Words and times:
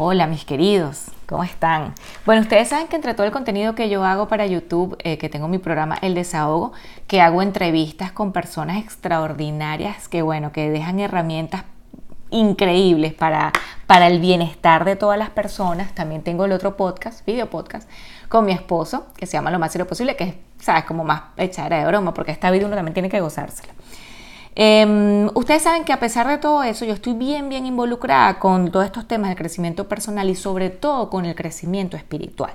Hola 0.00 0.28
mis 0.28 0.44
queridos, 0.44 1.06
¿cómo 1.26 1.42
están? 1.42 1.92
Bueno, 2.24 2.42
ustedes 2.42 2.68
saben 2.68 2.86
que 2.86 2.94
entre 2.94 3.14
todo 3.14 3.26
el 3.26 3.32
contenido 3.32 3.74
que 3.74 3.88
yo 3.88 4.04
hago 4.04 4.28
para 4.28 4.46
YouTube, 4.46 4.96
eh, 5.02 5.18
que 5.18 5.28
tengo 5.28 5.48
mi 5.48 5.58
programa 5.58 5.98
El 6.00 6.14
Desahogo, 6.14 6.70
que 7.08 7.20
hago 7.20 7.42
entrevistas 7.42 8.12
con 8.12 8.30
personas 8.30 8.76
extraordinarias 8.76 10.06
que, 10.06 10.22
bueno, 10.22 10.52
que 10.52 10.70
dejan 10.70 11.00
herramientas 11.00 11.64
increíbles 12.30 13.12
para, 13.12 13.50
para 13.88 14.06
el 14.06 14.20
bienestar 14.20 14.84
de 14.84 14.94
todas 14.94 15.18
las 15.18 15.30
personas. 15.30 15.92
También 15.96 16.22
tengo 16.22 16.44
el 16.44 16.52
otro 16.52 16.76
podcast, 16.76 17.26
video 17.26 17.50
podcast, 17.50 17.90
con 18.28 18.44
mi 18.46 18.52
esposo, 18.52 19.08
que 19.16 19.26
se 19.26 19.32
llama 19.32 19.50
Lo 19.50 19.58
más 19.58 19.72
serio 19.72 19.88
posible, 19.88 20.14
que 20.14 20.24
es, 20.24 20.34
sabes, 20.60 20.84
como 20.84 21.02
más 21.02 21.22
echadera 21.36 21.80
de 21.80 21.86
broma, 21.86 22.14
porque 22.14 22.30
esta 22.30 22.52
vida 22.52 22.66
uno 22.66 22.76
también 22.76 22.94
tiene 22.94 23.08
que 23.08 23.20
gozársela. 23.20 23.72
Em, 24.60 25.28
ustedes 25.34 25.62
saben 25.62 25.84
que 25.84 25.92
a 25.92 26.00
pesar 26.00 26.26
de 26.26 26.36
todo 26.36 26.64
eso, 26.64 26.84
yo 26.84 26.92
estoy 26.92 27.12
bien, 27.12 27.48
bien 27.48 27.64
involucrada 27.64 28.40
con 28.40 28.72
todos 28.72 28.84
estos 28.86 29.06
temas 29.06 29.30
de 29.30 29.36
crecimiento 29.36 29.86
personal 29.86 30.28
y 30.28 30.34
sobre 30.34 30.68
todo 30.68 31.10
con 31.10 31.26
el 31.26 31.36
crecimiento 31.36 31.96
espiritual. 31.96 32.50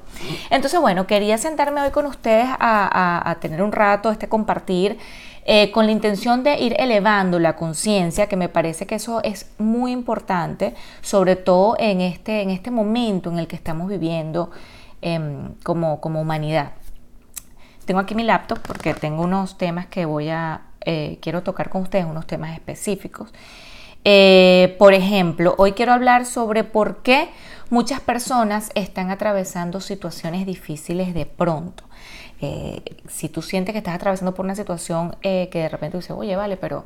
Entonces, 0.50 0.82
bueno, 0.82 1.08
quería 1.08 1.38
sentarme 1.38 1.82
hoy 1.82 1.92
con 1.92 2.06
ustedes 2.06 2.46
a, 2.60 3.38
tener 3.40 3.64
un 3.64 3.72
rato, 3.72 4.12
este 4.12 4.28
compartir. 4.28 4.98
Eh, 5.46 5.72
con 5.72 5.86
la 5.86 5.92
intención 5.92 6.44
de 6.44 6.58
ir 6.60 6.76
elevando 6.78 7.38
la 7.38 7.58
conciencia, 7.58 8.28
que 8.28 8.38
me 8.38 8.48
parece 8.48 8.86
que 8.86 8.96
eso 8.96 9.22
es 9.24 9.50
muy 9.58 9.92
importante, 9.92 10.74
sobre 11.02 11.36
todo 11.36 11.76
en 11.80 12.00
este, 12.00 12.42
en 12.42 12.50
este 12.50 12.72
momento 12.72 13.30
en 13.30 13.40
el 13.40 13.48
que 13.48 13.58
estamos 13.58 13.90
viviendo 13.90 14.52
em, 15.02 15.54
como, 15.64 16.00
como 16.00 16.22
humanidad. 16.22 16.72
Tengo 17.86 18.00
aquí 18.00 18.16
mi 18.16 18.24
laptop 18.24 18.60
porque 18.66 18.94
tengo 18.94 19.24
unos 19.24 19.58
temas 19.58 19.88
que 19.88 20.06
voy 20.06 20.30
a 20.30 20.62
eh, 20.86 21.18
quiero 21.22 21.44
tocar 21.44 21.70
con 21.70 21.82
ustedes 21.82 22.06
unos 22.06 22.28
temas 22.28 22.54
específicos. 22.54 23.34
Eh, 24.04 24.76
por 24.80 24.94
ejemplo, 24.94 25.56
hoy 25.58 25.74
quiero 25.74 25.94
hablar 25.94 26.26
sobre 26.26 26.64
por 26.64 27.04
qué 27.04 27.30
muchas 27.70 28.02
personas 28.02 28.72
están 28.76 29.12
atravesando 29.12 29.80
situaciones 29.80 30.46
difíciles 30.46 31.14
de 31.14 31.26
pronto. 31.26 31.84
Eh, 32.42 32.82
si 33.08 33.30
tú 33.30 33.42
sientes 33.42 33.72
que 33.74 33.80
estás 33.80 33.96
atravesando 33.96 34.34
por 34.34 34.46
una 34.46 34.56
situación 34.56 35.16
que 35.22 35.50
de 35.52 35.70
repente 35.70 35.98
dices, 35.98 36.12
oye, 36.12 36.36
vale, 36.36 36.58
pero 36.58 36.86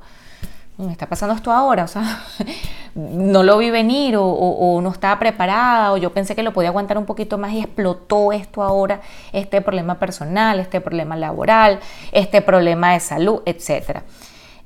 me 0.86 0.92
está 0.92 1.08
pasando 1.08 1.34
esto 1.34 1.52
ahora, 1.52 1.84
o 1.84 1.88
sea, 1.88 2.24
no 2.96 3.42
lo 3.44 3.58
vi 3.58 3.72
venir 3.72 4.16
o, 4.18 4.80
no 4.82 4.92
estaba 4.92 5.18
preparada 5.18 5.92
o 5.92 5.98
yo 5.98 6.14
pensé 6.14 6.36
que 6.36 6.44
lo 6.44 6.54
podía 6.54 6.70
aguantar 6.70 6.98
un 6.98 7.06
poquito 7.06 7.38
más 7.38 7.52
y 7.54 7.60
explotó 7.60 8.32
esto 8.32 8.62
ahora, 8.62 9.02
este 9.34 9.62
problema 9.62 9.96
personal, 9.96 10.60
este 10.60 10.80
problema 10.80 11.16
laboral, 11.16 11.80
este 12.12 12.42
problema 12.42 12.94
de 12.94 13.00
salud, 13.00 13.42
etc. 13.46 14.02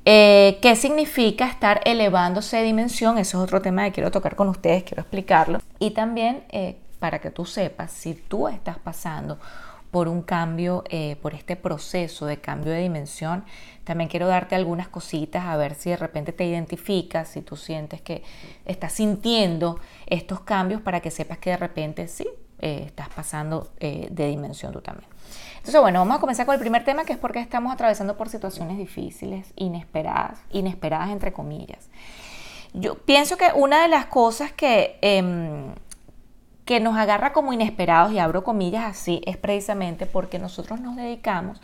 Eh, 0.03 0.59
¿Qué 0.61 0.75
significa 0.75 1.45
estar 1.47 1.79
elevándose 1.85 2.57
de 2.57 2.63
dimensión? 2.63 3.17
Eso 3.17 3.37
es 3.37 3.43
otro 3.43 3.61
tema 3.61 3.85
que 3.85 3.93
quiero 3.93 4.11
tocar 4.11 4.35
con 4.35 4.49
ustedes, 4.49 4.83
quiero 4.83 5.01
explicarlo. 5.01 5.59
Y 5.79 5.91
también 5.91 6.43
eh, 6.49 6.77
para 6.99 7.19
que 7.19 7.31
tú 7.31 7.45
sepas 7.45 7.91
si 7.91 8.15
tú 8.15 8.47
estás 8.47 8.77
pasando 8.79 9.39
por 9.91 10.07
un 10.07 10.21
cambio, 10.21 10.83
eh, 10.89 11.17
por 11.21 11.33
este 11.33 11.55
proceso 11.57 12.25
de 12.25 12.37
cambio 12.37 12.71
de 12.71 12.79
dimensión. 12.79 13.43
También 13.83 14.09
quiero 14.09 14.27
darte 14.27 14.55
algunas 14.55 14.87
cositas 14.87 15.45
a 15.45 15.57
ver 15.57 15.75
si 15.75 15.89
de 15.89 15.97
repente 15.97 16.31
te 16.31 16.45
identificas, 16.45 17.27
si 17.27 17.41
tú 17.41 17.57
sientes 17.57 18.01
que 18.01 18.23
estás 18.65 18.93
sintiendo 18.93 19.79
estos 20.07 20.39
cambios 20.41 20.81
para 20.81 21.01
que 21.01 21.11
sepas 21.11 21.37
que 21.37 21.51
de 21.51 21.57
repente 21.57 22.07
sí, 22.07 22.27
eh, 22.59 22.83
estás 22.85 23.09
pasando 23.09 23.71
eh, 23.79 24.07
de 24.11 24.27
dimensión 24.27 24.71
tú 24.71 24.81
también. 24.81 25.09
Entonces, 25.57 25.81
bueno, 25.81 25.99
vamos 25.99 26.17
a 26.17 26.19
comenzar 26.19 26.45
con 26.45 26.53
el 26.53 26.61
primer 26.61 26.83
tema, 26.83 27.03
que 27.03 27.13
es 27.13 27.19
porque 27.19 27.39
estamos 27.39 27.73
atravesando 27.73 28.17
por 28.17 28.29
situaciones 28.29 28.77
difíciles, 28.77 29.51
inesperadas, 29.55 30.39
inesperadas 30.51 31.09
entre 31.09 31.33
comillas. 31.33 31.89
Yo 32.73 32.95
pienso 32.95 33.35
que 33.37 33.51
una 33.53 33.81
de 33.81 33.89
las 33.89 34.05
cosas 34.05 34.53
que 34.53 34.97
em, 35.01 35.73
que 36.65 36.79
nos 36.79 36.97
agarra 36.97 37.33
como 37.33 37.53
inesperados, 37.53 38.11
y 38.11 38.19
abro 38.19 38.43
comillas 38.43 38.85
así, 38.85 39.21
es 39.25 39.37
precisamente 39.37 40.05
porque 40.05 40.39
nosotros 40.39 40.79
nos 40.79 40.95
dedicamos 40.95 41.61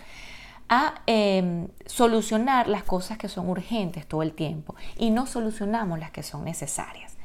a 0.69 0.95
em, 1.05 1.67
solucionar 1.85 2.67
las 2.67 2.83
cosas 2.83 3.17
que 3.17 3.29
son 3.29 3.49
urgentes 3.49 4.05
todo 4.05 4.21
el 4.21 4.33
tiempo 4.33 4.75
y 4.97 5.11
no 5.11 5.25
solucionamos 5.25 5.99
las 5.99 6.11
que 6.11 6.23
son 6.23 6.43
necesarias. 6.43 7.15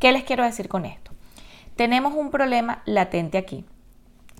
¿Qué 0.00 0.10
les 0.12 0.24
quiero 0.24 0.44
decir 0.44 0.68
con 0.68 0.84
esto? 0.84 1.12
Tenemos 1.76 2.14
un 2.14 2.30
problema 2.30 2.82
latente 2.86 3.38
aquí 3.38 3.64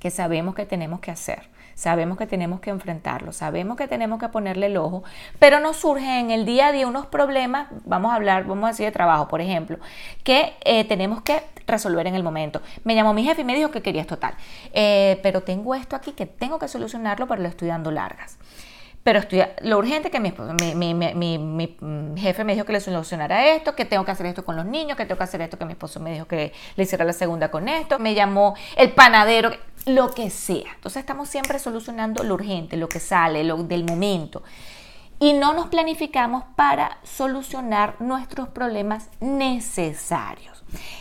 que 0.00 0.10
sabemos 0.10 0.54
que 0.54 0.66
tenemos 0.66 1.00
que 1.00 1.10
hacer 1.10 1.48
sabemos 1.78 2.18
que 2.18 2.26
tenemos 2.26 2.58
que 2.58 2.70
enfrentarlo, 2.70 3.32
sabemos 3.32 3.76
que 3.76 3.86
tenemos 3.86 4.18
que 4.18 4.28
ponerle 4.28 4.66
el 4.66 4.76
ojo, 4.76 5.04
pero 5.38 5.60
nos 5.60 5.76
surgen 5.76 6.10
en 6.10 6.30
el 6.32 6.44
día 6.44 6.66
a 6.66 6.72
día 6.72 6.88
unos 6.88 7.06
problemas, 7.06 7.68
vamos 7.84 8.10
a 8.10 8.16
hablar, 8.16 8.46
vamos 8.46 8.64
a 8.64 8.68
decir 8.72 8.86
de 8.86 8.90
trabajo, 8.90 9.28
por 9.28 9.40
ejemplo, 9.40 9.78
que 10.24 10.54
eh, 10.64 10.84
tenemos 10.86 11.22
que 11.22 11.40
resolver 11.68 12.06
en 12.06 12.14
el 12.14 12.22
momento. 12.22 12.60
Me 12.84 12.94
llamó 12.94 13.14
mi 13.14 13.24
jefe 13.24 13.42
y 13.42 13.44
me 13.44 13.54
dijo 13.54 13.70
que 13.70 13.82
quería 13.82 14.00
esto 14.00 14.18
tal, 14.18 14.34
eh, 14.72 15.20
pero 15.22 15.42
tengo 15.42 15.74
esto 15.74 15.94
aquí 15.94 16.12
que 16.12 16.26
tengo 16.26 16.58
que 16.58 16.68
solucionarlo, 16.68 17.26
pero 17.28 17.42
lo 17.42 17.48
estoy 17.48 17.68
dando 17.68 17.90
largas 17.90 18.38
pero 19.08 19.20
estoy, 19.20 19.42
lo 19.62 19.78
urgente 19.78 20.10
que 20.10 20.20
mi, 20.20 20.34
mi, 20.74 22.16
jefe 22.18 22.44
me 22.44 22.52
dijo 22.52 22.66
que 22.66 22.74
le 22.74 22.80
solucionara 22.80 23.54
esto, 23.54 23.74
que 23.74 23.86
tengo 23.86 24.04
que 24.04 24.10
hacer 24.10 24.26
esto 24.26 24.44
con 24.44 24.54
los 24.54 24.66
niños, 24.66 24.98
que 24.98 25.06
tengo 25.06 25.16
que 25.16 25.24
hacer 25.24 25.40
esto, 25.40 25.56
que 25.56 25.64
mi 25.64 25.72
esposo 25.72 25.98
me 25.98 26.12
dijo 26.12 26.26
que 26.26 26.52
le 26.76 26.82
hiciera 26.82 27.06
la 27.06 27.14
segunda 27.14 27.50
con 27.50 27.68
esto, 27.68 27.98
me 27.98 28.12
llamó 28.12 28.54
el 28.76 28.92
panadero, 28.92 29.50
lo 29.86 30.10
que 30.10 30.28
sea. 30.28 30.72
Entonces 30.74 31.00
estamos 31.00 31.30
siempre 31.30 31.58
solucionando 31.58 32.22
lo 32.22 32.34
urgente, 32.34 32.76
lo 32.76 32.86
que 32.90 33.00
sale, 33.00 33.44
lo 33.44 33.62
del 33.62 33.82
momento. 33.84 34.42
Y 35.18 35.32
no 35.32 35.54
nos 35.54 35.68
planificamos 35.68 36.44
para 36.54 36.98
solucionar 37.02 37.94
nuestros 38.00 38.50
problemas 38.50 39.08
necesarios. 39.20 40.57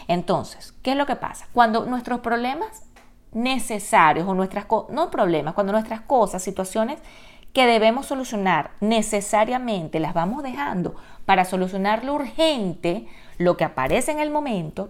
Entonces, 0.07 0.73
¿qué 0.81 0.91
es 0.91 0.97
lo 0.97 1.05
que 1.05 1.15
pasa? 1.15 1.47
Cuando 1.53 1.85
nuestros 1.85 2.19
problemas 2.21 2.83
necesarios 3.31 4.27
o 4.27 4.33
nuestras 4.33 4.65
no 4.89 5.11
problemas, 5.11 5.53
cuando 5.53 5.73
nuestras 5.73 6.01
cosas, 6.01 6.41
situaciones 6.41 6.99
que 7.53 7.65
debemos 7.65 8.05
solucionar 8.05 8.71
necesariamente 8.81 9.99
las 9.99 10.13
vamos 10.13 10.43
dejando 10.43 10.95
para 11.25 11.45
solucionar 11.45 12.03
lo 12.03 12.13
urgente, 12.13 13.07
lo 13.37 13.57
que 13.57 13.63
aparece 13.63 14.11
en 14.11 14.19
el 14.19 14.29
momento, 14.29 14.89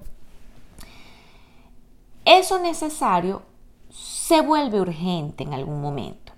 eso 2.25 2.59
necesario 2.59 3.41
se 3.89 4.41
vuelve 4.41 4.81
urgente 4.81 5.43
en 5.43 5.53
algún 5.53 5.81
momento, 5.81 6.33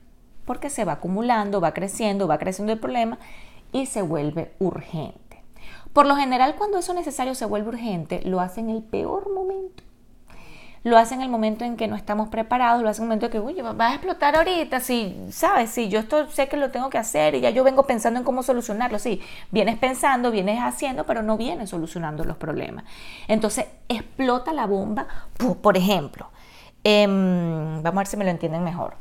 porque 0.45 0.69
se 0.69 0.85
va 0.85 0.93
acumulando, 0.93 1.61
va 1.61 1.73
creciendo, 1.73 2.27
va 2.27 2.37
creciendo 2.37 2.73
el 2.73 2.79
problema 2.79 3.17
y 3.71 3.87
se 3.87 4.03
vuelve 4.03 4.53
urgente. 4.59 5.28
Por 5.99 6.07
lo 6.07 6.15
general, 6.15 6.55
cuando 6.55 6.77
eso 6.77 6.93
necesario 6.93 7.35
se 7.35 7.43
vuelve 7.43 7.67
urgente, 7.67 8.21
lo 8.23 8.39
hace 8.39 8.61
en 8.61 8.69
el 8.69 8.81
peor 8.81 9.29
momento. 9.33 9.83
Lo 10.83 10.97
hace 10.97 11.13
en 11.13 11.21
el 11.21 11.27
momento 11.27 11.65
en 11.65 11.75
que 11.75 11.89
no 11.89 11.97
estamos 11.97 12.29
preparados, 12.29 12.81
lo 12.81 12.87
hace 12.87 13.01
en 13.01 13.03
el 13.03 13.07
momento 13.09 13.25
en 13.25 13.31
que, 13.33 13.39
uy, 13.41 13.53
va 13.61 13.89
a 13.89 13.93
explotar 13.95 14.37
ahorita, 14.37 14.79
si, 14.79 15.27
¿sabes? 15.29 15.71
Si 15.71 15.89
yo 15.89 15.99
esto 15.99 16.29
sé 16.31 16.47
que 16.47 16.55
lo 16.55 16.71
tengo 16.71 16.89
que 16.89 16.97
hacer 16.97 17.35
y 17.35 17.41
ya 17.41 17.49
yo 17.49 17.65
vengo 17.65 17.83
pensando 17.83 18.17
en 18.17 18.23
cómo 18.23 18.43
solucionarlo, 18.43 18.97
sí, 18.97 19.21
vienes 19.51 19.77
pensando, 19.77 20.31
vienes 20.31 20.61
haciendo, 20.61 21.05
pero 21.05 21.21
no 21.21 21.35
vienes 21.35 21.71
solucionando 21.71 22.23
los 22.23 22.37
problemas. 22.37 22.85
Entonces, 23.27 23.65
explota 23.89 24.53
la 24.53 24.67
bomba, 24.67 25.05
por 25.61 25.75
ejemplo, 25.75 26.29
Em, 26.81 27.83
vamos 27.83 27.97
a 27.97 27.99
ver 27.99 28.07
si 28.07 28.15
me 28.15 28.23
lo 28.23 28.31
entienden 28.31 28.63
mejor. 28.63 28.93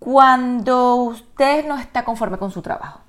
Cuando 0.00 0.96
usted 0.96 1.66
no 1.66 1.78
está 1.78 2.04
conforme 2.04 2.38
con 2.38 2.50
su 2.50 2.62
trabajo, 2.62 3.00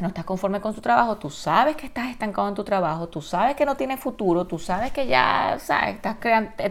no 0.00 0.08
estás 0.08 0.24
conforme 0.24 0.60
con 0.60 0.74
su 0.74 0.80
trabajo, 0.80 1.16
tú 1.16 1.30
sabes 1.30 1.76
que 1.76 1.86
estás 1.86 2.08
estancado 2.10 2.48
en 2.48 2.54
tu 2.54 2.64
trabajo, 2.64 3.08
tú 3.08 3.22
sabes 3.22 3.56
que 3.56 3.64
no 3.64 3.76
tienes 3.76 3.98
futuro, 4.00 4.46
tú 4.46 4.58
sabes 4.58 4.92
que 4.92 5.06
ya 5.06 5.54
estás 5.54 6.16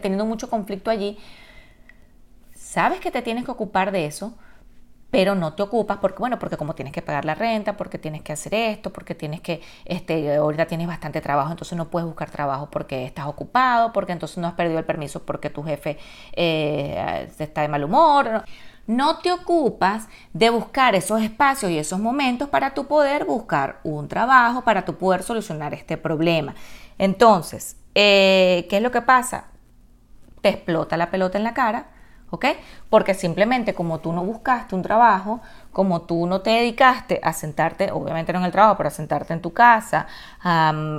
teniendo 0.01 0.25
mucho 0.25 0.49
conflicto 0.49 0.91
allí, 0.91 1.17
sabes 2.53 2.99
que 2.99 3.11
te 3.11 3.21
tienes 3.21 3.45
que 3.45 3.51
ocupar 3.51 3.91
de 3.91 4.05
eso, 4.05 4.33
pero 5.09 5.33
no 5.33 5.53
te 5.53 5.63
ocupas 5.63 5.97
porque, 5.99 6.19
bueno, 6.19 6.37
porque 6.39 6.57
como 6.57 6.75
tienes 6.75 6.93
que 6.93 7.01
pagar 7.01 7.25
la 7.25 7.35
renta, 7.35 7.77
porque 7.77 7.97
tienes 7.97 8.21
que 8.21 8.33
hacer 8.33 8.53
esto, 8.53 8.91
porque 8.91 9.15
tienes 9.15 9.39
que, 9.41 9.61
este, 9.85 10.35
ahorita 10.35 10.65
tienes 10.67 10.87
bastante 10.87 11.21
trabajo, 11.21 11.51
entonces 11.51 11.77
no 11.77 11.89
puedes 11.89 12.05
buscar 12.05 12.29
trabajo 12.29 12.69
porque 12.69 13.05
estás 13.05 13.25
ocupado, 13.25 13.93
porque 13.93 14.11
entonces 14.11 14.37
no 14.39 14.47
has 14.47 14.55
perdido 14.55 14.77
el 14.77 14.85
permiso 14.85 15.25
porque 15.25 15.49
tu 15.49 15.63
jefe 15.63 15.97
eh, 16.33 17.29
está 17.39 17.61
de 17.61 17.69
mal 17.69 17.83
humor. 17.83 18.29
No 18.29 18.43
te 19.21 19.31
ocupas 19.31 20.07
de 20.33 20.49
buscar 20.49 20.95
esos 20.95 21.21
espacios 21.21 21.71
y 21.71 21.77
esos 21.77 21.99
momentos 21.99 22.49
para 22.49 22.73
tu 22.73 22.85
poder 22.87 23.25
buscar 23.25 23.79
un 23.83 24.07
trabajo, 24.07 24.61
para 24.63 24.85
tu 24.85 24.95
poder 24.95 25.23
solucionar 25.23 25.73
este 25.73 25.97
problema. 25.97 26.55
Entonces, 26.97 27.77
eh, 27.95 28.67
¿qué 28.69 28.77
es 28.77 28.83
lo 28.83 28.91
que 28.91 29.01
pasa? 29.01 29.45
Te 30.41 30.49
explota 30.49 30.97
la 30.97 31.09
pelota 31.09 31.37
en 31.37 31.43
la 31.43 31.53
cara 31.53 31.87
¿ok? 32.35 32.45
Porque 32.89 33.13
simplemente 33.13 33.73
como 33.73 33.99
tú 33.99 34.11
no 34.13 34.23
buscaste 34.23 34.75
un 34.75 34.81
trabajo, 34.81 35.41
como 35.71 36.01
tú 36.03 36.27
no 36.27 36.41
te 36.41 36.51
dedicaste 36.51 37.19
a 37.23 37.33
sentarte, 37.33 37.91
obviamente 37.91 38.33
no 38.33 38.39
en 38.39 38.45
el 38.45 38.51
trabajo, 38.51 38.77
pero 38.77 38.87
a 38.87 38.91
sentarte 38.91 39.33
en 39.33 39.41
tu 39.41 39.53
casa, 39.53 40.07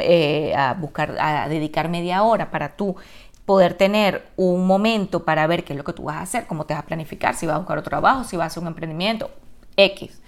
eh, 0.01 0.55
a, 0.57 0.75
buscar, 0.75 1.17
a 1.19 1.49
dedicar 1.49 1.89
media 1.89 2.23
hora 2.23 2.51
para 2.51 2.77
tú 2.77 2.97
poder 3.47 3.75
tener 3.75 4.29
un 4.37 4.67
momento 4.67 5.25
para 5.25 5.47
ver 5.47 5.65
qué 5.65 5.73
es 5.73 5.77
lo 5.77 5.85
que 5.85 5.93
tú 5.93 6.05
vas 6.05 6.17
a 6.17 6.23
hacer, 6.23 6.47
cómo 6.47 6.67
te 6.67 6.75
vas 6.75 6.83
a 6.83 6.87
planificar, 6.87 7.35
si 7.35 7.47
vas 7.47 7.55
a 7.55 7.59
buscar 7.59 7.79
otro 7.79 7.91
trabajo, 7.91 8.25
si 8.25 8.37
vas 8.37 8.45
a 8.45 8.47
hacer 8.49 8.63
un 8.63 8.69
emprendimiento, 8.69 9.31
X. 9.77 10.21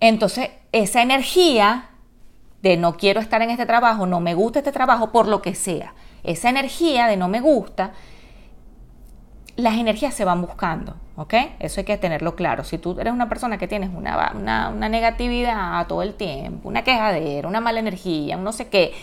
Entonces, 0.00 0.50
esa 0.72 1.02
energía 1.02 1.90
de 2.62 2.76
no 2.76 2.96
quiero 2.96 3.20
estar 3.20 3.42
en 3.42 3.50
este 3.50 3.66
trabajo, 3.66 4.06
no 4.06 4.20
me 4.20 4.34
gusta 4.34 4.60
este 4.60 4.72
trabajo, 4.72 5.12
por 5.12 5.28
lo 5.28 5.42
que 5.42 5.54
sea, 5.54 5.94
esa 6.24 6.48
energía 6.48 7.06
de 7.06 7.16
no 7.16 7.28
me 7.28 7.40
gusta, 7.40 7.92
las 9.56 9.74
energías 9.74 10.14
se 10.14 10.24
van 10.24 10.40
buscando, 10.40 10.96
¿ok? 11.16 11.34
Eso 11.58 11.80
hay 11.80 11.84
que 11.84 11.98
tenerlo 11.98 12.34
claro. 12.34 12.64
Si 12.64 12.78
tú 12.78 12.98
eres 12.98 13.12
una 13.12 13.28
persona 13.28 13.58
que 13.58 13.68
tienes 13.68 13.90
una, 13.94 14.32
una, 14.34 14.88
negatividad 14.88 15.86
todo 15.86 16.02
el 16.02 16.14
tiempo, 16.14 16.68
una 16.68 16.82
quejadera, 16.84 17.46
una 17.46 17.60
mala 17.60 17.80
energía, 17.80 18.36
un 18.36 18.44
no 18.44 18.52
sé 18.52 18.68
qué, 18.68 18.94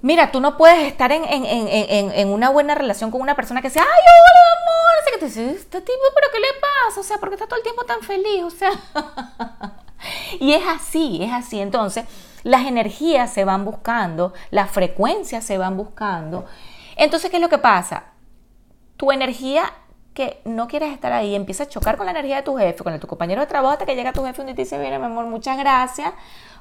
Mira, 0.00 0.30
tú 0.30 0.40
no 0.40 0.56
puedes 0.56 0.86
estar 0.86 1.10
en, 1.10 1.24
en, 1.24 1.44
en, 1.44 2.12
en, 2.12 2.28
una 2.28 2.50
buena 2.50 2.76
relación 2.76 3.10
con 3.10 3.20
una 3.20 3.34
persona 3.34 3.60
que 3.60 3.68
sea, 3.68 3.82
ay, 3.82 3.88
hola, 3.88 4.62
amor, 4.62 5.02
así 5.02 5.10
que 5.10 5.18
te 5.18 5.26
dice, 5.26 5.50
este 5.50 5.80
tipo, 5.80 5.98
pero 6.14 6.28
¿qué 6.32 6.38
le 6.38 6.46
pasa? 6.60 7.00
O 7.00 7.02
sea, 7.02 7.18
¿por 7.18 7.28
qué 7.30 7.34
está 7.34 7.48
todo 7.48 7.56
el 7.56 7.64
tiempo 7.64 7.84
tan 7.84 8.00
feliz? 8.02 8.44
O 8.44 8.50
sea, 8.50 8.70
y 10.38 10.52
es 10.52 10.62
así, 10.68 11.18
es 11.22 11.32
así. 11.32 11.60
Entonces, 11.60 12.04
las 12.44 12.66
energías 12.66 13.32
se 13.32 13.44
van 13.44 13.64
buscando, 13.64 14.32
las 14.50 14.70
frecuencias 14.70 15.44
se 15.44 15.58
van 15.58 15.76
buscando. 15.76 16.46
Entonces, 16.96 17.28
¿qué 17.28 17.38
es 17.38 17.42
lo 17.42 17.48
que 17.48 17.58
pasa? 17.58 18.04
Tu 18.96 19.10
energía 19.10 19.72
que 20.14 20.40
no 20.44 20.68
quieres 20.68 20.92
estar 20.92 21.12
ahí 21.12 21.34
empieza 21.34 21.64
a 21.64 21.68
chocar 21.68 21.96
con 21.96 22.06
la 22.06 22.12
energía 22.12 22.36
de 22.36 22.42
tu 22.42 22.56
jefe, 22.56 22.84
con 22.84 22.92
el, 22.92 23.00
tu 23.00 23.08
compañero 23.08 23.40
de 23.40 23.46
trabajo, 23.48 23.72
hasta 23.72 23.86
que 23.86 23.96
llega 23.96 24.12
tu 24.12 24.24
jefe 24.24 24.42
y 24.42 24.46
te 24.46 24.62
dice, 24.62 24.78
mira, 24.78 24.98
mi 25.00 25.06
amor, 25.06 25.26
muchas 25.26 25.58
gracias 25.58 26.12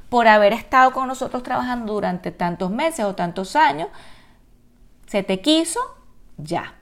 por 0.09 0.27
haber 0.27 0.53
estado 0.53 0.91
con 0.91 1.07
nosotros 1.07 1.43
trabajando 1.43 1.93
durante 1.93 2.31
tantos 2.31 2.71
meses 2.71 3.05
o 3.05 3.15
tantos 3.15 3.55
años. 3.55 3.89
Se 5.07 5.23
te 5.23 5.41
quiso, 5.41 5.79
ya. 6.37 6.75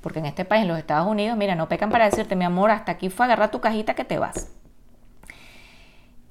Porque 0.00 0.18
en 0.18 0.26
este 0.26 0.44
país, 0.44 0.62
en 0.62 0.68
los 0.68 0.78
Estados 0.78 1.06
Unidos, 1.06 1.36
mira, 1.36 1.54
no 1.54 1.68
pecan 1.68 1.90
para 1.90 2.06
decirte, 2.06 2.36
mi 2.36 2.44
amor, 2.44 2.70
hasta 2.70 2.92
aquí 2.92 3.08
fue 3.08 3.26
agarrar 3.26 3.50
tu 3.50 3.60
cajita 3.60 3.94
que 3.94 4.04
te 4.04 4.18
vas. 4.18 4.50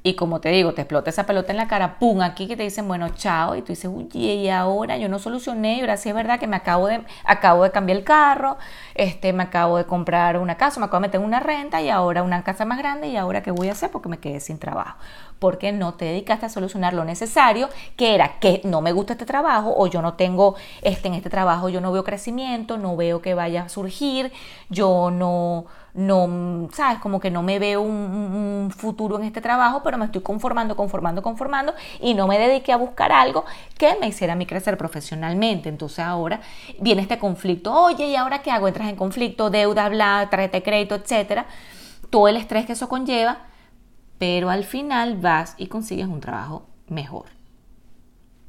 Y 0.04 0.16
como 0.16 0.42
te 0.42 0.50
digo, 0.50 0.74
te 0.74 0.82
explota 0.82 1.12
esa 1.12 1.28
pelota 1.28 1.52
en 1.52 1.58
la 1.58 1.68
cara, 1.68 2.00
pum, 2.00 2.22
aquí 2.22 2.48
que 2.48 2.58
te 2.58 2.64
dicen, 2.64 2.88
bueno, 2.88 3.10
chao, 3.10 3.56
y 3.56 3.62
tú 3.62 3.68
dices, 3.68 3.90
uy, 3.94 4.10
y 4.14 4.50
ahora 4.50 4.98
yo 4.98 5.08
no 5.10 5.20
solucioné, 5.20 5.78
y 5.78 5.82
ahora 5.82 5.96
sí 5.96 6.10
es 6.10 6.16
verdad 6.16 6.40
que 6.40 6.48
me 6.48 6.56
acabo 6.56 6.88
de, 6.88 7.04
acabo 7.24 7.64
de 7.64 7.72
cambiar 7.72 8.00
el 8.00 8.04
carro, 8.04 8.58
este, 8.96 9.32
me 9.32 9.44
acabo 9.44 9.78
de 9.78 9.86
comprar 9.86 10.38
una 10.38 10.58
casa, 10.58 10.80
me 10.80 10.88
acabo 10.88 11.02
de 11.02 11.08
meter 11.08 11.20
una 11.22 11.40
renta, 11.40 11.84
y 11.84 11.90
ahora 11.90 12.24
una 12.24 12.44
casa 12.44 12.66
más 12.66 12.80
grande, 12.80 13.10
y 13.10 13.16
ahora 13.16 13.44
qué 13.44 13.52
voy 13.52 13.70
a 13.70 13.74
hacer 13.74 13.92
porque 13.92 14.10
me 14.10 14.18
quedé 14.18 14.40
sin 14.40 14.58
trabajo. 14.58 14.98
Porque 15.42 15.74
no 15.74 15.96
te 15.96 16.06
dedicaste 16.06 16.46
a 16.46 16.50
solucionar 16.50 16.94
lo 16.94 17.04
necesario, 17.04 17.68
que 17.98 18.16
era 18.16 18.40
que 18.40 18.62
no 18.64 18.80
me 18.80 18.94
gusta 18.94 19.14
este 19.14 19.26
trabajo, 19.26 19.74
o 19.76 19.88
yo 19.88 20.02
no 20.02 20.14
tengo, 20.14 20.56
este, 20.82 21.10
en 21.10 21.16
este 21.16 21.30
trabajo 21.30 21.68
yo 21.68 21.82
no 21.82 21.92
veo 21.92 22.06
crecimiento, 22.06 22.78
no 22.78 22.96
veo 22.96 23.22
que 23.22 23.34
vaya 23.34 23.64
a 23.64 23.70
surgir, 23.70 24.32
yo 24.70 25.12
no 25.12 25.66
no, 25.94 26.70
sabes, 26.72 27.00
como 27.00 27.20
que 27.20 27.30
no 27.32 27.44
me 27.44 27.60
veo 27.60 27.82
un, 27.82 28.72
futuro 28.76 29.18
en 29.18 29.26
este 29.26 29.42
trabajo, 29.42 29.82
pero 29.84 29.98
me 29.98 30.06
estoy 30.06 30.22
conformando, 30.22 30.76
conformando, 30.76 31.22
conformando 31.22 31.74
y 32.00 32.14
no 32.14 32.28
me 32.28 32.40
dediqué 32.40 32.72
a 32.72 32.78
buscar 32.78 33.12
algo 33.12 33.44
que 33.78 33.98
me 34.00 34.08
hiciera 34.08 34.34
a 34.34 34.36
mí 34.36 34.46
crecer 34.46 34.78
profesionalmente. 34.78 35.68
Entonces 35.68 36.00
ahora 36.00 36.40
viene 36.80 37.02
este 37.02 37.20
conflicto, 37.20 37.74
oye, 37.74 38.08
¿y 38.08 38.16
ahora 38.16 38.42
qué 38.42 38.52
hago? 38.52 38.68
Entras 38.68 38.88
en 38.88 38.96
conflicto, 38.96 39.50
deuda, 39.50 39.90
bla, 39.90 40.28
tarjeta 40.32 40.58
de 40.58 40.64
crédito, 40.64 40.96
etcétera, 40.96 41.46
todo 42.10 42.28
el 42.28 42.38
estrés 42.38 42.66
que 42.66 42.74
eso 42.74 42.88
conlleva, 42.88 43.40
pero 44.22 44.52
al 44.52 44.66
final 44.66 45.18
vas 45.18 45.56
y 45.58 45.66
consigues 45.66 46.06
un 46.06 46.22
trabajo 46.22 46.68
mejor. 46.88 47.26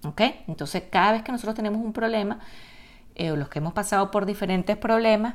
¿Ok? 0.04 0.20
Entonces 0.46 0.82
cada 0.90 1.12
vez 1.12 1.22
que 1.22 1.32
nosotros 1.32 1.54
tenemos 1.54 1.82
un 1.82 1.94
problema, 1.94 2.40
eh, 3.14 3.30
o 3.30 3.36
los 3.36 3.48
que 3.48 3.58
hemos 3.58 3.72
pasado 3.72 4.10
por 4.10 4.26
diferentes 4.26 4.76
problemas, 4.76 5.34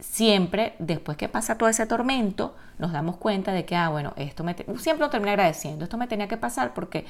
siempre, 0.00 0.74
después 0.80 1.16
que 1.16 1.28
pasa 1.28 1.56
todo 1.56 1.68
ese 1.68 1.86
tormento, 1.86 2.56
nos 2.78 2.90
damos 2.90 3.16
cuenta 3.18 3.52
de 3.52 3.64
que, 3.64 3.76
ah, 3.76 3.90
bueno, 3.90 4.12
esto 4.16 4.42
me 4.42 4.56
siempre 4.56 5.06
lo 5.06 5.08
terminé 5.08 5.30
agradeciendo, 5.30 5.84
esto 5.84 5.96
me 5.96 6.08
tenía 6.08 6.26
que 6.26 6.36
pasar 6.36 6.74
porque 6.74 7.06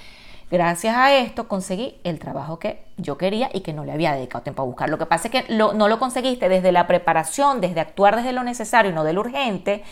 gracias 0.51 0.95
a 0.95 1.17
esto 1.17 1.49
conseguí 1.49 1.97
el 2.05 2.19
trabajo 2.19 2.59
que 2.59 2.85
yo 2.99 3.17
quería 3.17 3.49
y 3.55 3.61
que 3.61 3.73
no 3.73 3.87
le 3.87 3.93
había 3.93 4.13
dedicado 4.13 4.45
tiempo 4.45 4.61
a 4.61 4.67
buscar. 4.67 4.91
Lo 4.91 4.99
que 4.99 5.07
pasa 5.07 5.29
es 5.29 5.33
que 5.33 5.55
no 5.55 5.73
lo 5.73 5.99
conseguiste 5.99 6.51
desde 6.51 6.73
la 6.73 6.87
preparación, 6.87 7.63
desde 7.63 7.81
actuar 7.81 8.17
desde 8.17 8.35
lo 8.35 8.45
necesario 8.45 8.91
y 8.91 8.95
no 8.95 9.03
de 9.03 9.15
lo 9.15 9.23
urgente. 9.23 9.83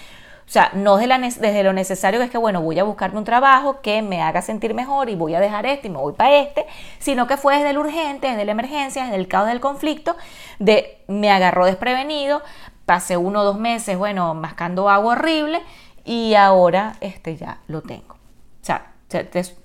O 0.48 0.50
sea, 0.50 0.70
no 0.72 0.96
desde, 0.96 1.62
lo 1.62 1.74
necesario 1.74 2.18
que 2.18 2.24
es 2.24 2.30
que, 2.30 2.38
bueno, 2.38 2.62
voy 2.62 2.78
a 2.78 2.82
buscarme 2.82 3.18
un 3.18 3.24
trabajo 3.24 3.82
que 3.82 4.00
me 4.00 4.22
haga 4.22 4.40
sentir 4.40 4.72
mejor 4.72 5.10
y 5.10 5.14
voy 5.14 5.34
a 5.34 5.40
dejar 5.40 5.66
este 5.66 5.88
y 5.88 5.90
me 5.90 5.98
voy 5.98 6.14
para 6.14 6.36
este, 6.36 6.64
sino 6.98 7.26
que 7.26 7.36
fue 7.36 7.58
desde 7.58 7.74
lo 7.74 7.80
urgente, 7.80 8.28
desde 8.28 8.46
la 8.46 8.52
emergencia, 8.52 9.04
desde 9.04 9.16
el 9.16 9.28
caos 9.28 9.46
del 9.46 9.60
conflicto, 9.60 10.16
de 10.58 11.02
me 11.06 11.30
agarró 11.30 11.66
desprevenido, 11.66 12.42
pasé 12.86 13.18
uno 13.18 13.42
o 13.42 13.44
dos 13.44 13.58
meses, 13.58 13.98
bueno, 13.98 14.32
mascando 14.32 14.88
agua 14.88 15.12
horrible 15.12 15.60
y 16.06 16.32
ahora 16.32 16.94
este 17.02 17.36
ya 17.36 17.58
lo 17.66 17.82
tengo. 17.82 18.14
O 18.14 18.64
sea, 18.64 18.94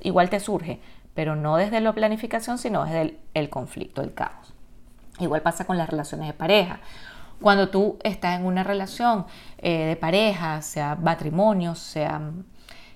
igual 0.02 0.30
te 0.30 0.42
surge, 0.42 0.82
pero 1.14 1.38
no 1.38 1.56
desde 1.56 1.80
la 1.80 1.94
planificación, 1.94 2.58
sino 2.58 2.84
desde 2.84 3.18
el, 3.34 3.50
conflicto, 3.50 4.02
el 4.02 4.14
caos. 4.14 4.54
Igual 5.20 5.42
pasa 5.42 5.64
con 5.64 5.78
las 5.78 5.90
relaciones 5.90 6.28
de 6.28 6.34
pareja. 6.34 6.82
Cuando 7.44 7.68
tú 7.68 8.00
estás 8.04 8.40
en 8.40 8.46
una 8.46 8.64
relación 8.64 9.26
eh, 9.58 9.86
de 9.86 9.96
pareja, 9.98 10.62
sea 10.62 10.96
matrimonio, 10.96 11.76
sea 11.76 12.22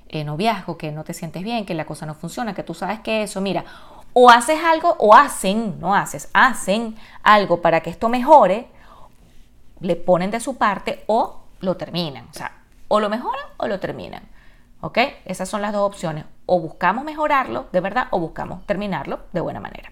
eh, 0.08 0.24
noviazgo, 0.24 0.78
que 0.78 0.94
no 0.94 1.04
te 1.04 1.14
sientes 1.14 1.44
bien, 1.44 1.66
que 1.66 1.74
la 1.74 1.86
cosa 1.86 2.06
no 2.06 2.16
funciona, 2.16 2.56
que 2.56 2.64
tú 2.64 2.74
sabes 2.74 3.02
que 3.02 3.24
eso, 3.24 3.42
mira, 3.42 3.66
o 4.14 4.30
haces 4.30 4.64
algo 4.64 4.96
o 5.00 5.14
hacen, 5.14 5.78
no 5.82 5.94
haces, 5.94 6.30
hacen 6.34 6.96
algo 7.24 7.62
para 7.62 7.82
que 7.82 7.90
esto 7.90 8.08
mejore, 8.08 8.70
le 9.82 9.98
ponen 9.98 10.32
de 10.32 10.40
su 10.40 10.58
parte 10.58 11.04
o 11.08 11.42
lo 11.60 11.76
terminan. 11.76 12.28
O 12.30 12.34
sea, 12.34 12.54
o 12.88 13.02
lo 13.02 13.10
mejoran 13.10 13.46
o 13.58 13.68
lo 13.68 13.82
terminan. 13.82 14.24
¿Ok? 14.80 14.98
Esas 15.26 15.50
son 15.50 15.62
las 15.62 15.74
dos 15.74 15.86
opciones. 15.86 16.24
O 16.46 16.62
buscamos 16.62 17.04
mejorarlo 17.04 17.68
de 17.74 17.82
verdad 17.82 18.08
o 18.12 18.20
buscamos 18.20 18.66
terminarlo 18.66 19.20
de 19.34 19.42
buena 19.42 19.60
manera. 19.60 19.87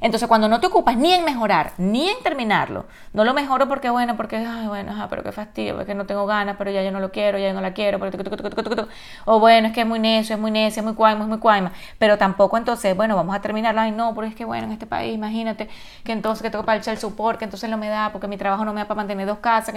Entonces, 0.00 0.28
cuando 0.28 0.48
no 0.48 0.60
te 0.60 0.68
ocupas 0.68 0.96
ni 0.96 1.12
en 1.12 1.24
mejorar, 1.24 1.72
ni 1.76 2.08
en 2.08 2.22
terminarlo, 2.22 2.86
no 3.12 3.24
lo 3.24 3.34
mejoro 3.34 3.68
porque, 3.68 3.90
bueno, 3.90 4.16
porque, 4.16 4.36
ay, 4.36 4.66
bueno, 4.66 4.94
pero 5.10 5.22
qué 5.22 5.30
fastidio, 5.30 5.76
porque 5.76 5.94
no 5.94 6.06
tengo 6.06 6.24
ganas, 6.26 6.56
pero 6.56 6.70
ya 6.70 6.82
yo 6.82 6.90
no 6.90 7.00
lo 7.00 7.10
quiero, 7.12 7.38
ya 7.38 7.48
yo 7.48 7.54
no 7.54 7.60
la 7.60 7.74
quiero, 7.74 7.98
pero, 7.98 8.88
o 9.26 9.40
bueno, 9.40 9.68
es 9.68 9.74
que 9.74 9.82
es 9.82 9.86
muy 9.86 9.98
necio, 9.98 10.36
es 10.36 10.40
muy 10.40 10.50
necio, 10.50 10.80
es 10.80 10.84
muy 10.84 10.94
cuaima, 10.94 11.22
es 11.22 11.28
muy 11.28 11.38
cuaima, 11.38 11.72
pero 11.98 12.16
tampoco 12.16 12.56
entonces, 12.56 12.96
bueno, 12.96 13.14
vamos 13.14 13.36
a 13.36 13.40
terminarlo, 13.42 13.80
ay, 13.80 13.92
no, 13.92 14.14
porque 14.14 14.30
es 14.30 14.34
que, 14.34 14.44
bueno, 14.44 14.66
en 14.66 14.72
este 14.72 14.86
país, 14.86 15.14
imagínate, 15.14 15.68
que 16.02 16.12
entonces 16.12 16.42
que 16.42 16.50
tengo 16.50 16.64
para 16.64 16.78
echar 16.78 16.94
el 16.94 17.00
support, 17.00 17.38
que 17.38 17.44
entonces 17.44 17.68
no 17.68 17.76
me 17.76 17.88
da, 17.88 18.10
porque 18.10 18.26
mi 18.26 18.38
trabajo 18.38 18.64
no 18.64 18.72
me 18.72 18.80
da 18.80 18.88
para 18.88 18.96
mantener 18.96 19.26
dos 19.26 19.38
casas, 19.38 19.74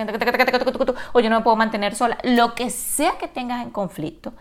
o 1.11 1.19
yo 1.19 1.29
no 1.29 1.37
me 1.37 1.43
puedo 1.43 1.57
mantener 1.57 1.95
sola, 1.95 2.17
lo 2.23 2.55
que 2.55 2.69
sea 2.69 3.17
que 3.19 3.27
tengas 3.27 3.61
en 3.61 3.71
conflicto, 3.71 4.33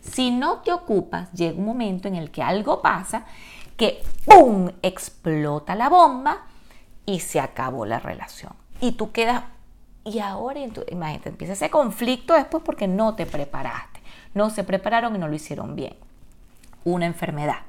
si 0.00 0.30
no 0.30 0.58
te 0.58 0.72
ocupas, 0.72 1.30
llega 1.32 1.58
un 1.58 1.66
momento 1.66 2.08
en 2.08 2.14
el 2.14 2.30
que 2.30 2.42
algo 2.42 2.80
pasa 2.80 3.24
que 3.76 4.02
¡pum! 4.24 4.70
explota 4.82 5.74
la 5.74 5.88
bomba 5.88 6.46
y 7.04 7.20
se 7.20 7.40
acabó 7.40 7.86
la 7.86 7.98
relación. 7.98 8.52
Y 8.80 8.92
tú 8.92 9.12
quedas, 9.12 9.44
y 10.04 10.18
ahora, 10.18 10.60
imagínate, 10.60 11.28
empieza 11.28 11.54
ese 11.54 11.70
conflicto 11.70 12.34
después 12.34 12.62
porque 12.64 12.88
no 12.88 13.14
te 13.14 13.26
preparaste. 13.26 14.00
No 14.34 14.50
se 14.50 14.64
prepararon 14.64 15.14
y 15.16 15.18
no 15.18 15.28
lo 15.28 15.34
hicieron 15.34 15.76
bien. 15.76 15.94
Una 16.84 17.06
enfermedad, 17.06 17.60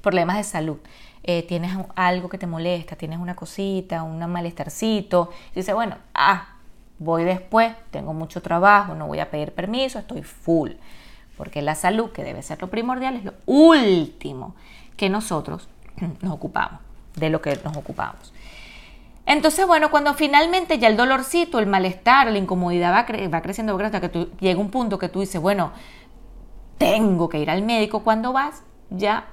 problemas 0.00 0.36
de 0.38 0.44
salud. 0.44 0.78
Eh, 1.22 1.42
tienes 1.42 1.76
algo 1.94 2.28
que 2.28 2.38
te 2.38 2.46
molesta, 2.46 2.96
tienes 2.96 3.18
una 3.18 3.36
cosita, 3.36 4.02
un 4.02 4.18
malestarcito. 4.30 5.30
Y 5.52 5.56
dices, 5.56 5.74
bueno, 5.74 5.96
ah, 6.14 6.56
voy 6.98 7.24
después, 7.24 7.74
tengo 7.90 8.14
mucho 8.14 8.40
trabajo, 8.40 8.94
no 8.94 9.06
voy 9.06 9.20
a 9.20 9.30
pedir 9.30 9.52
permiso, 9.52 9.98
estoy 9.98 10.22
full. 10.22 10.72
Porque 11.36 11.62
la 11.62 11.74
salud, 11.74 12.10
que 12.10 12.24
debe 12.24 12.42
ser 12.42 12.60
lo 12.60 12.70
primordial, 12.70 13.16
es 13.16 13.24
lo 13.24 13.34
último 13.46 14.56
que 14.98 15.08
nosotros 15.08 15.70
nos 16.20 16.34
ocupamos, 16.34 16.80
de 17.16 17.30
lo 17.30 17.40
que 17.40 17.58
nos 17.64 17.74
ocupamos. 17.74 18.34
Entonces, 19.24 19.66
bueno, 19.66 19.90
cuando 19.90 20.14
finalmente 20.14 20.78
ya 20.78 20.88
el 20.88 20.96
dolorcito, 20.96 21.58
el 21.58 21.66
malestar, 21.66 22.30
la 22.30 22.38
incomodidad 22.38 22.92
va, 22.92 23.28
va 23.28 23.42
creciendo, 23.42 23.78
hasta 23.78 24.00
que 24.00 24.08
tú, 24.08 24.30
llega 24.40 24.58
un 24.58 24.70
punto 24.70 24.98
que 24.98 25.08
tú 25.08 25.20
dices, 25.20 25.40
bueno, 25.40 25.72
tengo 26.78 27.28
que 27.28 27.38
ir 27.38 27.50
al 27.50 27.62
médico 27.62 28.02
cuando 28.02 28.32
vas, 28.32 28.62
ya 28.88 29.26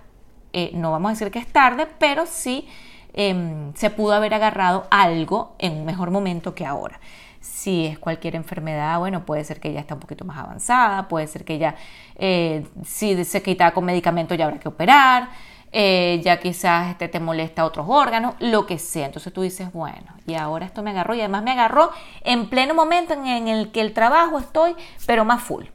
eh, 0.52 0.72
no 0.74 0.92
vamos 0.92 1.10
a 1.10 1.14
decir 1.14 1.32
que 1.32 1.40
es 1.40 1.48
tarde, 1.48 1.88
pero 1.98 2.26
sí 2.26 2.68
em, 3.14 3.74
se 3.74 3.90
pudo 3.90 4.14
haber 4.14 4.34
agarrado 4.34 4.86
algo 4.92 5.56
en 5.60 5.74
un 5.74 5.86
mejor 5.86 6.12
momento 6.12 6.56
que 6.56 6.66
ahora. 6.66 7.00
Si 7.40 7.86
es 7.86 7.98
cualquier 8.00 8.36
enfermedad, 8.36 9.00
bueno, 9.00 9.26
puede 9.26 9.46
ser 9.46 9.62
que 9.62 9.72
ya 9.72 9.80
está 9.80 9.94
un 9.94 10.02
poquito 10.02 10.26
más 10.26 10.38
avanzada, 10.40 11.08
puede 11.08 11.28
ser 11.28 11.46
que 11.46 11.58
ya, 11.58 11.76
eh, 12.18 12.66
si 12.84 13.24
se 13.24 13.42
quita 13.42 13.74
con 13.74 13.86
medicamento 13.86 14.36
ya 14.36 14.46
habrá 14.46 14.60
que 14.60 14.68
operar, 14.68 15.30
eh, 15.72 16.22
ya 16.24 16.40
quizás 16.40 16.90
este, 16.90 17.08
te 17.08 17.20
molesta 17.20 17.66
otros 17.66 17.86
órganos, 17.90 18.36
lo 18.40 18.66
que 18.66 18.80
sea. 18.80 19.08
Entonces 19.08 19.34
tú 19.34 19.42
dices, 19.42 19.72
bueno, 19.74 20.14
y 20.26 20.36
ahora 20.36 20.66
esto 20.66 20.84
me 20.84 20.92
agarró 20.92 21.16
y 21.16 21.20
además 21.20 21.44
me 21.44 21.52
agarró 21.52 21.92
en 22.22 22.50
pleno 22.50 22.74
momento 22.74 23.14
en 23.14 23.48
el 23.48 23.72
que 23.72 23.82
el 23.82 23.94
trabajo 23.94 24.40
estoy, 24.40 24.76
pero 25.06 25.26
más 25.26 25.42
full. 25.44 25.66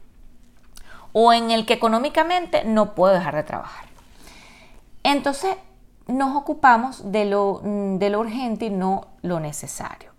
O 1.13 1.33
en 1.33 1.51
el 1.51 1.65
que 1.65 1.73
económicamente 1.73 2.63
no 2.63 2.95
puedo 2.95 3.13
dejar 3.13 3.35
de 3.35 3.43
trabajar. 3.43 3.85
Entonces 5.03 5.55
nos 6.07 6.35
ocupamos 6.35 7.11
de 7.11 7.25
lo, 7.25 7.61
de 7.63 8.09
lo 8.09 8.19
urgente 8.19 8.65
y 8.65 8.69
no 8.69 9.07
lo 9.21 9.39
necesario. 9.39 10.11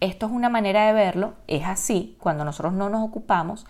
Esto 0.00 0.26
es 0.26 0.32
una 0.32 0.48
manera 0.48 0.86
de 0.86 0.92
verlo, 0.92 1.34
es 1.46 1.64
así, 1.64 2.16
cuando 2.20 2.44
nosotros 2.44 2.74
no 2.74 2.90
nos 2.90 3.02
ocupamos 3.02 3.64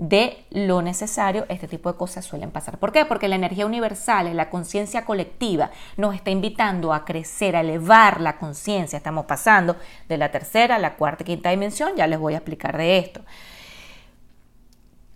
de 0.00 0.46
lo 0.48 0.80
necesario, 0.80 1.44
este 1.50 1.68
tipo 1.68 1.92
de 1.92 1.98
cosas 1.98 2.24
suelen 2.24 2.50
pasar. 2.50 2.78
¿Por 2.78 2.90
qué? 2.90 3.04
Porque 3.04 3.28
la 3.28 3.34
energía 3.34 3.66
universal, 3.66 4.34
la 4.34 4.48
conciencia 4.48 5.04
colectiva, 5.04 5.70
nos 5.98 6.14
está 6.14 6.30
invitando 6.30 6.94
a 6.94 7.04
crecer, 7.04 7.54
a 7.54 7.60
elevar 7.60 8.22
la 8.22 8.38
conciencia. 8.38 8.96
Estamos 8.96 9.26
pasando 9.26 9.76
de 10.08 10.16
la 10.16 10.30
tercera 10.30 10.78
la 10.78 10.94
cuarta 10.96 11.22
y 11.22 11.26
quinta 11.26 11.50
dimensión, 11.50 11.96
ya 11.96 12.06
les 12.06 12.18
voy 12.18 12.32
a 12.32 12.38
explicar 12.38 12.78
de 12.78 12.96
esto. 12.96 13.20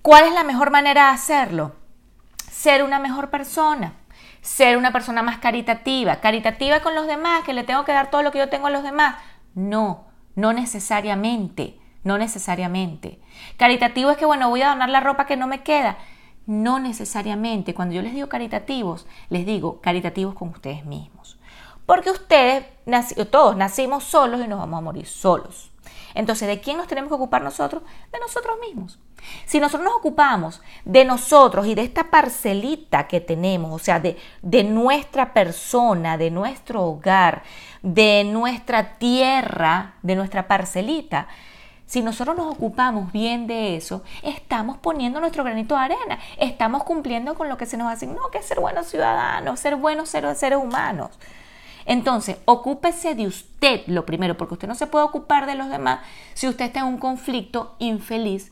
¿Cuál 0.03 0.25
es 0.25 0.35
la 0.35 0.45
mejor 0.45 0.71
manera 0.71 1.07
de 1.07 1.15
hacerlo? 1.15 1.73
Ser 2.51 2.85
una 2.85 2.99
mejor 2.99 3.31
persona 3.31 3.95
ser 4.43 4.77
una 4.77 4.93
persona 4.93 5.23
más 5.23 5.39
caritativa, 5.39 6.17
caritativa 6.17 6.81
con 6.81 6.95
los 6.95 7.07
demás, 7.07 7.45
que 7.45 7.55
le 7.55 7.65
tengo 7.65 7.87
que 7.87 7.93
dar 7.93 8.11
todo 8.11 8.23
lo 8.23 8.31
que 8.31 8.37
yo 8.37 8.51
tengo 8.51 8.67
a 8.67 8.71
los 8.71 8.83
demás. 8.83 9.17
No, 9.55 10.05
no 10.35 10.53
necesariamente, 10.53 11.79
no 12.05 12.19
necesariamente. 12.19 13.19
Caritativo 13.57 14.11
es 14.11 14.17
que, 14.17 14.27
bueno, 14.27 14.51
voy 14.51 14.63
a 14.63 14.69
donar 14.69 14.91
la 14.91 15.01
ropa 15.01 15.27
que 15.27 15.37
no 15.37 15.47
me 15.47 15.63
queda. 15.63 15.97
No 16.47 16.79
necesariamente. 16.79 17.75
Cuando 17.75 17.95
yo 17.95 18.03
les 18.03 18.15
digo 18.15 18.29
caritativos, 18.29 19.07
les 19.31 19.47
digo 19.47 19.81
caritativos 19.81 20.35
con 20.35 20.51
ustedes 20.51 20.85
mismos. 20.85 21.39
Porque 21.87 22.11
ustedes, 22.11 22.67
todos 23.31 23.57
nacimos 23.57 24.05
solos 24.05 24.41
y 24.45 24.49
nos 24.49 24.59
vamos 24.59 24.79
a 24.79 24.83
morir 24.83 25.07
solos. 25.07 25.71
Entonces, 26.15 26.47
¿de 26.47 26.61
quién 26.61 26.77
nos 26.77 26.87
tenemos 26.87 27.09
que 27.09 27.15
ocupar 27.15 27.43
nosotros? 27.43 27.83
De 28.13 28.21
nosotros 28.21 28.57
mismos. 28.61 28.99
Si 29.47 29.59
nosotros 29.59 29.85
nos 29.85 29.97
ocupamos 29.97 30.63
de 30.85 31.05
nosotros 31.05 31.67
y 31.67 31.75
de 31.75 31.83
esta 31.83 32.11
parcelita 32.11 33.09
que 33.09 33.21
tenemos, 33.21 33.73
o 33.73 33.83
sea, 33.83 33.99
de, 33.99 34.17
de 34.43 34.65
nuestra 34.65 35.33
persona, 35.33 36.17
de 36.17 36.31
nuestro 36.31 36.85
hogar, 36.85 37.43
de 37.83 38.25
nuestra 38.25 38.99
tierra, 38.99 39.95
de 40.03 40.15
nuestra 40.17 40.47
parcelita, 40.47 41.29
si 41.87 42.03
nosotros 42.03 42.37
nos 42.37 42.55
ocupamos 42.55 43.13
bien 43.13 43.47
de 43.47 43.77
eso, 43.77 44.03
estamos 44.23 44.79
poniendo 44.79 45.21
nuestro 45.21 45.45
granito 45.45 45.75
de 45.75 45.83
arena, 45.83 46.19
estamos 46.39 46.85
cumpliendo 46.85 47.35
con 47.35 47.49
lo 47.49 47.57
que 47.57 47.67
se 47.67 47.77
nos 47.77 47.93
asignó, 47.93 48.31
que 48.31 48.39
es 48.39 48.47
ser 48.47 48.61
buenos 48.61 48.87
ciudadanos, 48.87 49.61
ser 49.61 49.77
buenos 49.77 50.09
seres 50.09 50.59
humanos. 50.59 51.11
Entonces, 51.87 52.39
ocúpese 52.47 53.15
de 53.15 53.27
usted 53.27 53.83
lo 53.87 54.07
primero, 54.07 54.37
porque 54.37 54.55
usted 54.55 54.69
no 54.69 54.75
se 54.75 54.87
puede 54.87 55.05
ocupar 55.05 55.47
de 55.47 55.55
los 55.55 55.69
demás 55.69 56.01
si 56.33 56.49
usted 56.49 56.67
está 56.67 56.81
en 56.81 56.87
un 56.87 56.99
conflicto 56.99 57.77
infeliz 57.79 58.51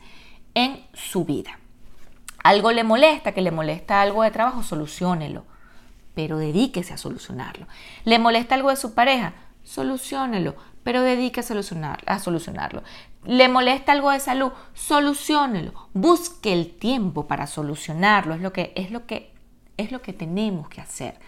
en 0.55 0.85
su 0.93 1.25
vida. 1.25 1.59
Algo 2.45 2.73
le 2.73 2.85
molesta, 2.85 3.33
que 3.33 3.41
le 3.41 3.51
molesta 3.51 4.03
algo 4.03 4.23
de 4.23 4.31
trabajo, 4.31 4.62
solucionelo, 4.62 5.45
pero 6.15 6.37
dedíquese 6.39 6.93
a 6.93 6.99
solucionarlo. 6.99 7.67
¿Le 8.05 8.19
molesta 8.19 8.55
algo 8.55 8.71
de 8.71 8.77
su 8.77 8.95
pareja? 8.95 9.33
Solucionelo, 9.62 10.57
pero 10.83 11.03
dedíquese 11.03 11.55
a, 11.55 11.99
a 12.07 12.19
solucionarlo. 12.19 12.83
¿Le 13.25 13.49
molesta 13.49 13.93
algo 13.93 14.11
de 14.11 14.21
salud? 14.21 14.52
Solucionelo. 14.75 15.73
Busque 15.95 16.52
el 16.52 16.75
tiempo 16.75 17.26
para 17.26 17.47
solucionarlo. 17.47 18.35
Es 18.35 18.41
lo 18.41 18.52
que, 18.52 18.73
es 18.75 18.91
lo 18.91 19.07
que, 19.07 19.33
es 19.76 19.93
lo 19.93 20.02
que 20.02 20.12
tenemos 20.12 20.69
que 20.69 20.81
hacer 20.81 21.19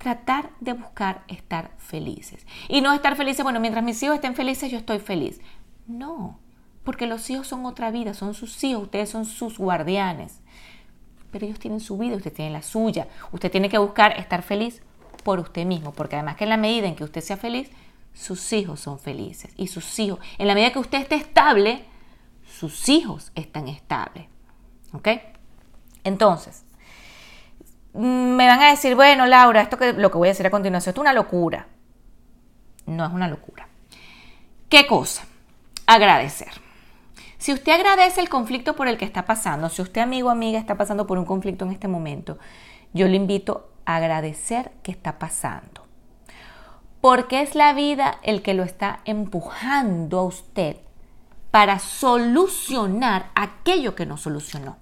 tratar 0.00 0.50
de 0.60 0.72
buscar 0.72 1.24
estar 1.28 1.72
felices. 1.76 2.46
Y 2.68 2.80
no 2.80 2.94
estar 2.94 3.16
felices, 3.16 3.44
bueno, 3.44 3.60
mientras 3.60 3.84
mis 3.84 4.02
hijos 4.02 4.14
estén 4.14 4.34
felices, 4.34 4.72
yo 4.72 4.78
estoy 4.78 4.98
feliz. 4.98 5.40
No, 5.86 6.38
porque 6.84 7.06
los 7.06 7.28
hijos 7.28 7.46
son 7.46 7.66
otra 7.66 7.90
vida, 7.90 8.14
son 8.14 8.32
sus 8.32 8.64
hijos, 8.64 8.84
ustedes 8.84 9.10
son 9.10 9.26
sus 9.26 9.58
guardianes. 9.58 10.40
Pero 11.30 11.44
ellos 11.44 11.58
tienen 11.58 11.80
su 11.80 11.98
vida, 11.98 12.16
usted 12.16 12.32
tiene 12.32 12.50
la 12.50 12.62
suya. 12.62 13.08
Usted 13.30 13.50
tiene 13.52 13.68
que 13.68 13.76
buscar 13.76 14.18
estar 14.18 14.42
feliz 14.42 14.82
por 15.22 15.38
usted 15.38 15.66
mismo, 15.66 15.92
porque 15.92 16.16
además 16.16 16.36
que 16.36 16.44
en 16.44 16.50
la 16.50 16.56
medida 16.56 16.88
en 16.88 16.96
que 16.96 17.04
usted 17.04 17.20
sea 17.20 17.36
feliz, 17.36 17.70
sus 18.12 18.52
hijos 18.52 18.80
son 18.80 18.98
felices. 18.98 19.52
Y 19.56 19.68
sus 19.68 19.98
hijos, 19.98 20.18
en 20.38 20.46
la 20.46 20.54
medida 20.54 20.72
que 20.72 20.78
usted 20.78 20.98
esté 20.98 21.16
estable, 21.16 21.84
sus 22.44 22.88
hijos 22.88 23.32
están 23.34 23.68
estables. 23.68 24.26
¿Ok? 24.92 25.08
Entonces, 26.04 26.64
me 27.92 28.46
van 28.46 28.60
a 28.60 28.70
decir, 28.70 28.94
bueno, 28.94 29.26
Laura, 29.26 29.62
esto 29.62 29.76
que 29.76 29.92
lo 29.92 30.10
que 30.10 30.18
voy 30.18 30.28
a 30.28 30.32
decir 30.32 30.46
a 30.46 30.50
continuación 30.50 30.94
es 30.94 30.98
una 31.00 31.12
locura. 31.12 31.68
No 32.86 33.04
es 33.04 33.12
una 33.12 33.28
locura. 33.28 33.68
¿Qué 34.68 34.86
cosa? 34.86 35.24
Agradecer. 35.86 36.50
Si 37.38 37.52
usted 37.52 37.72
agradece 37.72 38.20
el 38.20 38.28
conflicto 38.28 38.76
por 38.76 38.86
el 38.86 38.98
que 38.98 39.04
está 39.04 39.24
pasando, 39.24 39.68
si 39.68 39.80
usted 39.82 40.02
amigo 40.02 40.28
o 40.28 40.30
amiga 40.30 40.58
está 40.58 40.76
pasando 40.76 41.06
por 41.06 41.18
un 41.18 41.24
conflicto 41.24 41.64
en 41.64 41.72
este 41.72 41.88
momento, 41.88 42.38
yo 42.92 43.08
le 43.08 43.16
invito 43.16 43.72
a 43.86 43.96
agradecer 43.96 44.72
que 44.82 44.92
está 44.92 45.18
pasando. 45.18 45.86
Porque 47.00 47.40
es 47.42 47.54
la 47.54 47.72
vida 47.72 48.18
el 48.22 48.42
que 48.42 48.54
lo 48.54 48.62
está 48.62 49.00
empujando 49.04 50.18
a 50.18 50.24
usted 50.24 50.76
para 51.50 51.78
solucionar 51.78 53.30
aquello 53.34 53.94
que 53.94 54.06
no 54.06 54.16
solucionó 54.16 54.76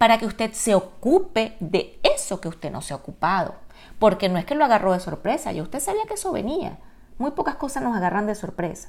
para 0.00 0.16
que 0.16 0.24
usted 0.24 0.52
se 0.54 0.74
ocupe 0.74 1.58
de 1.60 2.00
eso 2.02 2.40
que 2.40 2.48
usted 2.48 2.70
no 2.70 2.80
se 2.80 2.94
ha 2.94 2.96
ocupado. 2.96 3.54
Porque 3.98 4.30
no 4.30 4.38
es 4.38 4.46
que 4.46 4.54
lo 4.54 4.64
agarró 4.64 4.94
de 4.94 5.00
sorpresa, 5.00 5.52
ya 5.52 5.62
usted 5.62 5.78
sabía 5.78 6.06
que 6.06 6.14
eso 6.14 6.32
venía. 6.32 6.78
Muy 7.18 7.32
pocas 7.32 7.56
cosas 7.56 7.82
nos 7.82 7.94
agarran 7.94 8.26
de 8.26 8.34
sorpresa. 8.34 8.88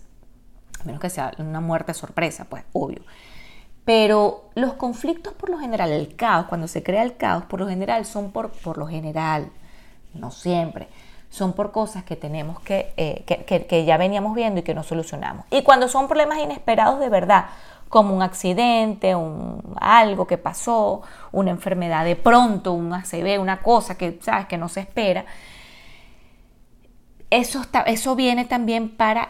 A 0.79 0.85
menos 0.85 1.01
que 1.01 1.09
sea 1.09 1.33
una 1.37 1.59
muerte 1.59 1.93
sorpresa, 1.93 2.45
pues 2.45 2.63
obvio. 2.71 3.01
Pero 3.83 4.51
los 4.55 4.75
conflictos 4.75 5.33
por 5.33 5.49
lo 5.49 5.59
general, 5.59 5.91
el 5.91 6.15
caos, 6.15 6.45
cuando 6.45 6.69
se 6.69 6.81
crea 6.81 7.03
el 7.03 7.17
caos, 7.17 7.43
por 7.43 7.59
lo 7.59 7.67
general 7.67 8.05
son 8.05 8.31
por, 8.31 8.51
por 8.51 8.77
lo 8.77 8.87
general, 8.87 9.51
no 10.13 10.31
siempre, 10.31 10.87
son 11.31 11.53
por 11.53 11.71
cosas 11.71 12.03
que 12.03 12.15
tenemos 12.15 12.59
que, 12.59 12.93
eh, 12.97 13.23
que, 13.25 13.65
que 13.65 13.85
ya 13.85 13.97
veníamos 13.97 14.35
viendo 14.35 14.59
y 14.59 14.63
que 14.63 14.75
no 14.75 14.83
solucionamos. 14.83 15.45
Y 15.50 15.63
cuando 15.63 15.88
son 15.88 16.07
problemas 16.07 16.38
inesperados 16.38 17.00
de 17.00 17.09
verdad, 17.09 17.45
como 17.88 18.15
un 18.15 18.21
accidente, 18.21 19.15
un, 19.15 19.61
algo 19.79 20.27
que 20.27 20.38
pasó, 20.38 21.01
una 21.31 21.51
enfermedad 21.51 22.05
de 22.05 22.15
pronto, 22.15 22.73
un 22.73 22.93
ACV, 22.93 23.39
una 23.39 23.61
cosa 23.61 23.95
que 23.95 24.19
sabes 24.21 24.45
que 24.47 24.57
no 24.57 24.69
se 24.69 24.81
espera. 24.81 25.25
Eso, 27.29 27.61
eso 27.85 28.15
viene 28.15 28.45
también 28.45 28.89
para 28.89 29.29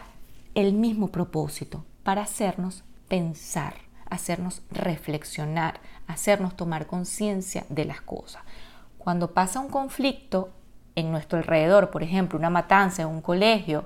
el 0.56 0.72
mismo 0.72 1.08
propósito, 1.08 1.84
para 2.02 2.22
hacernos 2.22 2.82
pensar, 3.06 3.74
hacernos 4.10 4.62
reflexionar, 4.70 5.80
hacernos 6.08 6.56
tomar 6.56 6.86
conciencia 6.86 7.64
de 7.68 7.84
las 7.84 8.00
cosas. 8.00 8.42
Cuando 8.98 9.34
pasa 9.34 9.60
un 9.60 9.68
conflicto 9.68 10.50
en 10.94 11.10
nuestro 11.10 11.38
alrededor, 11.38 11.90
por 11.90 12.02
ejemplo, 12.02 12.38
una 12.38 12.50
matanza 12.50 13.02
en 13.02 13.08
un 13.08 13.22
colegio, 13.22 13.84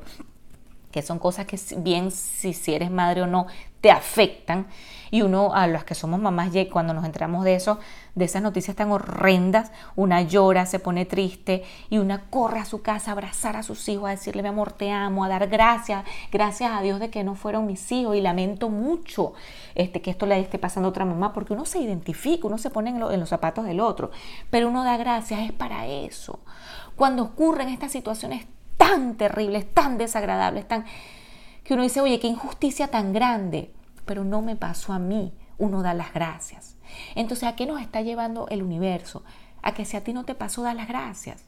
que 0.97 1.03
son 1.03 1.19
cosas 1.19 1.45
que 1.45 1.61
bien 1.77 2.11
si, 2.11 2.55
eres 2.73 2.91
madre 2.91 3.21
o 3.21 3.27
no 3.27 3.49
te 3.83 3.91
afectan 3.91 4.67
y 5.11 5.21
uno 5.21 5.53
a 5.55 5.67
las 5.67 5.85
que 5.85 5.95
somos 5.95 6.19
mamás 6.19 6.51
cuando 6.73 6.95
nos 6.95 7.05
enteramos 7.05 7.45
de 7.45 7.55
eso 7.55 7.79
de 8.15 8.25
esas 8.25 8.41
noticias 8.41 8.75
tan 8.75 8.91
horrendas 8.91 9.73
una 9.95 10.23
llora 10.23 10.65
se 10.65 10.79
pone 10.79 11.05
triste 11.05 11.65
y 11.91 11.99
una 11.99 12.23
corre 12.31 12.61
a 12.61 12.65
su 12.65 12.81
casa 12.81 13.11
a 13.11 13.13
abrazar 13.13 13.57
a 13.57 13.63
sus 13.63 13.87
hijos 13.91 14.07
a 14.07 14.13
decirle 14.13 14.43
mi 14.43 14.49
amor 14.49 14.73
te 14.73 14.91
amo 14.91 15.23
a 15.23 15.29
dar 15.29 15.49
gracias 15.49 16.03
gracias 16.33 16.73
a 16.73 16.81
Dios 16.81 16.99
de 16.99 17.11
que 17.11 17.25
no 17.25 17.35
fueron 17.35 17.67
mis 17.67 17.93
hijos 17.93 18.17
y 18.17 18.23
lamento 18.23 18.71
mucho 18.71 19.35
este 19.75 20.01
que 20.01 20.11
esto 20.11 20.25
le 20.25 20.41
esté 20.41 20.59
pasando 20.59 20.89
a 20.89 20.91
otra 20.91 21.05
mamá 21.05 21.35
porque 21.35 21.53
uno 21.53 21.67
se 21.67 21.79
identifica 21.79 22.47
uno 22.47 22.57
se 22.57 22.71
pone 22.71 22.89
en 22.89 23.21
los 23.21 23.29
zapatos 23.29 23.67
del 23.67 23.81
otro 23.81 24.11
pero 24.49 24.69
uno 24.69 24.83
da 24.83 24.97
gracias 24.97 25.41
es 25.41 25.53
para 25.53 25.87
eso 25.87 26.41
cuando 26.97 27.23
ocurren 27.23 27.69
estas 27.69 27.93
situaciones 27.93 28.47
tan 28.77 29.17
terribles, 29.17 29.73
tan 29.73 29.99
desagradables, 29.99 30.67
tan 30.67 30.85
que 31.63 31.75
uno 31.75 31.83
dice, 31.83 32.01
oye, 32.01 32.21
qué 32.21 32.29
injusticia 32.29 32.89
tan 32.89 33.13
grande, 33.13 33.73
pero 34.05 34.25
no 34.25 34.41
me 34.41 34.57
pasó 34.57 34.93
a 34.93 34.99
mí. 34.99 35.33
Uno 35.59 35.83
da 35.83 35.95
las 35.95 36.13
gracias. 36.13 36.77
Entonces, 37.15 37.49
¿a 37.49 37.57
qué 37.57 37.67
nos 37.67 37.81
está 37.81 38.03
llevando 38.03 38.47
el 38.49 38.63
universo? 38.63 39.25
A 39.63 39.73
que 39.75 39.85
si 39.85 39.97
a 39.97 40.05
ti 40.05 40.13
no 40.13 40.25
te 40.25 40.35
pasó, 40.35 40.63
da 40.63 40.75
las 40.75 40.87
gracias. 40.87 41.45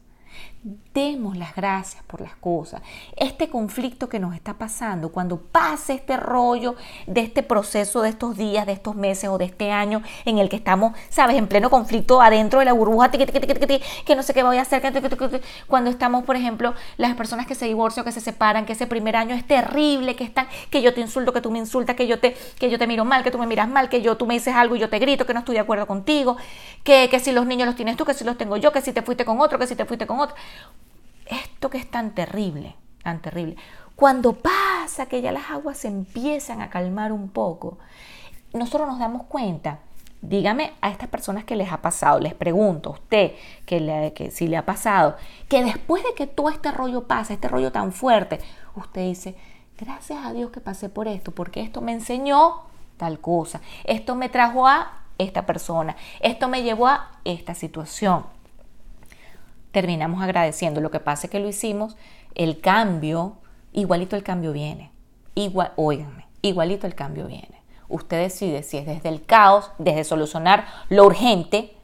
Demos 0.92 1.36
las 1.36 1.54
gracias 1.54 2.02
por 2.02 2.20
las 2.20 2.34
cosas. 2.34 2.82
Este 3.16 3.48
conflicto 3.48 4.08
que 4.08 4.18
nos 4.18 4.34
está 4.34 4.54
pasando, 4.54 5.12
cuando 5.12 5.38
pase 5.40 5.94
este 5.94 6.16
rollo 6.16 6.74
de 7.06 7.20
este 7.20 7.44
proceso 7.44 8.02
de 8.02 8.08
estos 8.08 8.36
días, 8.36 8.66
de 8.66 8.72
estos 8.72 8.96
meses 8.96 9.30
o 9.30 9.38
de 9.38 9.44
este 9.44 9.70
año 9.70 10.02
en 10.24 10.38
el 10.38 10.48
que 10.48 10.56
estamos, 10.56 10.94
sabes, 11.10 11.36
en 11.36 11.46
pleno 11.46 11.70
conflicto 11.70 12.20
adentro 12.20 12.58
de 12.58 12.64
la 12.64 12.72
burbuja, 12.72 13.10
que 13.10 14.16
no 14.16 14.22
sé 14.24 14.34
qué 14.34 14.42
voy 14.42 14.56
a 14.58 14.62
hacer, 14.62 14.82
cuando 15.68 15.90
estamos, 15.90 16.24
por 16.24 16.34
ejemplo, 16.34 16.74
las 16.96 17.14
personas 17.14 17.46
que 17.46 17.54
se 17.54 17.66
divorcian, 17.66 18.04
que 18.04 18.12
se 18.12 18.20
separan, 18.20 18.66
que 18.66 18.72
ese 18.72 18.88
primer 18.88 19.14
año 19.14 19.36
es 19.36 19.46
terrible, 19.46 20.16
que 20.16 20.24
están, 20.24 20.48
que 20.70 20.82
yo 20.82 20.92
te 20.92 21.00
insulto, 21.00 21.32
que 21.32 21.40
tú 21.40 21.52
me 21.52 21.58
insultas, 21.60 21.94
que 21.94 22.08
yo 22.08 22.18
te, 22.18 22.36
que 22.58 22.68
yo 22.68 22.78
te 22.78 22.88
miro 22.88 23.04
mal, 23.04 23.22
que 23.22 23.30
tú 23.30 23.38
me 23.38 23.46
miras 23.46 23.68
mal, 23.68 23.88
que 23.88 24.02
yo 24.02 24.16
tú 24.16 24.26
me 24.26 24.34
dices 24.34 24.54
algo 24.54 24.74
y 24.74 24.80
yo 24.80 24.88
te 24.88 24.98
grito, 24.98 25.24
que 25.24 25.34
no 25.34 25.40
estoy 25.40 25.54
de 25.54 25.60
acuerdo 25.60 25.86
contigo, 25.86 26.36
que, 26.82 27.08
que 27.08 27.20
si 27.20 27.30
los 27.30 27.46
niños 27.46 27.66
los 27.66 27.76
tienes 27.76 27.96
tú, 27.96 28.04
que 28.04 28.14
si 28.14 28.24
los 28.24 28.36
tengo 28.36 28.56
yo, 28.56 28.72
que 28.72 28.80
si 28.80 28.92
te 28.92 29.02
fuiste 29.02 29.24
con 29.24 29.40
otro, 29.40 29.58
que 29.58 29.66
si 29.66 29.76
te 29.76 29.84
fuiste 29.84 30.06
con 30.06 30.18
otro. 30.18 30.27
Esto 31.26 31.70
que 31.70 31.78
es 31.78 31.90
tan 31.90 32.14
terrible, 32.14 32.74
tan 33.02 33.20
terrible. 33.20 33.56
Cuando 33.96 34.34
pasa 34.34 35.06
que 35.06 35.20
ya 35.20 35.32
las 35.32 35.50
aguas 35.50 35.78
se 35.78 35.88
empiezan 35.88 36.60
a 36.60 36.70
calmar 36.70 37.12
un 37.12 37.28
poco, 37.28 37.78
nosotros 38.52 38.88
nos 38.88 38.98
damos 38.98 39.24
cuenta 39.24 39.80
dígame 40.20 40.72
a 40.80 40.90
estas 40.90 41.08
personas 41.08 41.44
que 41.44 41.56
les 41.56 41.72
ha 41.72 41.80
pasado, 41.80 42.18
les 42.18 42.34
pregunto 42.34 42.90
a 42.90 42.92
usted 42.94 43.32
que, 43.66 44.12
que, 44.14 44.30
si 44.30 44.48
le 44.48 44.56
ha 44.56 44.66
pasado, 44.66 45.16
que 45.48 45.64
después 45.64 46.02
de 46.02 46.14
que 46.14 46.26
todo 46.26 46.48
este 46.48 46.72
rollo 46.72 47.06
pasa, 47.06 47.34
este 47.34 47.48
rollo 47.48 47.72
tan 47.72 47.92
fuerte, 47.92 48.40
usted 48.74 49.02
dice, 49.02 49.36
gracias 49.78 50.24
a 50.24 50.32
Dios 50.32 50.50
que 50.50 50.60
pasé 50.60 50.88
por 50.88 51.08
esto, 51.08 51.32
porque 51.32 51.60
esto 51.60 51.80
me 51.80 51.92
enseñó 51.92 52.62
tal 52.96 53.20
cosa, 53.20 53.60
esto 53.84 54.14
me 54.14 54.28
trajo 54.28 54.66
a 54.66 55.02
esta 55.18 55.46
persona, 55.46 55.96
esto 56.20 56.48
me 56.48 56.62
llevó 56.62 56.88
a 56.88 57.10
esta 57.24 57.54
situación. 57.54 58.24
Terminamos 59.78 60.20
agradeciendo. 60.24 60.80
Lo 60.80 60.90
que 60.90 60.98
pasa 60.98 61.28
es 61.28 61.30
que 61.30 61.38
lo 61.38 61.46
hicimos, 61.46 61.96
el 62.34 62.60
cambio, 62.60 63.36
igualito 63.72 64.16
el 64.16 64.24
cambio 64.24 64.52
viene. 64.52 64.90
Igual, 65.36 65.72
óiganme, 65.76 66.26
igualito 66.42 66.88
el 66.88 66.96
cambio 66.96 67.28
viene. 67.28 67.62
Usted 67.88 68.20
decide 68.20 68.64
si 68.64 68.76
es 68.76 68.86
desde 68.86 69.08
el 69.08 69.24
caos, 69.24 69.70
desde 69.78 70.02
solucionar 70.02 70.66
lo 70.88 71.06
urgente, 71.06 71.76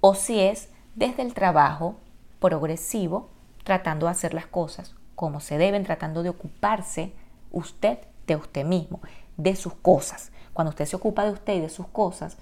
o 0.00 0.14
si 0.14 0.38
es 0.38 0.68
desde 0.94 1.22
el 1.22 1.34
trabajo 1.34 1.96
progresivo, 2.38 3.28
tratando 3.64 4.06
de 4.06 4.12
hacer 4.12 4.34
las 4.34 4.46
cosas 4.46 4.94
como 5.16 5.40
se 5.40 5.58
deben, 5.58 5.82
tratando 5.82 6.22
de 6.22 6.28
ocuparse 6.28 7.12
usted 7.50 7.98
de 8.28 8.36
usted 8.36 8.64
mismo, 8.64 9.00
de 9.36 9.56
sus 9.56 9.74
cosas. 9.74 10.30
Cuando 10.52 10.70
usted 10.70 10.84
se 10.84 10.94
ocupa 10.94 11.24
de 11.24 11.32
usted 11.32 11.54
y 11.54 11.60
de 11.60 11.70
sus 11.70 11.88
cosas 11.88 12.36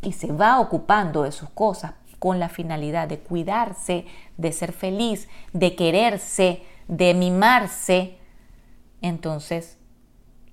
y 0.00 0.12
se 0.12 0.30
va 0.30 0.60
ocupando 0.60 1.24
de 1.24 1.32
sus 1.32 1.50
cosas 1.50 1.94
con 2.24 2.40
la 2.40 2.48
finalidad 2.48 3.06
de 3.06 3.18
cuidarse, 3.18 4.06
de 4.38 4.50
ser 4.52 4.72
feliz, 4.72 5.28
de 5.52 5.76
quererse, 5.76 6.62
de 6.88 7.12
mimarse, 7.12 8.16
entonces 9.02 9.76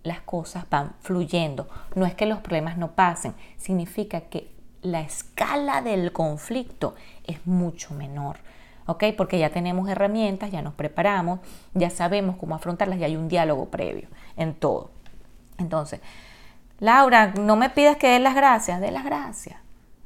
las 0.03 0.19
cosas 0.19 0.69
van 0.69 0.95
fluyendo. 0.99 1.69
No 1.95 2.05
es 2.05 2.13
que 2.13 2.25
los 2.25 2.39
problemas 2.39 2.77
no 2.77 2.91
pasen, 2.91 3.35
significa 3.55 4.19
que 4.19 4.51
la 4.81 4.99
escala 4.99 5.81
del 5.81 6.11
conflicto 6.11 6.93
es 7.23 7.47
mucho 7.47 7.93
menor. 7.93 8.39
¿Ok? 8.85 9.05
Porque 9.15 9.39
ya 9.39 9.51
tenemos 9.51 9.87
herramientas, 9.87 10.51
ya 10.51 10.61
nos 10.61 10.73
preparamos, 10.73 11.39
ya 11.73 11.89
sabemos 11.89 12.35
cómo 12.35 12.53
afrontarlas 12.53 12.99
y 12.99 13.05
hay 13.05 13.15
un 13.15 13.29
diálogo 13.29 13.69
previo 13.69 14.09
en 14.35 14.55
todo. 14.55 14.91
Entonces, 15.57 16.01
Laura, 16.79 17.27
no 17.27 17.55
me 17.55 17.69
pidas 17.69 17.95
que 17.95 18.09
dé 18.09 18.19
las 18.19 18.35
gracias, 18.35 18.81
dé 18.81 18.91
las 18.91 19.05
gracias, 19.05 19.55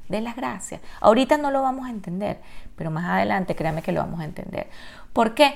dé 0.08 0.20
las 0.20 0.36
gracias. 0.36 0.80
Ahorita 1.00 1.38
no 1.38 1.50
lo 1.50 1.62
vamos 1.62 1.86
a 1.86 1.90
entender, 1.90 2.40
pero 2.76 2.90
más 2.90 3.04
adelante 3.06 3.54
créame 3.54 3.82
que 3.82 3.92
lo 3.92 4.00
vamos 4.00 4.20
a 4.20 4.24
entender. 4.24 4.68
¿Por 5.12 5.34
qué? 5.34 5.54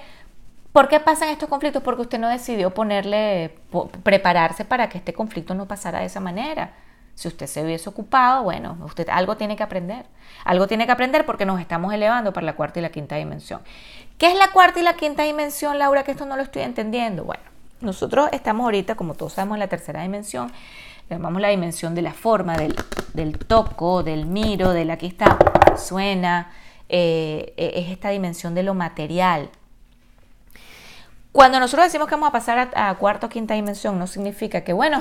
¿Por 0.73 0.89
qué 0.89 1.01
pasan 1.01 1.31
estos 1.31 1.49
conflictos? 1.49 1.83
Porque 1.83 2.03
usted 2.03 2.19
no 2.19 2.29
decidió 2.29 2.73
ponerle, 2.73 3.57
prepararse 4.05 4.65
para 4.65 4.89
que 4.89 4.99
este 4.99 5.13
conflicto 5.13 5.55
no 5.55 5.67
pasara 5.67 5.99
de 5.99 6.07
esa 6.07 6.21
manera. 6.21 6.75
Si 7.17 7.27
usted 7.27 7.47
se 7.47 7.63
hubiese 7.63 7.89
ocupado, 7.89 8.45
bueno, 8.45 8.79
usted 8.85 9.09
algo 9.11 9.37
tiene 9.37 9.57
que 9.57 9.63
aprender. 9.63 10.07
Algo 10.45 10.69
tiene 10.69 10.87
que 10.87 10.93
aprender 10.93 11.27
porque 11.27 11.45
nos 11.45 11.61
estamos 11.61 11.93
elevando 11.93 12.33
para 12.33 12.47
la 12.47 12.55
cuarta 12.55 12.79
y 12.79 12.83
la 12.83 12.91
quinta 12.91 13.17
dimensión. 13.17 13.61
¿Qué 14.17 14.31
es 14.31 14.39
la 14.39 14.53
cuarta 14.53 14.81
y 14.81 14.83
la 14.83 14.95
quinta 14.95 15.25
dimensión, 15.25 15.79
Laura? 15.79 16.05
Que 16.05 16.13
esto 16.13 16.25
no 16.25 16.37
lo 16.37 16.43
estoy 16.43 16.63
entendiendo. 16.63 17.25
Bueno, 17.25 17.43
nosotros 17.81 18.29
estamos 18.33 18.65
ahorita, 18.65 18.95
como 18.95 19.15
todos 19.15 19.33
sabemos, 19.33 19.57
en 19.57 19.61
la 19.61 19.69
tercera 19.69 20.03
dimensión. 20.03 20.53
Llamamos 21.11 21.43
la 21.43 21.49
dimensión 21.49 21.97
de 21.97 22.03
la 22.03 22.13
forma, 22.13 22.57
del, 22.57 23.39
toco, 23.39 24.05
del 24.05 24.27
miro, 24.27 24.73
del 24.73 24.91
aquí 24.91 25.09
está, 25.09 25.37
suena. 25.77 26.53
Eh, 26.89 27.53
es 27.57 27.91
esta 27.91 28.11
dimensión 28.11 28.55
de 28.55 28.63
lo 28.63 28.75
material. 28.75 29.51
Cuando 31.33 31.59
nosotros 31.59 31.87
decimos 31.87 32.07
que 32.07 32.15
vamos 32.15 32.29
a 32.29 32.33
pasar 32.33 32.71
a, 32.75 32.95
cuarta 32.95 33.27
o 33.27 33.29
quinta 33.29 33.55
dimensión, 33.55 33.99
no 33.99 34.07
significa 34.07 34.63
que, 34.63 34.73
bueno, 34.73 35.01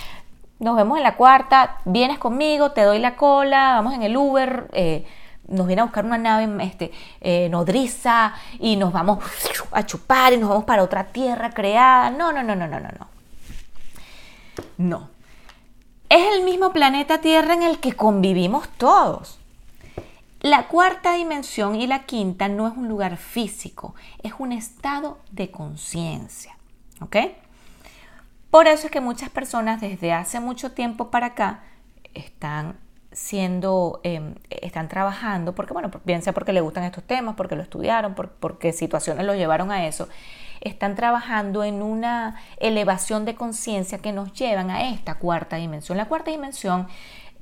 nos 0.58 0.76
vemos 0.76 0.98
en 0.98 1.04
la 1.04 1.16
cuarta, 1.16 1.78
vienes 1.86 2.18
conmigo, 2.18 2.72
te 2.72 2.82
doy 2.82 2.98
la 2.98 3.16
cola, 3.16 3.76
vamos 3.76 3.94
en 3.94 4.02
el 4.02 4.14
Uber, 4.14 4.68
eh, 4.72 5.06
nos 5.48 5.66
viene 5.66 5.80
a 5.80 5.84
buscar 5.84 6.04
una 6.04 6.18
nave 6.18 6.48
este, 6.64 6.92
eh, 7.22 7.48
nodriza 7.48 8.34
y 8.58 8.76
nos 8.76 8.92
vamos 8.92 9.24
a 9.72 9.86
chupar 9.86 10.34
y 10.34 10.36
nos 10.36 10.50
vamos 10.50 10.64
para 10.64 10.82
otra 10.82 11.04
tierra 11.04 11.48
creada. 11.50 12.10
No, 12.10 12.30
no, 12.30 12.42
no, 12.42 12.54
no, 12.54 12.66
no, 12.66 12.78
no, 12.78 12.88
no. 12.98 13.06
No. 14.76 15.15
Es 16.08 16.34
el 16.34 16.44
mismo 16.44 16.72
planeta 16.72 17.20
Tierra 17.20 17.54
en 17.54 17.62
el 17.64 17.80
que 17.80 17.92
convivimos 17.94 18.68
todos. 18.68 19.38
La 20.40 20.68
cuarta 20.68 21.14
dimensión 21.14 21.74
y 21.74 21.88
la 21.88 22.04
quinta 22.04 22.46
no 22.48 22.68
es 22.68 22.76
un 22.76 22.88
lugar 22.88 23.16
físico, 23.16 23.94
es 24.22 24.34
un 24.38 24.52
estado 24.52 25.18
de 25.32 25.50
conciencia. 25.50 26.56
¿Ok? 27.00 27.16
Por 28.50 28.68
eso 28.68 28.86
es 28.86 28.92
que 28.92 29.00
muchas 29.00 29.30
personas 29.30 29.80
desde 29.80 30.12
hace 30.12 30.38
mucho 30.38 30.72
tiempo 30.72 31.10
para 31.10 31.28
acá 31.28 31.64
están 32.14 32.76
siendo, 33.16 34.00
em, 34.02 34.34
están 34.50 34.88
trabajando, 34.88 35.54
porque 35.54 35.72
bueno, 35.72 35.90
bien 36.04 36.20
sea 36.20 36.34
porque 36.34 36.52
les 36.52 36.62
gustan 36.62 36.84
estos 36.84 37.02
temas, 37.02 37.34
porque 37.34 37.56
lo 37.56 37.62
estudiaron, 37.62 38.14
porque 38.14 38.74
situaciones 38.74 39.24
los 39.24 39.36
llevaron 39.36 39.70
a 39.70 39.86
eso, 39.86 40.06
están 40.60 40.96
trabajando 40.96 41.64
en 41.64 41.80
una 41.82 42.36
elevación 42.58 43.24
de 43.24 43.34
conciencia 43.34 43.98
que 43.98 44.12
nos 44.12 44.34
llevan 44.34 44.70
a 44.70 44.90
esta 44.90 45.14
cuarta 45.14 45.56
dimensión. 45.56 45.96
La 45.96 46.04
cuarta 46.04 46.30
dimensión 46.30 46.88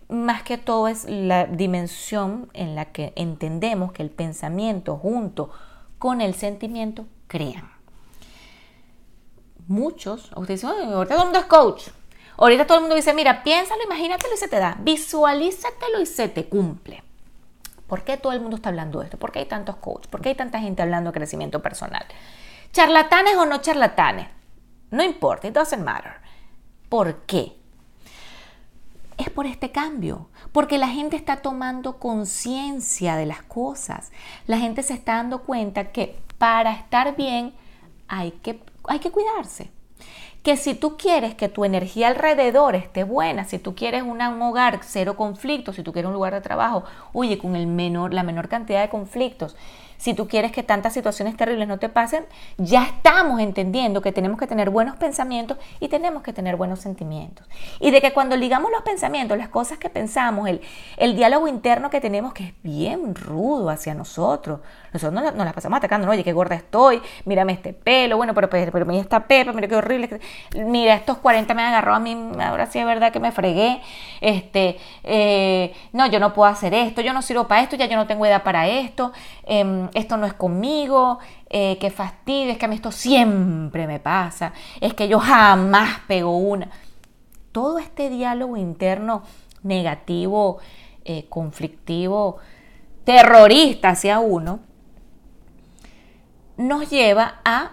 más 0.08 0.44
que 0.44 0.58
todo 0.58 0.86
es 0.86 1.06
la 1.08 1.46
dimensión 1.46 2.48
en 2.52 2.76
la 2.76 2.84
que 2.92 3.12
entendemos 3.16 3.90
que 3.90 4.04
el 4.04 4.10
pensamiento 4.10 4.96
junto 4.96 5.50
con 5.98 6.20
el 6.20 6.34
sentimiento 6.34 7.06
crean. 7.26 7.68
Muchos, 9.66 10.30
ustedes 10.36 10.62
dicen, 10.62 10.92
ahorita 10.92 11.16
todo 11.16 11.24
el 11.24 11.32
mundo 11.32 11.40
es 11.40 11.46
coach. 11.46 11.88
Ahorita 12.36 12.66
todo 12.66 12.78
el 12.78 12.82
mundo 12.82 12.96
dice, 12.96 13.14
mira, 13.14 13.42
piénsalo, 13.42 13.82
imagínatelo 13.84 14.34
y 14.34 14.38
se 14.38 14.48
te 14.48 14.58
da. 14.58 14.76
Visualízatelo 14.80 16.00
y 16.00 16.06
se 16.06 16.28
te 16.28 16.46
cumple. 16.46 17.02
¿Por 17.86 18.02
qué 18.02 18.16
todo 18.16 18.32
el 18.32 18.40
mundo 18.40 18.56
está 18.56 18.70
hablando 18.70 19.00
de 19.00 19.06
esto? 19.06 19.18
¿Por 19.18 19.30
qué 19.30 19.40
hay 19.40 19.46
tantos 19.46 19.76
coaches? 19.76 20.08
¿Por 20.08 20.20
qué 20.20 20.30
hay 20.30 20.34
tanta 20.34 20.58
gente 20.58 20.82
hablando 20.82 21.10
de 21.10 21.18
crecimiento 21.18 21.62
personal? 21.62 22.04
¿Charlatanes 22.72 23.36
o 23.36 23.46
no 23.46 23.58
charlatanes? 23.58 24.28
No 24.90 25.02
importa, 25.02 25.48
it 25.48 25.54
doesn't 25.54 25.84
matter. 25.84 26.14
¿Por 26.88 27.22
qué? 27.26 27.56
es 29.16 29.30
por 29.30 29.46
este 29.46 29.70
cambio, 29.70 30.28
porque 30.52 30.78
la 30.78 30.88
gente 30.88 31.16
está 31.16 31.36
tomando 31.36 31.98
conciencia 31.98 33.16
de 33.16 33.26
las 33.26 33.42
cosas. 33.42 34.10
La 34.46 34.58
gente 34.58 34.82
se 34.82 34.94
está 34.94 35.16
dando 35.16 35.42
cuenta 35.42 35.92
que 35.92 36.20
para 36.38 36.72
estar 36.72 37.16
bien 37.16 37.54
hay 38.08 38.32
que, 38.32 38.60
hay 38.88 38.98
que 38.98 39.10
cuidarse. 39.10 39.70
Que 40.44 40.58
si 40.58 40.74
tú 40.74 40.98
quieres 40.98 41.34
que 41.34 41.48
tu 41.48 41.64
energía 41.64 42.08
alrededor 42.08 42.76
esté 42.76 43.02
buena, 43.02 43.46
si 43.46 43.58
tú 43.58 43.74
quieres 43.74 44.02
un 44.02 44.20
hogar 44.20 44.80
cero 44.82 45.16
conflictos, 45.16 45.74
si 45.74 45.82
tú 45.82 45.92
quieres 45.92 46.08
un 46.08 46.14
lugar 46.14 46.34
de 46.34 46.42
trabajo, 46.42 46.84
oye, 47.14 47.38
con 47.38 47.56
el 47.56 47.66
menor, 47.66 48.12
la 48.12 48.22
menor 48.22 48.48
cantidad 48.48 48.82
de 48.82 48.90
conflictos, 48.90 49.56
si 50.04 50.12
tú 50.12 50.28
quieres 50.28 50.52
que 50.52 50.62
tantas 50.62 50.92
situaciones 50.92 51.34
terribles 51.34 51.66
no 51.66 51.78
te 51.78 51.88
pasen, 51.88 52.26
ya 52.58 52.84
estamos 52.84 53.40
entendiendo 53.40 54.02
que 54.02 54.12
tenemos 54.12 54.38
que 54.38 54.46
tener 54.46 54.68
buenos 54.68 54.96
pensamientos 54.96 55.56
y 55.80 55.88
tenemos 55.88 56.22
que 56.22 56.34
tener 56.34 56.56
buenos 56.56 56.80
sentimientos. 56.80 57.46
Y 57.80 57.90
de 57.90 58.02
que 58.02 58.12
cuando 58.12 58.36
ligamos 58.36 58.70
los 58.70 58.82
pensamientos, 58.82 59.38
las 59.38 59.48
cosas 59.48 59.78
que 59.78 59.88
pensamos, 59.88 60.46
el, 60.46 60.60
el 60.98 61.16
diálogo 61.16 61.48
interno 61.48 61.88
que 61.88 62.02
tenemos, 62.02 62.34
que 62.34 62.44
es 62.44 62.52
bien 62.62 63.14
rudo 63.14 63.70
hacia 63.70 63.94
nosotros, 63.94 64.60
nosotros 64.92 65.22
nos, 65.22 65.34
nos 65.34 65.46
las 65.46 65.54
pasamos 65.54 65.78
atacando, 65.78 66.06
oye, 66.10 66.22
qué 66.22 66.34
gorda 66.34 66.54
estoy, 66.54 67.00
mírame 67.24 67.54
este 67.54 67.72
pelo, 67.72 68.18
bueno, 68.18 68.34
pero, 68.34 68.50
pero, 68.50 68.70
pero 68.70 68.84
mira 68.84 69.00
esta 69.00 69.26
pepa, 69.26 69.54
mira 69.54 69.68
qué 69.68 69.76
horrible, 69.76 70.20
mira, 70.66 70.96
estos 70.96 71.16
40 71.16 71.54
me 71.54 71.62
agarrado 71.62 71.96
a 71.96 72.00
mí, 72.00 72.14
ahora 72.42 72.66
sí 72.66 72.78
es 72.78 72.84
verdad 72.84 73.10
que 73.10 73.20
me 73.20 73.32
fregué, 73.32 73.80
este, 74.20 74.76
eh, 75.02 75.72
no, 75.92 76.06
yo 76.08 76.20
no 76.20 76.34
puedo 76.34 76.50
hacer 76.50 76.74
esto, 76.74 77.00
yo 77.00 77.14
no 77.14 77.22
sirvo 77.22 77.48
para 77.48 77.62
esto, 77.62 77.74
ya 77.76 77.86
yo 77.86 77.96
no 77.96 78.06
tengo 78.06 78.26
edad 78.26 78.42
para 78.42 78.68
esto. 78.68 79.12
Eh, 79.46 79.88
esto 79.94 80.16
no 80.16 80.26
es 80.26 80.34
conmigo, 80.34 81.18
eh, 81.48 81.78
qué 81.80 81.90
fastidio, 81.90 82.52
es 82.52 82.58
que 82.58 82.64
a 82.66 82.68
mí 82.68 82.74
esto 82.74 82.92
siempre 82.92 83.86
me 83.86 84.00
pasa, 84.00 84.52
es 84.80 84.92
que 84.94 85.08
yo 85.08 85.18
jamás 85.18 86.00
pego 86.06 86.36
una. 86.36 86.68
Todo 87.52 87.78
este 87.78 88.10
diálogo 88.10 88.56
interno 88.56 89.22
negativo, 89.62 90.58
eh, 91.04 91.26
conflictivo, 91.28 92.38
terrorista 93.04 93.90
hacia 93.90 94.18
uno, 94.18 94.60
nos 96.56 96.90
lleva 96.90 97.40
a 97.44 97.72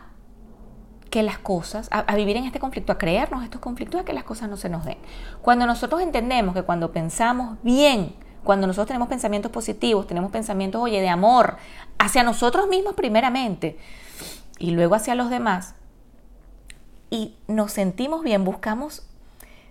que 1.10 1.24
las 1.24 1.40
cosas, 1.40 1.90
a, 1.92 2.16
vivir 2.16 2.38
en 2.38 2.46
este 2.46 2.60
conflicto, 2.60 2.94
a 2.94 2.98
creernos 2.98 3.44
estos 3.44 3.60
conflictos, 3.60 4.00
a 4.00 4.06
que 4.06 4.14
las 4.14 4.24
cosas 4.24 4.50
no 4.50 4.56
se 4.56 4.70
nos 4.70 4.86
den. 4.86 4.98
Cuando 5.42 5.66
nosotros 5.66 6.02
entendemos 6.02 6.56
que 6.56 6.64
cuando 6.64 6.94
pensamos 6.94 7.58
bien, 7.64 8.16
cuando 8.44 8.66
nosotros 8.66 8.88
tenemos 8.88 9.10
pensamientos 9.10 9.52
positivos, 9.52 10.08
tenemos 10.08 10.32
pensamientos, 10.32 10.82
oye, 10.82 11.02
de 11.02 11.10
amor, 11.10 11.58
hacia 12.02 12.24
nosotros 12.24 12.68
mismos 12.68 12.96
primeramente 12.96 13.78
y 14.58 14.72
luego 14.72 14.96
hacia 14.96 15.16
los 15.16 15.30
demás, 15.30 15.76
y 17.12 17.36
nos 17.48 17.74
sentimos 17.74 18.24
bien, 18.24 18.44
buscamos 18.44 19.06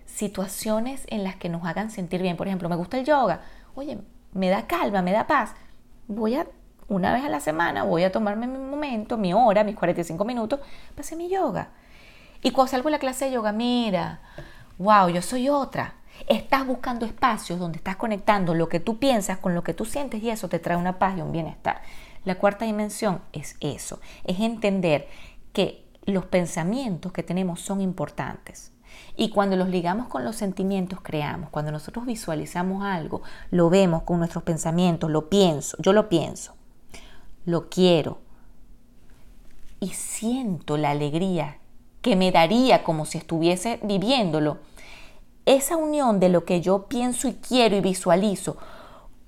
situaciones 0.05 1.05
en 1.09 1.23
las 1.23 1.35
que 1.35 1.49
nos 1.49 1.65
hagan 1.65 1.89
sentir 1.89 2.21
bien. 2.21 2.37
Por 2.37 2.47
ejemplo, 2.47 2.69
me 2.69 2.75
gusta 2.75 2.97
el 2.97 3.05
yoga, 3.05 3.41
oye, 3.73 3.97
me 4.33 4.49
da 4.49 4.67
calma, 4.67 5.01
me 5.01 5.11
da 5.11 5.27
paz. 5.27 5.55
Voy 6.07 6.35
a, 6.35 6.45
una 6.87 7.13
vez 7.13 7.23
a 7.23 7.29
la 7.29 7.39
semana, 7.39 7.83
voy 7.83 8.03
a 8.03 8.11
tomarme 8.11 8.47
mi 8.47 8.59
momento, 8.59 9.17
mi 9.17 9.33
hora, 9.33 9.63
mis 9.63 9.75
45 9.75 10.23
minutos, 10.23 10.59
para 10.95 11.17
mi 11.17 11.29
yoga. 11.29 11.69
Y 12.43 12.51
cuando 12.51 12.71
salgo 12.71 12.89
a 12.89 12.91
la 12.91 12.99
clase 12.99 13.25
de 13.25 13.31
yoga, 13.31 13.51
mira, 13.51 14.21
wow, 14.77 15.09
yo 15.09 15.21
soy 15.21 15.49
otra. 15.49 15.95
Estás 16.27 16.67
buscando 16.67 17.05
espacios 17.05 17.57
donde 17.57 17.77
estás 17.77 17.95
conectando 17.95 18.53
lo 18.53 18.69
que 18.69 18.79
tú 18.79 18.99
piensas 18.99 19.39
con 19.39 19.55
lo 19.55 19.63
que 19.63 19.73
tú 19.73 19.85
sientes 19.85 20.21
y 20.21 20.29
eso 20.29 20.47
te 20.47 20.59
trae 20.59 20.77
una 20.77 20.99
paz 20.99 21.17
y 21.17 21.21
un 21.21 21.31
bienestar. 21.31 21.81
La 22.23 22.35
cuarta 22.35 22.65
dimensión 22.65 23.21
es 23.33 23.55
eso, 23.59 23.99
es 24.23 24.39
entender 24.39 25.07
que 25.53 25.85
los 26.05 26.25
pensamientos 26.25 27.11
que 27.11 27.23
tenemos 27.23 27.61
son 27.61 27.81
importantes. 27.81 28.71
Y 29.15 29.29
cuando 29.29 29.55
los 29.55 29.69
ligamos 29.69 30.07
con 30.07 30.23
los 30.23 30.35
sentimientos, 30.35 30.99
creamos. 31.01 31.49
Cuando 31.49 31.71
nosotros 31.71 32.05
visualizamos 32.05 32.83
algo, 32.83 33.21
lo 33.49 33.69
vemos 33.69 34.03
con 34.03 34.19
nuestros 34.19 34.43
pensamientos, 34.43 35.09
lo 35.09 35.29
pienso, 35.29 35.77
yo 35.79 35.93
lo 35.93 36.09
pienso, 36.09 36.53
lo 37.45 37.69
quiero. 37.69 38.19
Y 39.79 39.89
siento 39.89 40.77
la 40.77 40.91
alegría 40.91 41.57
que 42.01 42.15
me 42.15 42.31
daría 42.31 42.83
como 42.83 43.05
si 43.05 43.17
estuviese 43.17 43.79
viviéndolo. 43.83 44.59
Esa 45.45 45.75
unión 45.75 46.19
de 46.19 46.29
lo 46.29 46.45
que 46.45 46.61
yo 46.61 46.87
pienso 46.87 47.27
y 47.27 47.33
quiero 47.33 47.75
y 47.75 47.81
visualizo 47.81 48.57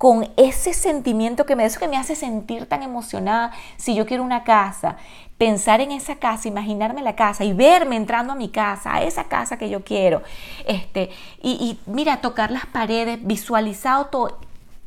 con 0.04 0.30
ese 0.36 0.74
sentimiento 0.74 1.46
que 1.46 1.56
me, 1.56 1.64
eso 1.64 1.80
que 1.80 1.88
me 1.88 1.96
hace 1.96 2.18
sentir 2.18 2.66
tan 2.66 2.84
emocionada. 2.84 3.54
Si 3.78 3.96
yo 3.96 4.06
quiero 4.06 4.22
una 4.22 4.44
casa, 4.44 4.98
pensar 5.38 5.80
en 5.80 5.94
esa 5.94 6.18
casa, 6.18 6.50
imaginarme 6.50 7.02
la 7.02 7.16
casa 7.16 7.46
y 7.46 7.54
verme 7.54 7.96
entrando 7.96 8.34
a 8.34 8.36
mi 8.36 8.50
casa, 8.50 8.96
a 8.96 9.02
esa 9.02 9.30
casa 9.30 9.58
que 9.58 9.70
yo 9.70 9.86
quiero. 9.86 10.22
Este, 10.68 11.10
y, 11.42 11.52
y 11.52 11.80
mira, 11.90 12.20
tocar 12.20 12.52
las 12.52 12.66
paredes, 12.66 13.26
visualizado 13.26 14.08
todo. 14.08 14.40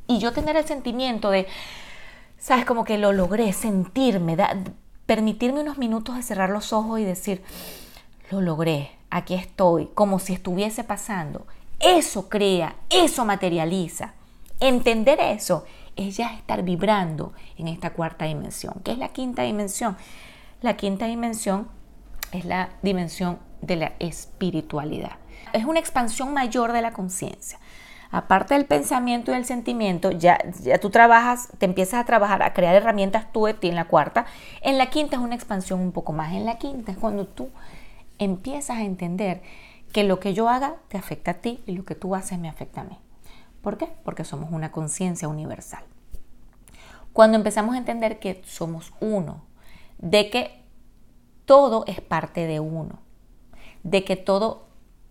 Y 0.06 0.18
yo 0.18 0.34
tener 0.34 0.54
el 0.54 0.66
sentimiento 0.66 1.30
de, 1.30 1.46
sabes, 2.38 2.66
como 2.66 2.84
que 2.84 2.98
lo 2.98 3.14
logré, 3.14 3.54
sentirme, 3.54 4.36
permitirme 5.06 5.62
unos 5.62 5.78
minutos 5.78 6.16
de 6.16 6.22
cerrar 6.24 6.50
los 6.50 6.74
ojos 6.74 7.00
y 7.00 7.04
decir, 7.04 7.42
lo 8.30 8.42
logré, 8.42 8.90
aquí 9.08 9.32
estoy, 9.32 9.86
como 9.94 10.18
si 10.18 10.34
estuviese 10.34 10.84
pasando. 10.84 11.46
Eso 11.80 12.28
crea, 12.28 12.76
eso 12.90 13.24
materializa. 13.24 14.12
Entender 14.60 15.20
eso 15.20 15.64
es 15.96 16.16
ya 16.16 16.34
estar 16.34 16.62
vibrando 16.62 17.34
en 17.58 17.68
esta 17.68 17.92
cuarta 17.92 18.24
dimensión. 18.24 18.74
¿Qué 18.84 18.92
es 18.92 18.98
la 18.98 19.08
quinta 19.08 19.42
dimensión? 19.42 19.96
La 20.62 20.76
quinta 20.76 21.06
dimensión 21.06 21.68
es 22.32 22.44
la 22.46 22.70
dimensión 22.82 23.38
de 23.60 23.76
la 23.76 23.92
espiritualidad. 23.98 25.16
Es 25.52 25.64
una 25.64 25.80
expansión 25.80 26.32
mayor 26.32 26.72
de 26.72 26.82
la 26.82 26.92
conciencia. 26.92 27.58
Aparte 28.10 28.54
del 28.54 28.66
pensamiento 28.66 29.30
y 29.30 29.34
del 29.34 29.44
sentimiento, 29.44 30.10
ya, 30.10 30.38
ya 30.62 30.78
tú 30.78 30.90
trabajas, 30.90 31.48
te 31.58 31.66
empiezas 31.66 32.00
a 32.00 32.04
trabajar, 32.04 32.42
a 32.42 32.54
crear 32.54 32.74
herramientas 32.74 33.30
tú 33.32 33.44
de 33.44 33.54
ti 33.54 33.68
en 33.68 33.74
la 33.74 33.86
cuarta. 33.86 34.26
En 34.62 34.78
la 34.78 34.86
quinta 34.86 35.16
es 35.16 35.22
una 35.22 35.34
expansión 35.34 35.80
un 35.80 35.92
poco 35.92 36.12
más. 36.12 36.32
En 36.32 36.46
la 36.46 36.56
quinta 36.56 36.92
es 36.92 36.98
cuando 36.98 37.26
tú 37.26 37.50
empiezas 38.18 38.78
a 38.78 38.82
entender 38.84 39.42
que 39.92 40.04
lo 40.04 40.20
que 40.20 40.34
yo 40.34 40.48
haga 40.48 40.76
te 40.88 40.96
afecta 40.96 41.32
a 41.32 41.34
ti 41.34 41.62
y 41.66 41.72
lo 41.72 41.84
que 41.84 41.94
tú 41.94 42.14
haces 42.14 42.38
me 42.38 42.48
afecta 42.48 42.82
a 42.82 42.84
mí. 42.84 42.98
¿Por 43.62 43.78
qué? 43.78 43.88
Porque 44.04 44.24
somos 44.24 44.50
una 44.52 44.72
conciencia 44.72 45.28
universal. 45.28 45.84
Cuando 47.12 47.36
empezamos 47.36 47.74
a 47.74 47.78
entender 47.78 48.18
que 48.18 48.42
somos 48.44 48.92
uno, 49.00 49.42
de 49.98 50.30
que 50.30 50.62
todo 51.46 51.84
es 51.86 52.00
parte 52.00 52.46
de 52.46 52.60
uno, 52.60 52.98
de 53.82 54.04
que 54.04 54.16
todo 54.16 54.66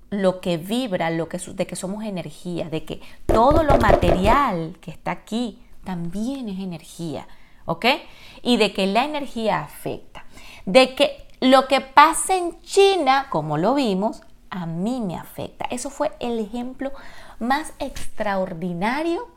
lo 0.10 0.40
que 0.40 0.58
vibra, 0.58 1.10
lo 1.10 1.28
que, 1.28 1.38
de 1.38 1.68
que 1.68 1.76
somos 1.76 2.04
energía, 2.04 2.70
de 2.70 2.86
que 2.86 3.02
todo 3.26 3.64
lo 3.64 3.78
material 3.78 4.78
que 4.82 4.92
está 4.92 5.12
aquí 5.12 5.64
también 5.84 6.50
es 6.50 6.60
energía, 6.60 7.28
¿ok? 7.66 7.86
Y 8.44 8.58
de 8.58 8.74
que 8.74 8.88
la 8.88 9.06
energía 9.06 9.62
afecta, 9.62 10.26
de 10.66 10.96
que 10.96 11.28
lo 11.42 11.68
que 11.68 11.82
pasa 11.82 12.36
en 12.36 12.62
China, 12.62 13.28
como 13.30 13.58
lo 13.58 13.74
vimos, 13.76 14.22
a 14.56 14.66
mí 14.66 15.02
me 15.02 15.18
afecta. 15.18 15.66
Eso 15.70 15.90
fue 15.90 16.12
el 16.20 16.40
ejemplo 16.40 16.94
más 17.40 17.74
extraordinario 17.80 19.28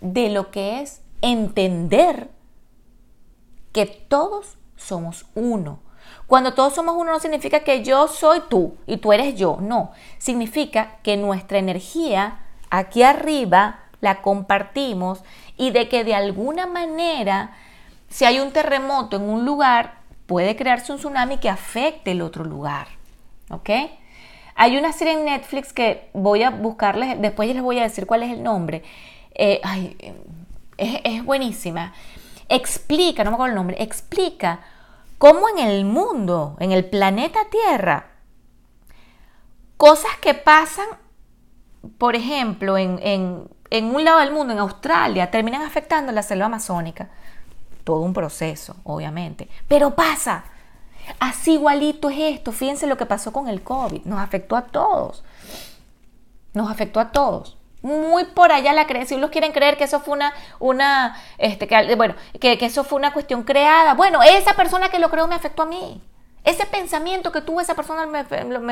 de 0.00 0.30
lo 0.30 0.50
que 0.50 0.80
es 0.80 1.00
entender 1.22 2.28
que 3.72 3.86
todos 3.86 4.56
somos 4.76 5.26
uno. 5.36 5.78
Cuando 6.26 6.54
todos 6.54 6.74
somos 6.74 6.96
uno 6.96 7.12
no 7.12 7.20
significa 7.20 7.60
que 7.60 7.84
yo 7.84 8.08
soy 8.08 8.40
tú 8.48 8.74
y 8.88 8.96
tú 8.96 9.12
eres 9.12 9.36
yo, 9.36 9.58
no. 9.60 9.92
Significa 10.18 10.96
que 11.04 11.16
nuestra 11.16 11.58
energía 11.58 12.40
aquí 12.68 13.04
arriba 13.04 13.78
la 14.00 14.22
compartimos 14.22 15.22
y 15.56 15.70
de 15.70 15.88
que 15.88 16.02
de 16.02 16.16
alguna 16.16 16.66
manera, 16.66 17.56
si 18.08 18.24
hay 18.24 18.40
un 18.40 18.50
terremoto 18.50 19.16
en 19.16 19.28
un 19.28 19.44
lugar, 19.44 20.00
puede 20.26 20.56
crearse 20.56 20.90
un 20.90 20.98
tsunami 20.98 21.38
que 21.38 21.48
afecte 21.48 22.10
el 22.10 22.22
otro 22.22 22.42
lugar. 22.42 22.88
¿Ok? 23.50 23.70
Hay 24.62 24.76
una 24.76 24.92
serie 24.92 25.14
en 25.14 25.24
Netflix 25.24 25.72
que 25.72 26.10
voy 26.12 26.42
a 26.42 26.50
buscarles, 26.50 27.18
después 27.18 27.48
les 27.48 27.62
voy 27.62 27.78
a 27.78 27.84
decir 27.84 28.04
cuál 28.04 28.24
es 28.24 28.30
el 28.30 28.42
nombre. 28.42 28.82
Eh, 29.34 29.58
es, 30.76 31.24
buenísima. 31.24 31.94
Explica, 32.46 33.24
no 33.24 33.30
me 33.30 33.36
acuerdo 33.36 33.52
el 33.52 33.56
nombre, 33.56 33.82
explica 33.82 34.60
cómo 35.16 35.48
en 35.48 35.60
el 35.60 35.86
mundo, 35.86 36.58
en 36.60 36.72
el 36.72 36.84
planeta 36.84 37.38
Tierra, 37.50 38.08
cosas 39.78 40.10
que 40.20 40.34
pasan, 40.34 40.88
por 41.96 42.14
ejemplo, 42.14 42.76
en, 42.76 43.00
en 43.70 43.84
un 43.86 44.04
lado 44.04 44.18
del 44.18 44.30
mundo, 44.30 44.52
en 44.52 44.58
Australia, 44.58 45.30
terminan 45.30 45.62
afectando 45.62 46.12
la 46.12 46.22
selva 46.22 46.44
amazónica. 46.44 47.08
Todo 47.82 48.00
un 48.00 48.12
proceso, 48.12 48.76
obviamente. 48.84 49.48
Pero 49.66 49.94
pasa. 49.94 50.44
Así 51.18 51.54
igualito 51.54 52.10
es 52.10 52.18
esto. 52.36 52.52
Fíjense 52.52 52.86
lo 52.86 52.96
que 52.96 53.06
pasó 53.06 53.32
con 53.32 53.48
el 53.48 53.62
COVID. 53.62 54.04
Nos 54.04 54.20
afectó 54.20 54.56
a 54.56 54.62
todos. 54.62 55.24
Nos 56.52 56.70
afectó 56.70 57.00
a 57.00 57.12
todos. 57.12 57.56
Muy 57.82 58.24
por 58.24 58.52
allá 58.52 58.72
la 58.72 58.86
creencia. 58.86 59.16
Unos 59.16 59.30
quieren 59.30 59.52
creer 59.52 59.76
que 59.76 59.84
eso 59.84 60.00
fue 60.00 60.14
una, 60.14 60.34
una 60.58 61.16
este, 61.38 61.66
bueno, 61.96 62.14
que, 62.38 62.58
eso 62.60 62.84
fue 62.84 62.98
una 62.98 63.12
cuestión 63.12 63.42
creada. 63.42 63.94
Bueno, 63.94 64.22
esa 64.22 64.54
persona 64.54 64.90
que 64.90 64.98
lo 64.98 65.10
creó 65.10 65.26
me 65.26 65.34
afectó 65.34 65.62
a 65.62 65.66
mí. 65.66 66.02
Ese 66.42 66.64
pensamiento 66.64 67.32
que 67.32 67.42
tuvo 67.42 67.60
esa 67.60 67.74
persona 67.74 68.06
me, 68.06 68.24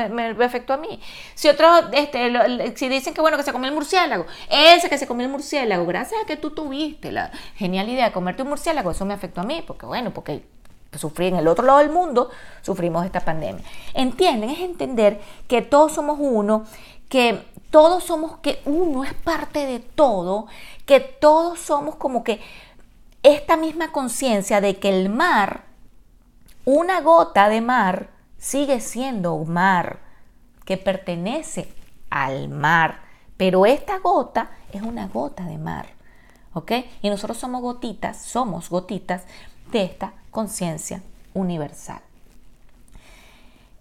me, 0.09 0.43
afectó 0.43 0.73
a 0.73 0.77
mí. 0.77 0.99
Si 1.35 1.47
otros, 1.49 1.85
este, 1.91 2.75
si 2.75 2.89
dicen 2.89 3.13
que 3.13 3.21
bueno, 3.21 3.37
que 3.37 3.43
se 3.43 3.51
comió 3.51 3.69
el 3.69 3.75
murciélago, 3.75 4.25
ese 4.49 4.89
que 4.89 4.97
se 4.97 5.05
comió 5.05 5.25
el 5.27 5.31
murciélago, 5.31 5.85
gracias 5.85 6.19
a 6.23 6.25
que 6.25 6.35
tú 6.35 6.49
tuviste 6.49 7.11
la 7.11 7.31
genial 7.55 7.87
idea 7.87 8.05
de 8.05 8.11
comerte 8.11 8.41
un 8.41 8.49
murciélago, 8.49 8.89
eso 8.89 9.05
me 9.05 9.13
afectó 9.13 9.41
a 9.41 9.43
mí, 9.43 9.63
porque 9.65 9.85
bueno, 9.85 10.11
porque 10.11 10.43
sufrí 10.97 11.27
en 11.27 11.35
el 11.35 11.47
otro 11.47 11.65
lado 11.65 11.79
del 11.79 11.91
mundo, 11.91 12.29
sufrimos 12.61 13.05
esta 13.05 13.19
pandemia. 13.19 13.63
¿Entienden? 13.93 14.49
Es 14.49 14.59
entender 14.59 15.21
que 15.47 15.61
todos 15.61 15.93
somos 15.93 16.17
uno, 16.19 16.65
que 17.09 17.45
todos 17.69 18.03
somos, 18.03 18.37
que 18.37 18.61
uno 18.65 19.03
es 19.03 19.13
parte 19.13 19.65
de 19.65 19.79
todo, 19.79 20.47
que 20.85 20.99
todos 20.99 21.59
somos 21.59 21.95
como 21.95 22.23
que 22.23 22.41
esta 23.21 23.57
misma 23.57 23.91
conciencia 23.91 24.61
de 24.61 24.79
que 24.79 24.89
el 24.89 25.09
mar, 25.09 25.65
una 26.65 27.01
gota 27.01 27.49
de 27.49 27.61
mar, 27.61 28.09
sigue 28.37 28.79
siendo 28.79 29.33
un 29.33 29.51
mar 29.53 29.99
que 30.65 30.77
pertenece 30.77 31.73
al 32.09 32.47
mar, 32.49 33.01
pero 33.37 33.65
esta 33.65 33.99
gota 33.99 34.51
es 34.71 34.81
una 34.81 35.07
gota 35.07 35.43
de 35.43 35.57
mar, 35.57 35.87
¿ok? 36.53 36.71
Y 37.01 37.09
nosotros 37.09 37.37
somos 37.37 37.61
gotitas, 37.61 38.21
somos 38.21 38.69
gotitas 38.69 39.23
de 39.71 39.83
esta 39.83 40.13
conciencia 40.31 41.01
universal. 41.33 42.01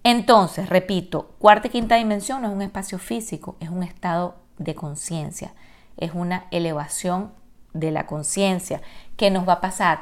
Entonces, 0.04 0.68
repito, 0.68 1.34
cuarta 1.38 1.68
y 1.68 1.70
quinta 1.70 1.96
dimensión 1.96 2.42
no 2.42 2.48
es 2.48 2.54
un 2.54 2.62
espacio 2.62 2.98
físico, 2.98 3.56
es 3.60 3.68
un 3.68 3.82
estado 3.82 4.36
de 4.56 4.74
conciencia, 4.74 5.52
es 5.96 6.12
una 6.14 6.46
elevación 6.50 7.32
de 7.74 7.90
la 7.90 8.06
conciencia 8.06 8.80
que 9.16 9.30
nos 9.30 9.46
va 9.46 9.54
a 9.54 9.60
pasar. 9.60 10.00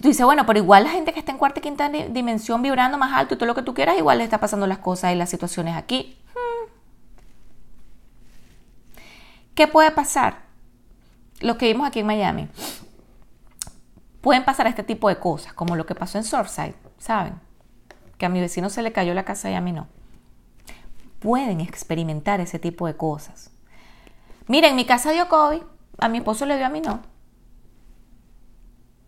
Tú 0.00 0.08
dices, 0.08 0.24
bueno, 0.24 0.46
pero 0.46 0.58
igual 0.58 0.84
la 0.84 0.90
gente 0.90 1.12
que 1.12 1.18
está 1.18 1.32
en 1.32 1.38
cuarta 1.38 1.60
y 1.60 1.62
quinta 1.62 1.88
dimensión 1.88 2.62
vibrando 2.62 2.98
más 2.98 3.12
alto 3.12 3.34
y 3.34 3.36
todo 3.36 3.46
lo 3.46 3.54
que 3.54 3.62
tú 3.62 3.74
quieras, 3.74 3.98
igual 3.98 4.18
le 4.18 4.24
está 4.24 4.38
pasando 4.38 4.66
las 4.66 4.78
cosas 4.78 5.12
y 5.12 5.16
las 5.16 5.28
situaciones 5.28 5.76
aquí. 5.76 6.16
Hmm. 6.34 6.70
¿Qué 9.54 9.66
puede 9.66 9.90
pasar? 9.90 10.42
Lo 11.40 11.58
que 11.58 11.66
vimos 11.66 11.86
aquí 11.86 12.00
en 12.00 12.06
Miami 12.06 12.48
pueden 14.28 14.44
pasar 14.44 14.66
este 14.66 14.82
tipo 14.82 15.08
de 15.08 15.16
cosas, 15.16 15.54
como 15.54 15.74
lo 15.74 15.86
que 15.86 15.94
pasó 15.94 16.18
en 16.18 16.24
Surfside, 16.24 16.74
¿saben? 16.98 17.40
Que 18.18 18.26
a 18.26 18.28
mi 18.28 18.42
vecino 18.42 18.68
se 18.68 18.82
le 18.82 18.92
cayó 18.92 19.14
la 19.14 19.24
casa 19.24 19.50
y 19.50 19.54
a 19.54 19.62
mí 19.62 19.72
no. 19.72 19.86
Pueden 21.18 21.62
experimentar 21.62 22.38
ese 22.38 22.58
tipo 22.58 22.86
de 22.86 22.94
cosas. 22.94 23.52
Miren, 24.46 24.76
mi 24.76 24.84
casa 24.84 25.12
dio 25.12 25.30
COVID, 25.30 25.62
a 25.96 26.08
mi 26.10 26.18
esposo 26.18 26.44
le 26.44 26.58
dio 26.58 26.66
a 26.66 26.68
mí 26.68 26.82
no. 26.82 27.00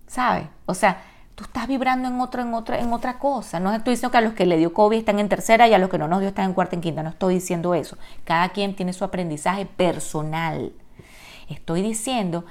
¿Sabes? 0.07 0.47
O 0.65 0.73
sea, 0.73 1.03
tú 1.35 1.45
estás 1.45 1.69
vibrando 1.69 2.09
en 2.09 2.19
otro, 2.19 2.41
en 2.41 2.55
otra, 2.55 2.79
en 2.79 2.91
otra 2.91 3.19
cosa. 3.19 3.61
No 3.61 3.75
estoy 3.75 3.97
diciendo 3.97 4.13
que 4.13 4.17
a 4.17 4.23
los 4.23 4.33
que 4.33 4.47
le 4.47 4.57
dio 4.57 4.73
COVID 4.73 4.97
están 4.97 5.19
en 5.19 5.29
tercera 5.29 5.69
y 5.69 5.75
a 5.75 5.79
los 5.79 5.91
que 5.91 5.99
no 5.99 6.09
nos 6.09 6.21
dio 6.21 6.31
están 6.31 6.47
en 6.47 6.55
cuarta, 6.55 6.77
en 6.77 6.81
quinta. 6.81 7.03
No 7.03 7.11
estoy 7.11 7.35
diciendo 7.35 7.75
eso. 7.75 7.99
Cada 8.25 8.49
quien 8.49 8.75
tiene 8.75 8.95
su 8.95 9.05
aprendizaje 9.05 9.67
personal. 9.67 10.73
Estoy 11.51 11.83
diciendo 11.83 12.47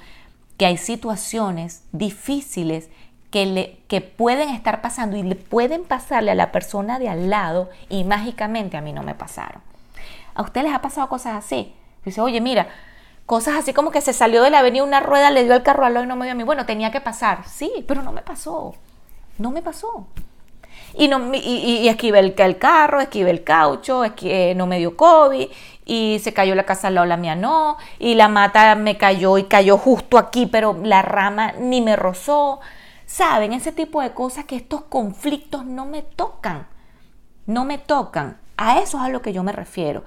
que 0.60 0.66
hay 0.66 0.76
situaciones 0.76 1.84
difíciles 1.90 2.90
que, 3.30 3.46
le, 3.46 3.78
que 3.88 4.02
pueden 4.02 4.50
estar 4.50 4.82
pasando 4.82 5.16
y 5.16 5.22
le 5.22 5.34
pueden 5.34 5.84
pasarle 5.84 6.32
a 6.32 6.34
la 6.34 6.52
persona 6.52 6.98
de 6.98 7.08
al 7.08 7.30
lado 7.30 7.70
y 7.88 8.04
mágicamente 8.04 8.76
a 8.76 8.82
mí 8.82 8.92
no 8.92 9.02
me 9.02 9.14
pasaron. 9.14 9.62
¿A 10.34 10.42
ustedes 10.42 10.66
les 10.66 10.74
ha 10.74 10.82
pasado 10.82 11.08
cosas 11.08 11.42
así? 11.42 11.74
Dice, 12.04 12.20
oye, 12.20 12.42
mira, 12.42 12.68
cosas 13.24 13.54
así 13.54 13.72
como 13.72 13.90
que 13.90 14.02
se 14.02 14.12
salió 14.12 14.42
de 14.42 14.50
la 14.50 14.58
avenida 14.58 14.84
una 14.84 15.00
rueda, 15.00 15.30
le 15.30 15.44
dio 15.44 15.54
el 15.54 15.62
carro 15.62 15.86
al 15.86 15.94
lado 15.94 16.04
y 16.04 16.08
no 16.08 16.16
me 16.16 16.26
dio 16.26 16.32
a 16.32 16.36
mí. 16.36 16.42
Bueno, 16.42 16.66
tenía 16.66 16.90
que 16.90 17.00
pasar. 17.00 17.48
Sí, 17.48 17.82
pero 17.88 18.02
no 18.02 18.12
me 18.12 18.20
pasó. 18.20 18.74
No 19.38 19.50
me 19.52 19.62
pasó. 19.62 20.08
Y, 20.94 21.08
no, 21.08 21.32
y, 21.34 21.88
esquivé 21.88 22.18
el, 22.18 22.34
el, 22.36 22.58
carro, 22.58 23.00
esquivé 23.00 23.30
el 23.30 23.44
caucho, 23.44 24.04
esquivé, 24.04 24.54
no 24.54 24.66
me 24.66 24.78
dio 24.78 24.96
COVID, 24.96 25.48
y 25.84 26.20
se 26.22 26.32
cayó 26.32 26.54
la 26.54 26.64
casa 26.64 26.88
al 26.88 26.94
lado, 26.94 27.06
la 27.06 27.16
mía 27.16 27.34
no, 27.34 27.76
y 27.98 28.14
la 28.14 28.28
mata 28.28 28.74
me 28.76 28.96
cayó 28.96 29.38
y 29.38 29.44
cayó 29.44 29.76
justo 29.76 30.18
aquí, 30.18 30.46
pero 30.46 30.78
la 30.82 31.02
rama 31.02 31.52
ni 31.58 31.80
me 31.80 31.96
rozó. 31.96 32.60
¿Saben? 33.06 33.52
Ese 33.52 33.72
tipo 33.72 34.00
de 34.00 34.12
cosas 34.12 34.44
que 34.44 34.54
estos 34.54 34.82
conflictos 34.82 35.66
no 35.66 35.86
me 35.86 36.02
tocan, 36.02 36.68
no 37.46 37.64
me 37.64 37.78
tocan. 37.78 38.38
A 38.56 38.78
eso 38.78 38.98
es 38.98 39.04
a 39.04 39.08
lo 39.08 39.20
que 39.20 39.32
yo 39.32 39.42
me 39.42 39.50
refiero. 39.50 40.04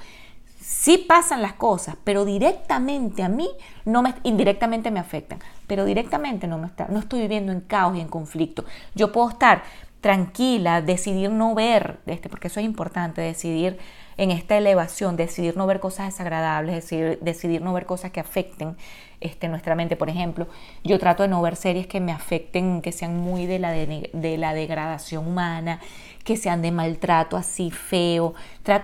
Sí 0.61 0.97
pasan 0.97 1.41
las 1.41 1.51
cosas, 1.51 1.97
pero 2.05 2.23
directamente 2.23 3.21
a 3.21 3.27
mí, 3.27 3.49
no 3.83 4.01
me, 4.01 4.15
indirectamente 4.23 4.89
me 4.89 5.01
afectan, 5.01 5.39
pero 5.67 5.83
directamente 5.83 6.47
no, 6.47 6.57
me 6.57 6.67
está, 6.67 6.87
no 6.87 6.99
estoy 6.99 7.19
viviendo 7.19 7.51
en 7.51 7.59
caos 7.59 7.97
y 7.97 7.99
en 7.99 8.07
conflicto. 8.07 8.63
Yo 8.95 9.11
puedo 9.11 9.31
estar 9.31 9.63
tranquila, 10.03 10.81
decidir 10.81 11.31
no 11.31 11.55
ver, 11.55 11.99
este, 12.07 12.27
porque 12.27 12.49
eso 12.49 12.59
es 12.59 12.65
importante, 12.65 13.21
decidir 13.21 13.79
en 14.17 14.31
esta 14.31 14.57
elevación, 14.57 15.15
decidir 15.15 15.55
no 15.55 15.65
ver 15.65 15.79
cosas 15.79 16.07
desagradables, 16.07 16.75
decidir, 16.75 17.19
decidir 17.21 17.61
no 17.61 17.71
ver 17.71 17.85
cosas 17.85 18.11
que 18.11 18.19
afecten 18.19 18.75
este, 19.21 19.47
nuestra 19.47 19.75
mente. 19.75 19.95
Por 19.95 20.09
ejemplo, 20.09 20.47
yo 20.83 20.99
trato 20.99 21.23
de 21.23 21.29
no 21.29 21.41
ver 21.41 21.55
series 21.55 21.87
que 21.87 22.01
me 22.01 22.11
afecten, 22.11 22.81
que 22.81 22.91
sean 22.91 23.17
muy 23.17 23.45
de 23.45 23.59
la, 23.59 23.71
de, 23.71 24.37
la 24.37 24.53
degradación 24.53 25.25
humana, 25.25 25.79
que 26.25 26.35
sean 26.35 26.61
de 26.61 26.71
maltrato 26.71 27.37
así 27.37 27.71
feo. 27.71 28.33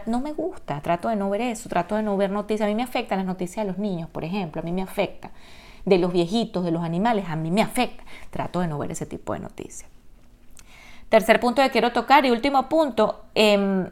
no 0.06 0.22
me 0.22 0.32
gusta, 0.32 0.80
trato 0.80 1.10
de 1.10 1.18
no 1.18 1.30
ver 1.30 1.42
eso, 1.42 1.68
trato 1.68 1.98
de 1.98 2.04
no 2.04 2.16
ver 2.16 2.32
noticias. 2.32 2.66
A 2.66 2.70
mí 2.70 2.76
me 2.76 2.84
afectan 2.84 3.18
las 3.18 3.28
noticias 3.28 3.66
de 3.66 3.74
los 3.74 3.78
niños, 3.78 4.10
por 4.10 4.24
ejemplo, 4.24 4.62
a 4.62 4.64
mí 4.64 4.72
me 4.72 4.84
afecta. 4.84 5.32
De 5.84 5.98
los 5.98 6.14
viejitos, 6.14 6.64
de 6.64 6.72
los 6.72 6.84
animales, 6.84 7.26
a 7.28 7.36
mí 7.36 7.52
me 7.52 7.62
afecta. 7.62 8.06
Trato 8.30 8.62
de 8.62 8.68
no 8.70 8.78
ver 8.78 8.92
ese 8.92 9.06
tipo 9.06 9.34
de 9.34 9.40
noticias. 9.40 9.99
Tercer 11.10 11.40
punto 11.40 11.62
que 11.64 11.72
quiero 11.72 11.92
tocar 11.92 12.26
y 12.26 12.32
último 12.32 12.70
punto, 12.70 13.26
eh, 13.34 13.90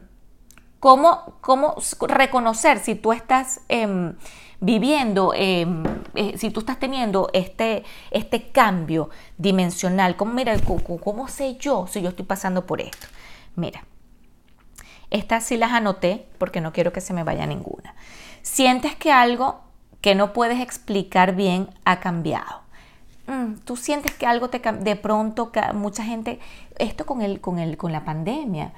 ¿cómo, 0.78 1.34
¿cómo, 1.40 1.74
reconocer 2.00 2.78
si 2.78 2.94
tú 2.94 3.12
estás 3.12 3.60
em, 3.68 4.14
viviendo, 4.60 5.32
em, 5.34 5.82
eh, 6.14 6.38
si 6.38 6.50
tú 6.50 6.60
estás 6.60 6.78
teniendo 6.78 7.28
este, 7.32 7.84
este 8.12 8.50
cambio 8.50 9.10
dimensional? 9.36 10.16
¿Cómo, 10.16 10.32
mira, 10.32 10.54
¿cómo, 10.60 11.28
sé 11.28 11.56
yo 11.56 11.86
si 11.88 12.02
yo 12.02 12.10
estoy 12.10 12.24
pasando 12.24 12.66
por 12.66 12.80
esto? 12.80 13.08
Mira, 13.56 13.84
estas 15.10 15.44
sí 15.44 15.56
las 15.56 15.72
anoté 15.72 16.28
porque 16.38 16.60
no 16.60 16.72
quiero 16.72 16.92
que 16.92 17.00
se 17.00 17.12
me 17.12 17.24
vaya 17.24 17.46
ninguna. 17.46 17.96
Sientes 18.42 18.94
que 18.94 19.10
algo 19.10 19.60
que 20.00 20.14
no 20.14 20.32
puedes 20.32 20.60
explicar 20.60 21.34
bien 21.34 21.68
ha 21.84 21.98
cambiado. 21.98 22.67
Mm, 23.28 23.58
tú 23.64 23.76
sientes 23.76 24.12
que 24.14 24.26
algo 24.26 24.48
te 24.50 24.58
de 24.58 24.96
pronto 24.96 25.52
mucha 25.74 26.02
gente 26.02 26.40
esto 26.78 27.06
con 27.06 27.22
el 27.22 27.40
con 27.40 27.58
el 27.58 27.76
con 27.76 27.92
la 27.92 28.04
pandemia 28.04 28.72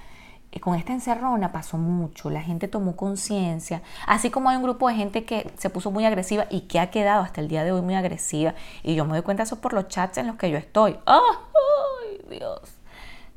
eh, 0.53 0.59
con 0.59 0.75
esta 0.75 0.93
encerrona 0.93 1.53
pasó 1.53 1.79
mucho, 1.79 2.29
la 2.31 2.43
gente 2.43 2.67
tomó 2.67 2.97
conciencia, 2.97 3.83
así 4.07 4.31
como 4.31 4.51
hay 4.51 4.57
un 4.57 4.65
grupo 4.65 4.89
de 4.89 4.97
gente 4.97 5.25
que 5.25 5.49
se 5.57 5.71
puso 5.71 5.91
muy 5.93 6.05
agresiva 6.05 6.47
y 6.51 6.63
que 6.63 6.81
ha 6.81 6.91
quedado 6.91 7.23
hasta 7.23 7.41
el 7.41 7.49
día 7.49 7.63
de 7.63 7.71
hoy 7.71 7.83
muy 7.83 7.95
agresiva, 7.95 8.55
y 8.83 8.97
yo 8.97 9.05
me 9.05 9.13
doy 9.13 9.23
cuenta 9.23 9.45
eso 9.45 9.61
por 9.61 9.73
los 9.73 9.87
chats 9.89 10.19
en 10.19 10.27
los 10.27 10.37
que 10.37 10.51
yo 10.51 10.59
estoy. 10.59 10.99
¡Ay, 11.07 12.39
Dios! 12.39 12.61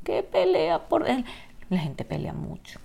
¡Qué 0.03 0.23
pelea 0.23 0.87
por 0.87 1.07
él! 1.07 1.23
La 1.69 1.77
gente 1.77 2.03
pelea 2.03 2.33
mucho. 2.33 2.79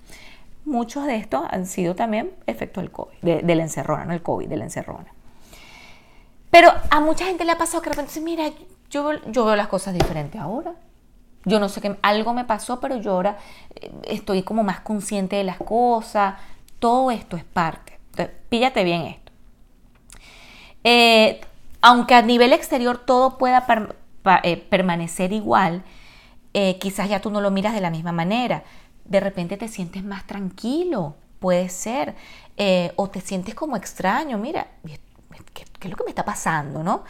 Muchos 0.66 1.06
de 1.06 1.16
estos 1.16 1.46
han 1.50 1.64
sido 1.64 1.94
también 1.94 2.32
efecto 2.46 2.80
del 2.80 2.90
COVID, 2.90 3.16
de, 3.22 3.54
la 3.54 3.62
encerrona, 3.62 4.04
no 4.04 4.12
el 4.12 4.22
COVID, 4.22 4.48
de 4.48 4.56
la 4.58 4.64
encerrona. 4.64 5.14
Pero 6.50 6.72
a 6.90 7.00
mucha 7.00 7.26
gente 7.26 7.44
le 7.44 7.52
ha 7.52 7.58
pasado 7.58 7.82
que 7.82 7.90
de 7.90 7.94
repente 7.94 8.10
dice, 8.10 8.20
mira, 8.20 8.50
yo, 8.90 9.12
yo 9.26 9.44
veo 9.44 9.56
las 9.56 9.68
cosas 9.68 9.94
diferentes 9.94 10.40
ahora. 10.40 10.74
Yo 11.44 11.60
no 11.60 11.68
sé 11.68 11.80
qué, 11.80 11.96
algo 12.02 12.34
me 12.34 12.44
pasó, 12.44 12.80
pero 12.80 12.96
yo 12.96 13.12
ahora 13.12 13.38
eh, 13.74 13.90
estoy 14.04 14.42
como 14.42 14.62
más 14.62 14.80
consciente 14.80 15.36
de 15.36 15.44
las 15.44 15.58
cosas. 15.58 16.34
Todo 16.78 17.10
esto 17.10 17.36
es 17.36 17.44
parte. 17.44 17.98
Entonces, 18.10 18.34
píllate 18.48 18.84
bien 18.84 19.02
esto. 19.02 19.32
Eh, 20.84 21.40
aunque 21.80 22.14
a 22.14 22.22
nivel 22.22 22.52
exterior 22.52 22.98
todo 22.98 23.38
pueda 23.38 23.64
eh, 24.42 24.56
permanecer 24.56 25.32
igual, 25.32 25.84
quizás 26.80 27.08
ya 27.08 27.20
tú 27.20 27.30
no 27.30 27.40
lo 27.40 27.52
miras 27.52 27.72
de 27.72 27.80
la 27.80 27.90
misma 27.90 28.10
manera. 28.10 28.64
De 29.04 29.20
repente 29.20 29.56
te 29.56 29.68
sientes 29.68 30.02
más 30.02 30.26
tranquilo, 30.26 31.14
puede 31.38 31.68
ser. 31.68 32.16
o 32.96 33.08
te 33.08 33.20
sientes 33.20 33.54
como 33.54 33.76
extraño. 33.76 34.38
Mira, 34.38 34.66
¿qué, 35.52 35.64
es 35.80 35.90
lo 35.90 35.96
que 35.96 36.04
me 36.04 36.10
está 36.10 36.24
pasando? 36.24 36.82
¿No? 36.82 37.04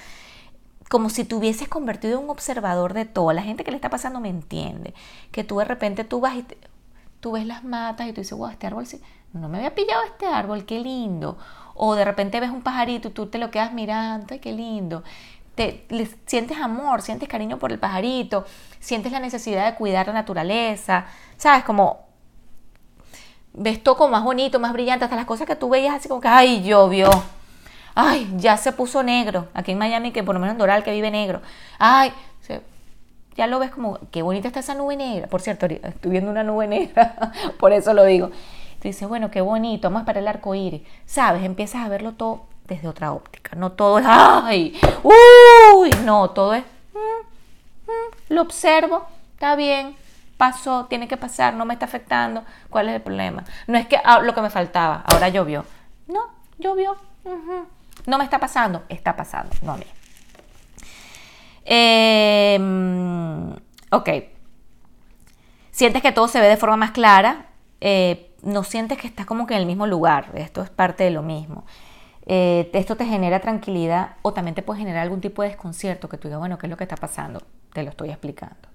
como 0.89 1.11
si 1.11 1.25
te 1.25 1.35
hubieses 1.35 1.69
convertido 1.69 2.19
en 2.19 2.25
un 2.25 2.31
observador 2.31 2.95
de 2.95 3.05
todo. 3.05 3.33
La 3.33 3.43
gente 3.43 3.65
que 3.65 3.71
le 3.71 3.77
está 3.77 3.91
pasando 3.91 4.21
me 4.21 4.31
entiende. 4.31 4.95
Que 5.31 5.45
tú 5.45 5.59
de 5.59 5.65
repente 5.65 6.05
tú 6.05 6.21
vas 6.21 6.37
y 6.37 6.47
tú 7.21 7.33
ves 7.33 7.47
las 7.47 7.65
matas 7.65 8.09
y 8.09 8.13
tú 8.13 8.21
dices, 8.21 8.37
wow, 8.37 8.49
este 8.49 8.67
árbol 8.67 8.87
sí, 8.87 9.01
no 9.33 9.49
me 9.49 9.59
había 9.59 9.75
pillado 9.75 10.03
este 10.05 10.27
árbol, 10.27 10.65
qué 10.65 10.81
lindo. 10.81 11.37
O 11.75 11.95
de 11.95 12.05
repente 12.05 12.41
ves 12.41 12.51
un 12.51 12.63
pajarito 12.63 13.09
y 13.09 13.11
tú 13.11 13.27
te 13.27 13.39
lo 13.39 13.51
quedas 13.51 13.73
mirando, 13.73 14.27
ay, 14.31 14.39
qué 14.39 14.53
lindo. 14.53 15.03
Te, 15.55 15.87
sientes 16.27 16.57
amor, 16.59 17.03
sientes 17.03 17.29
cariño 17.29 17.59
por 17.59 17.73
el 17.73 17.79
pajarito, 17.79 18.47
sientes 18.81 19.13
la 19.13 19.21
necesidad 19.21 19.67
de 19.67 19.77
cuidar 19.77 20.07
la 20.07 20.13
naturaleza, 20.13 21.07
¿sabes? 21.37 21.65
Como 21.65 22.07
ves 23.53 23.83
todo 23.83 23.97
como 23.97 24.13
más 24.13 24.23
bonito, 24.23 24.61
más 24.61 24.73
brillante, 24.73 25.05
hasta 25.05 25.17
las 25.17 25.27
cosas 25.27 25.47
que 25.47 25.57
tú 25.57 25.69
veías 25.69 25.97
así 25.97 26.09
como 26.09 26.21
que, 26.21 26.29
ay, 26.29 26.63
llovió 26.63 27.11
ay, 27.95 28.33
ya 28.37 28.57
se 28.57 28.73
puso 28.73 29.03
negro, 29.03 29.49
aquí 29.55 29.73
en 29.73 29.79
Miami, 29.79 30.13
que 30.13 30.23
por 30.23 30.35
lo 30.35 30.41
menos 30.41 30.55
en 30.55 30.59
Doral, 30.59 30.85
que 30.85 30.93
vive 30.93 31.11
negro, 31.11 31.43
ay, 31.79 32.13
ya 33.39 33.47
lo 33.47 33.61
ves 33.61 33.71
como, 33.71 34.01
qué 34.11 34.23
bonita 34.23 34.49
está 34.49 34.59
esa 34.59 34.75
nube 34.75 34.97
negra, 34.97 35.29
por 35.29 35.41
cierto, 35.41 35.67
estoy 35.67 36.11
viendo 36.11 36.29
una 36.29 36.43
nube 36.43 36.67
negra, 36.67 37.33
por 37.61 37.73
eso 37.73 37.95
lo 37.95 38.05
digo. 38.05 38.31
Tú 38.31 38.89
dices, 38.89 39.09
bueno, 39.09 39.31
qué 39.31 39.41
bonito, 39.41 39.89
vamos 39.89 40.05
para 40.05 40.19
el 40.19 40.27
arco 40.27 40.57
iris, 40.57 40.83
sabes, 41.07 41.45
empiezas 41.45 41.87
a 41.87 41.89
verlo 41.89 42.13
todo 42.13 42.47
desde 42.67 42.89
otra 42.89 43.13
óptica, 43.13 43.55
no 43.55 43.73
todo 43.73 44.01
es, 44.01 44.07
ay, 44.09 44.79
uy, 45.05 45.91
no, 46.05 46.31
todo 46.31 46.55
es, 46.55 46.65
mm, 46.93 47.91
mm, 47.91 48.35
lo 48.35 48.43
observo, 48.43 49.07
está 49.35 49.55
bien, 49.55 49.97
pasó, 50.37 50.87
tiene 50.87 51.07
que 51.07 51.17
pasar, 51.17 51.55
no 51.55 51.65
me 51.65 51.75
está 51.75 51.87
afectando, 51.87 52.43
¿cuál 52.71 52.89
es 52.89 52.97
el 52.97 53.03
problema? 53.03 53.45
No 53.69 53.79
es 53.79 53.87
que 53.87 54.01
ah, 54.05 54.21
lo 54.21 54.35
que 54.35 54.43
me 54.43 54.51
faltaba, 54.51 55.05
ahora 55.07 55.29
llovió, 55.29 55.65
no, 56.09 56.27
llovió, 56.59 56.97
no 58.09 58.19
me 58.19 58.25
está 58.25 58.39
pasando, 58.39 58.85
está 58.89 59.15
pasando, 59.15 59.55
no 59.63 59.73
a 59.73 59.77
mí. 59.77 59.85
Em, 61.65 63.53
ok. 63.91 64.09
Sientes 65.71 66.03
que 66.03 66.13
todo 66.13 66.27
se 66.27 66.41
ve 66.41 66.49
de 66.49 66.57
forma 66.57 66.77
más 66.77 66.91
clara. 66.93 67.47
Eh, 67.81 68.35
no 68.43 68.65
sientes 68.65 68.99
que 68.99 69.07
estás 69.07 69.27
como 69.27 69.47
que 69.47 69.55
en 69.55 69.61
el 69.61 69.67
mismo 69.67 69.87
lugar. 69.87 70.31
Esto 70.35 70.63
es 70.63 70.71
parte 70.71 71.05
de 71.05 71.11
lo 71.11 71.23
mismo. 71.23 71.67
Eh, 72.27 72.71
esto 72.73 72.97
te 72.97 73.05
genera 73.05 73.41
tranquilidad 73.41 74.17
o 74.23 74.33
también 74.33 74.55
te 74.55 74.63
puede 74.63 74.81
generar 74.81 75.03
algún 75.03 75.21
tipo 75.21 75.43
de 75.43 75.49
desconcierto 75.49 76.09
que 76.09 76.19
tú 76.19 76.29
digas, 76.29 76.41
bueno, 76.41 76.59
¿qué 76.59 76.67
es 76.67 76.71
lo 76.71 76.77
que 76.77 76.85
está 76.85 76.97
pasando? 76.97 77.43
Te 77.73 77.83
lo 77.83 77.91
estoy 77.91 78.11
explicando 78.11 78.69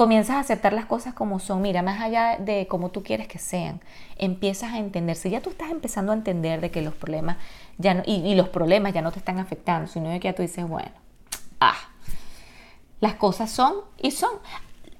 comienzas 0.00 0.36
a 0.36 0.40
aceptar 0.40 0.72
las 0.72 0.86
cosas 0.86 1.12
como 1.12 1.40
son, 1.40 1.60
mira, 1.60 1.82
más 1.82 2.00
allá 2.00 2.38
de 2.38 2.66
cómo 2.66 2.90
tú 2.90 3.02
quieres 3.02 3.28
que 3.28 3.38
sean, 3.38 3.82
empiezas 4.16 4.72
a 4.72 4.78
entender, 4.78 5.14
si 5.14 5.28
ya 5.28 5.42
tú 5.42 5.50
estás 5.50 5.70
empezando 5.70 6.12
a 6.12 6.14
entender 6.14 6.62
de 6.62 6.70
que 6.70 6.80
los 6.80 6.94
problemas 6.94 7.36
ya 7.76 7.92
no, 7.92 8.02
y, 8.06 8.34
los 8.34 8.48
problemas 8.48 8.94
ya 8.94 9.02
no 9.02 9.12
te 9.12 9.18
están 9.18 9.38
afectando, 9.38 9.88
sino 9.88 10.08
de 10.08 10.18
que 10.18 10.28
ya 10.28 10.34
tú 10.34 10.40
dices, 10.40 10.66
bueno, 10.66 10.90
ah, 11.60 11.76
las 13.00 13.16
cosas 13.16 13.50
son 13.50 13.74
y 13.98 14.12
son. 14.12 14.30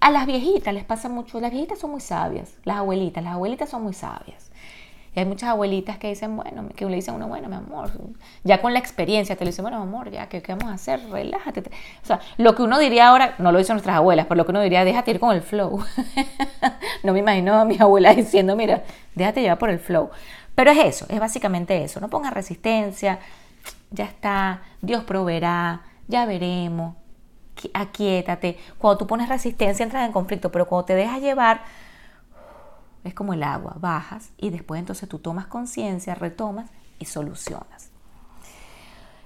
A 0.00 0.10
las 0.10 0.26
viejitas 0.26 0.74
les 0.74 0.84
pasa 0.84 1.08
mucho, 1.08 1.40
las 1.40 1.50
viejitas 1.50 1.78
son 1.78 1.92
muy 1.92 2.02
sabias, 2.02 2.52
las 2.64 2.76
abuelitas, 2.76 3.24
las 3.24 3.32
abuelitas 3.32 3.70
son 3.70 3.82
muy 3.82 3.94
sabias. 3.94 4.49
Y 5.14 5.18
hay 5.18 5.26
muchas 5.26 5.50
abuelitas 5.50 5.98
que 5.98 6.08
dicen, 6.08 6.36
bueno, 6.36 6.68
que 6.76 6.84
le 6.84 6.94
dicen 6.94 7.14
a 7.14 7.16
uno, 7.16 7.26
bueno, 7.26 7.48
mi 7.48 7.56
amor, 7.56 7.90
ya 8.44 8.60
con 8.60 8.72
la 8.72 8.78
experiencia 8.78 9.34
te 9.34 9.44
le 9.44 9.50
dicen, 9.50 9.64
bueno, 9.64 9.78
mi 9.78 9.82
amor, 9.82 10.10
ya, 10.10 10.28
¿qué, 10.28 10.40
vamos 10.48 10.66
a 10.66 10.74
hacer? 10.74 11.00
Relájate. 11.10 11.62
O 12.02 12.06
sea, 12.06 12.20
lo 12.36 12.54
que 12.54 12.62
uno 12.62 12.78
diría 12.78 13.08
ahora, 13.08 13.34
no 13.38 13.50
lo 13.50 13.58
dicen 13.58 13.74
nuestras 13.74 13.96
abuelas, 13.96 14.26
pero 14.26 14.36
lo 14.36 14.44
que 14.44 14.52
uno 14.52 14.60
diría, 14.60 14.84
déjate 14.84 15.10
ir 15.10 15.18
con 15.20 15.34
el 15.34 15.42
flow. 15.42 15.84
no 17.02 17.12
me 17.12 17.18
imagino 17.18 17.54
a 17.54 17.64
mi 17.64 17.76
abuela 17.80 18.14
diciendo, 18.14 18.54
mira, 18.54 18.84
déjate 19.16 19.40
llevar 19.40 19.58
por 19.58 19.70
el 19.70 19.80
flow. 19.80 20.10
Pero 20.54 20.70
es 20.70 20.78
eso, 20.78 21.06
es 21.08 21.18
básicamente 21.18 21.82
eso. 21.82 21.98
No 21.98 22.08
pongas 22.08 22.32
resistencia, 22.32 23.18
ya 23.90 24.04
está, 24.04 24.62
Dios 24.80 25.02
proveerá, 25.02 25.82
ya 26.06 26.24
veremos, 26.24 26.94
aquietate. 27.74 28.58
Cuando 28.78 28.98
tú 28.98 29.06
pones 29.08 29.28
resistencia 29.28 29.82
entras 29.82 30.06
en 30.06 30.12
conflicto, 30.12 30.52
pero 30.52 30.66
cuando 30.66 30.84
te 30.84 30.94
dejas 30.94 31.20
llevar 31.20 31.62
es 33.04 33.14
como 33.14 33.32
el 33.32 33.42
agua, 33.42 33.76
bajas 33.78 34.30
y 34.36 34.50
después 34.50 34.78
entonces 34.78 35.08
tú 35.08 35.18
tomas 35.18 35.46
conciencia, 35.46 36.14
retomas 36.14 36.70
y 36.98 37.06
solucionas. 37.06 37.90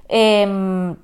Em, 0.09 0.97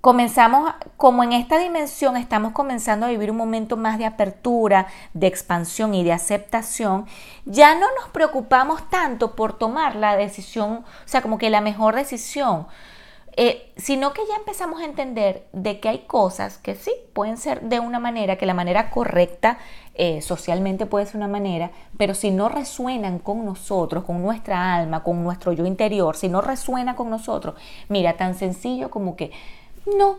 comenzamos, 0.00 0.72
como 0.96 1.22
en 1.22 1.32
esta 1.32 1.58
dimensión 1.58 2.16
estamos 2.16 2.52
comenzando 2.52 3.06
a 3.06 3.10
vivir 3.10 3.30
un 3.30 3.36
momento 3.36 3.76
más 3.76 3.98
de 3.98 4.06
apertura, 4.06 4.86
de 5.14 5.26
expansión 5.26 5.94
y 5.94 6.04
de 6.04 6.12
aceptación, 6.12 7.06
ya 7.44 7.74
no 7.74 7.86
nos 8.00 8.10
preocupamos 8.10 8.88
tanto 8.88 9.36
por 9.36 9.58
tomar 9.58 9.96
la 9.96 10.16
decisión, 10.16 10.84
o 10.84 11.08
sea, 11.08 11.22
como 11.22 11.38
que 11.38 11.50
la 11.50 11.60
mejor 11.60 11.94
decisión. 11.94 12.66
Eh, 13.34 13.72
sino 13.76 14.12
que 14.12 14.20
ya 14.28 14.36
empezamos 14.36 14.82
a 14.82 14.84
entender 14.84 15.46
de 15.52 15.80
que 15.80 15.88
hay 15.88 15.98
cosas 16.00 16.58
que 16.58 16.74
sí 16.74 16.92
pueden 17.14 17.38
ser 17.38 17.62
de 17.62 17.80
una 17.80 17.98
manera, 17.98 18.36
que 18.36 18.44
la 18.44 18.52
manera 18.52 18.90
correcta 18.90 19.58
eh, 19.94 20.20
socialmente 20.20 20.84
puede 20.84 21.06
ser 21.06 21.16
una 21.16 21.28
manera, 21.28 21.70
pero 21.96 22.14
si 22.14 22.30
no 22.30 22.50
resuenan 22.50 23.18
con 23.18 23.44
nosotros, 23.44 24.04
con 24.04 24.22
nuestra 24.22 24.74
alma, 24.74 25.02
con 25.02 25.22
nuestro 25.22 25.52
yo 25.52 25.64
interior, 25.64 26.16
si 26.16 26.28
no 26.28 26.42
resuena 26.42 26.94
con 26.94 27.08
nosotros, 27.08 27.54
mira, 27.88 28.16
tan 28.16 28.34
sencillo 28.34 28.90
como 28.90 29.16
que 29.16 29.30
no. 29.98 30.18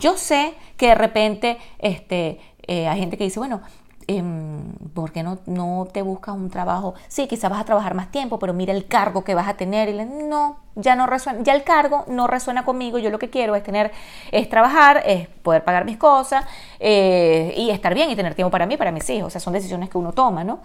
Yo 0.00 0.16
sé 0.16 0.54
que 0.76 0.88
de 0.88 0.94
repente 0.96 1.58
este, 1.78 2.40
eh, 2.66 2.88
hay 2.88 2.98
gente 2.98 3.16
que 3.16 3.24
dice, 3.24 3.38
bueno, 3.38 3.62
Em, 4.06 4.72
¿por 4.94 5.12
qué 5.12 5.22
no, 5.22 5.38
no 5.46 5.86
te 5.92 6.02
buscas 6.02 6.34
un 6.34 6.50
trabajo? 6.50 6.94
Sí, 7.08 7.26
quizás 7.28 7.50
vas 7.50 7.60
a 7.60 7.64
trabajar 7.64 7.94
más 7.94 8.10
tiempo, 8.10 8.38
pero 8.38 8.52
mira 8.52 8.72
el 8.72 8.86
cargo 8.86 9.24
que 9.24 9.34
vas 9.34 9.48
a 9.48 9.54
tener. 9.54 9.88
Y 9.88 9.92
le, 9.92 10.06
no, 10.06 10.58
ya 10.74 10.96
no 10.96 11.06
resuena, 11.06 11.40
ya 11.42 11.54
el 11.54 11.64
cargo 11.64 12.04
no 12.08 12.26
resuena 12.26 12.64
conmigo. 12.64 12.98
Yo 12.98 13.10
lo 13.10 13.18
que 13.18 13.30
quiero 13.30 13.54
es 13.54 13.62
tener, 13.62 13.92
es 14.30 14.48
trabajar, 14.48 15.02
es 15.06 15.28
poder 15.28 15.64
pagar 15.64 15.84
mis 15.84 15.96
cosas 15.96 16.44
eh, 16.80 17.54
y 17.56 17.70
estar 17.70 17.94
bien 17.94 18.10
y 18.10 18.16
tener 18.16 18.34
tiempo 18.34 18.50
para 18.50 18.66
mí, 18.66 18.76
para 18.76 18.90
mis 18.90 19.08
hijos. 19.10 19.28
O 19.28 19.30
sea, 19.30 19.40
son 19.40 19.52
decisiones 19.52 19.88
que 19.88 19.98
uno 19.98 20.12
toma, 20.12 20.44
¿no? 20.44 20.60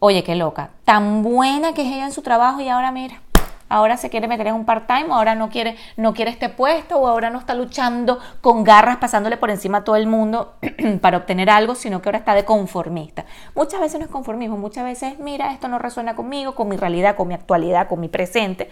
Oye, 0.00 0.22
qué 0.22 0.34
loca. 0.34 0.70
Tan 0.84 1.22
buena 1.22 1.72
que 1.72 1.82
es 1.82 1.88
ella 1.88 2.06
en 2.06 2.12
su 2.12 2.22
trabajo 2.22 2.60
y 2.60 2.68
ahora 2.68 2.92
mira 2.92 3.20
ahora 3.68 3.96
se 3.96 4.10
quiere 4.10 4.28
meter 4.28 4.48
en 4.48 4.54
un 4.54 4.64
part-time, 4.64 5.06
ahora 5.10 5.34
no 5.34 5.48
quiere, 5.48 5.76
no 5.96 6.14
quiere 6.14 6.30
este 6.30 6.48
puesto, 6.48 6.98
o 6.98 7.06
ahora 7.06 7.30
no 7.30 7.38
está 7.38 7.54
luchando 7.54 8.18
con 8.40 8.64
garras, 8.64 8.98
pasándole 8.98 9.36
por 9.36 9.50
encima 9.50 9.78
a 9.78 9.84
todo 9.84 9.96
el 9.96 10.06
mundo 10.06 10.54
para 11.00 11.18
obtener 11.18 11.50
algo, 11.50 11.74
sino 11.74 12.00
que 12.02 12.08
ahora 12.08 12.18
está 12.18 12.34
de 12.34 12.44
conformista. 12.44 13.24
Muchas 13.54 13.80
veces 13.80 13.98
no 13.98 14.06
es 14.06 14.10
conformismo, 14.10 14.56
muchas 14.56 14.84
veces, 14.84 15.18
mira, 15.18 15.52
esto 15.52 15.68
no 15.68 15.78
resuena 15.78 16.16
conmigo, 16.16 16.54
con 16.54 16.68
mi 16.68 16.76
realidad, 16.76 17.16
con 17.16 17.28
mi 17.28 17.34
actualidad, 17.34 17.88
con 17.88 18.00
mi 18.00 18.08
presente. 18.08 18.70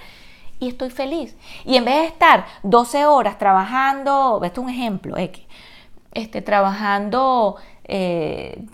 Y 0.59 0.69
estoy 0.69 0.91
feliz. 0.91 1.37
Y 1.65 1.77
en 1.77 1.85
vez 1.85 1.97
de 1.97 2.07
estar 2.07 2.47
12 2.63 3.05
horas 3.07 3.39
trabajando, 3.39 4.41
esto 4.43 4.61
es 4.63 4.65
un 4.67 4.73
ejemplo, 4.73 5.19
X, 5.19 5.45
este, 6.13 6.41
trabajando 6.41 7.57
eh, 7.85 8.65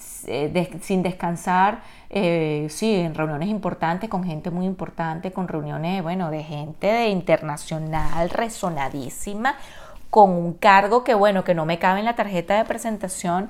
sin 0.81 1.03
descansar, 1.03 1.83
eh, 2.15 2.67
sí, 2.69 2.95
en 2.95 3.15
reuniones 3.15 3.49
importantes, 3.49 4.11
con 4.11 4.23
gente 4.23 4.51
muy 4.51 4.67
importante, 4.67 5.33
con 5.33 5.49
reuniones, 5.49 6.03
bueno, 6.03 6.31
de 6.31 6.43
gente 6.43 6.87
de 6.87 7.09
internacional, 7.09 8.29
resonadísima, 8.29 9.57
con 10.11 10.31
un 10.31 10.53
cargo 10.53 11.05
que, 11.05 11.15
bueno, 11.15 11.43
que 11.43 11.55
no 11.55 11.65
me 11.65 11.79
cabe 11.79 12.01
en 12.01 12.05
la 12.05 12.15
tarjeta 12.15 12.55
de 12.59 12.67
presentación. 12.67 13.49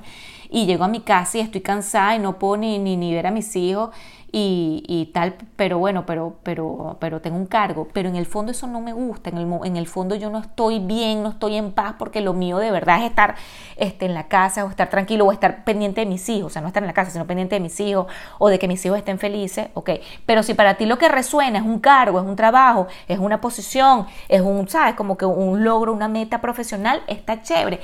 Y 0.49 0.65
llego 0.65 0.85
a 0.85 0.87
mi 0.87 1.01
casa 1.01 1.39
y 1.39 1.41
estoy 1.41 1.59
cansada 1.59 2.15
y 2.15 2.19
no 2.19 2.39
puedo 2.39 2.55
ni, 2.57 2.79
ni, 2.79 2.95
ni 2.95 3.13
ver 3.13 3.27
a 3.27 3.31
mis 3.31 3.53
hijos 3.57 3.89
y, 4.35 5.11
tal, 5.13 5.35
pero 5.55 5.77
bueno, 5.77 6.07
pero, 6.07 6.37
pero, 6.41 6.97
pero 6.99 7.21
tengo 7.21 7.37
un 7.37 7.45
cargo, 7.45 7.87
pero 7.93 8.09
en 8.09 8.15
el 8.15 8.25
fondo 8.25 8.51
eso 8.51 8.65
no 8.65 8.81
me 8.81 8.91
gusta, 8.91 9.29
en 9.29 9.37
el, 9.37 9.47
en 9.63 9.77
el 9.77 9.85
fondo 9.85 10.15
yo 10.15 10.31
no 10.31 10.39
estoy 10.39 10.79
bien, 10.79 11.21
no 11.21 11.29
estoy 11.29 11.55
en 11.55 11.71
paz 11.71 11.95
porque 11.99 12.19
lo 12.19 12.33
mío 12.33 12.57
de 12.57 12.71
verdad 12.71 12.97
es 12.97 13.11
estar 13.11 13.35
este, 13.75 14.07
en 14.07 14.15
la 14.15 14.27
casa 14.29 14.65
o 14.65 14.69
estar 14.71 14.89
tranquilo 14.89 15.25
o 15.25 15.31
estar 15.31 15.63
pendiente 15.63 16.01
de 16.01 16.07
mis 16.07 16.27
hijos, 16.29 16.47
o 16.47 16.49
sea, 16.49 16.63
no 16.63 16.67
estar 16.67 16.81
en 16.81 16.87
la 16.87 16.93
casa, 16.93 17.11
sino 17.11 17.27
pendiente 17.27 17.55
de 17.55 17.59
mis 17.59 17.79
hijos 17.79 18.07
o 18.39 18.49
de 18.49 18.57
que 18.57 18.67
mis 18.67 18.83
hijos 18.83 18.97
estén 18.97 19.19
felices, 19.19 19.67
ok, 19.75 19.91
pero 20.25 20.41
si 20.41 20.55
para 20.55 20.77
ti 20.77 20.87
lo 20.87 20.97
que 20.97 21.09
resuena 21.09 21.59
es 21.59 21.65
un 21.65 21.77
cargo, 21.77 22.19
es 22.19 22.25
un 22.25 22.35
trabajo, 22.35 22.87
es 23.07 23.19
una 23.19 23.39
posición, 23.39 24.07
es 24.29 24.41
un, 24.41 24.67
¿sabes? 24.67 24.95
Como 24.95 25.15
que 25.15 25.25
un 25.25 25.63
logro, 25.63 25.93
una 25.93 26.07
meta 26.07 26.41
profesional, 26.41 27.03
está 27.07 27.43
chévere 27.43 27.81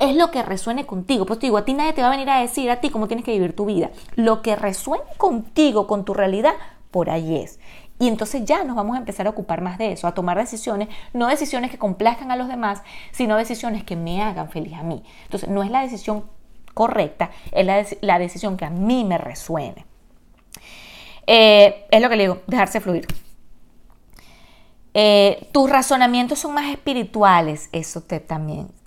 es 0.00 0.16
lo 0.16 0.30
que 0.30 0.42
resuene 0.42 0.86
contigo. 0.86 1.26
Pues 1.26 1.38
te 1.38 1.46
digo, 1.46 1.58
a 1.58 1.64
ti 1.64 1.74
nadie 1.74 1.92
te 1.92 2.02
va 2.02 2.08
a 2.08 2.10
venir 2.10 2.28
a 2.30 2.40
decir 2.40 2.70
a 2.70 2.80
ti 2.80 2.90
cómo 2.90 3.06
tienes 3.06 3.24
que 3.24 3.32
vivir 3.32 3.54
tu 3.54 3.66
vida. 3.66 3.90
Lo 4.16 4.42
que 4.42 4.56
resuene 4.56 5.04
contigo, 5.18 5.86
con 5.86 6.04
tu 6.04 6.14
realidad, 6.14 6.54
por 6.90 7.10
ahí 7.10 7.36
es. 7.36 7.60
Y 7.98 8.08
entonces 8.08 8.46
ya 8.46 8.64
nos 8.64 8.76
vamos 8.76 8.96
a 8.96 8.98
empezar 8.98 9.26
a 9.26 9.30
ocupar 9.30 9.60
más 9.60 9.76
de 9.76 9.92
eso, 9.92 10.08
a 10.08 10.14
tomar 10.14 10.38
decisiones, 10.38 10.88
no 11.12 11.28
decisiones 11.28 11.70
que 11.70 11.78
complazcan 11.78 12.30
a 12.30 12.36
los 12.36 12.48
demás, 12.48 12.82
sino 13.12 13.36
decisiones 13.36 13.84
que 13.84 13.94
me 13.94 14.22
hagan 14.22 14.50
feliz 14.50 14.72
a 14.72 14.82
mí. 14.82 15.02
Entonces 15.24 15.50
no 15.50 15.62
es 15.62 15.70
la 15.70 15.82
decisión 15.82 16.24
correcta, 16.72 17.30
es 17.52 17.98
la, 18.00 18.18
decisión 18.18 18.56
que 18.56 18.64
a 18.64 18.70
mí 18.70 19.04
me 19.04 19.18
resuene. 19.18 19.84
Eh, 21.26 21.86
es 21.90 22.00
lo 22.00 22.08
que 22.08 22.16
le 22.16 22.22
digo, 22.22 22.38
dejarse 22.46 22.80
fluir. 22.80 23.06
Eh, 24.94 25.48
tus 25.52 25.68
razonamientos 25.68 26.38
son 26.38 26.54
más 26.54 26.70
espirituales, 26.70 27.68
eso 27.72 28.00
te 28.00 28.18
también 28.18 28.79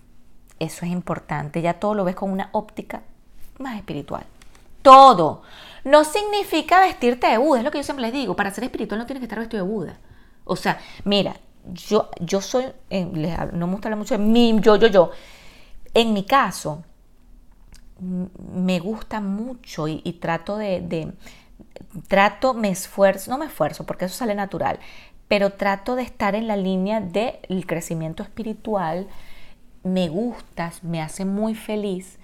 eso 0.64 0.86
es 0.86 0.92
importante. 0.92 1.62
Ya 1.62 1.76
todo 1.76 1.94
lo 1.94 2.04
ves 2.04 2.16
con 2.16 2.32
una 2.32 2.50
óptica 2.52 3.04
más 3.60 3.78
espiritual. 3.78 4.26
Todo. 4.82 5.44
No 5.84 6.04
significa 6.04 6.82
vestirte 6.82 7.28
de 7.28 7.38
Buda, 7.38 7.60
es 7.60 7.66
lo 7.66 7.72
que 7.72 7.78
yo 7.78 7.84
siempre 7.84 8.06
les 8.06 8.14
digo. 8.14 8.36
Para 8.36 8.52
ser 8.52 8.64
espiritual 8.64 9.00
no 9.00 9.06
tienes 9.06 9.20
que 9.22 9.26
estar 9.26 9.40
vestido 9.40 9.66
de 9.66 9.72
Buda. 9.72 9.98
O 10.46 10.56
sea, 10.56 10.80
mira, 11.06 11.36
yo, 11.66 12.10
yo 12.20 12.42
soy, 12.42 12.66
no 12.90 13.68
me 13.68 13.74
gusta 13.74 13.88
hablar 13.88 13.98
mucho 13.98 14.18
de 14.18 14.24
mí, 14.24 14.58
yo, 14.60 14.76
yo, 14.76 14.88
yo. 14.88 15.12
En 15.94 16.14
mi 16.14 16.26
caso, 16.26 16.84
me 18.00 18.80
gusta 18.80 19.22
mucho 19.22 19.88
y, 19.88 20.02
trato 20.20 20.58
de, 20.58 21.14
trato, 22.08 22.54
me 22.54 22.70
esfuerzo, 22.70 23.32
no 23.32 23.38
me 23.38 23.46
esfuerzo 23.46 23.86
porque 23.86 24.06
eso 24.06 24.16
sale 24.16 24.36
natural, 24.36 24.80
pero 25.28 25.52
trato 25.52 25.96
de 25.96 26.04
estar 26.04 26.36
en 26.36 26.48
la 26.48 26.58
línea 26.58 27.00
del 27.00 27.66
crecimiento 27.66 28.24
espiritual, 28.24 29.08
me 29.84 30.10
gustas, 30.10 30.84
me 30.84 31.02
hace 31.02 31.26
muy 31.26 31.56
feliz. 31.56 32.20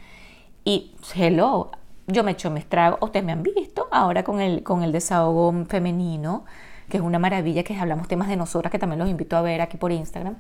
Y 0.64 0.96
hello, 1.16 1.72
yo 2.08 2.24
me 2.24 2.32
echo 2.32 2.50
mis 2.50 2.66
tragos, 2.68 3.00
ustedes 3.02 3.26
me 3.26 3.32
han 3.32 3.44
visto 3.44 3.88
ahora 3.92 4.24
con 4.24 4.42
el, 4.42 4.64
con 4.64 4.84
el 4.84 4.92
desahogo 4.92 5.66
femenino, 5.66 6.46
que 6.90 6.98
es 6.98 7.04
una 7.04 7.20
maravilla, 7.20 7.64
que 7.64 7.78
hablamos 7.78 8.08
temas 8.08 8.28
de 8.28 8.36
nosotras, 8.36 8.72
que 8.72 8.80
también 8.80 9.00
los 9.00 9.10
invito 9.10 9.38
a 9.38 9.42
ver 9.42 9.62
aquí 9.62 9.78
por 9.78 9.92
Instagram. 9.92 10.38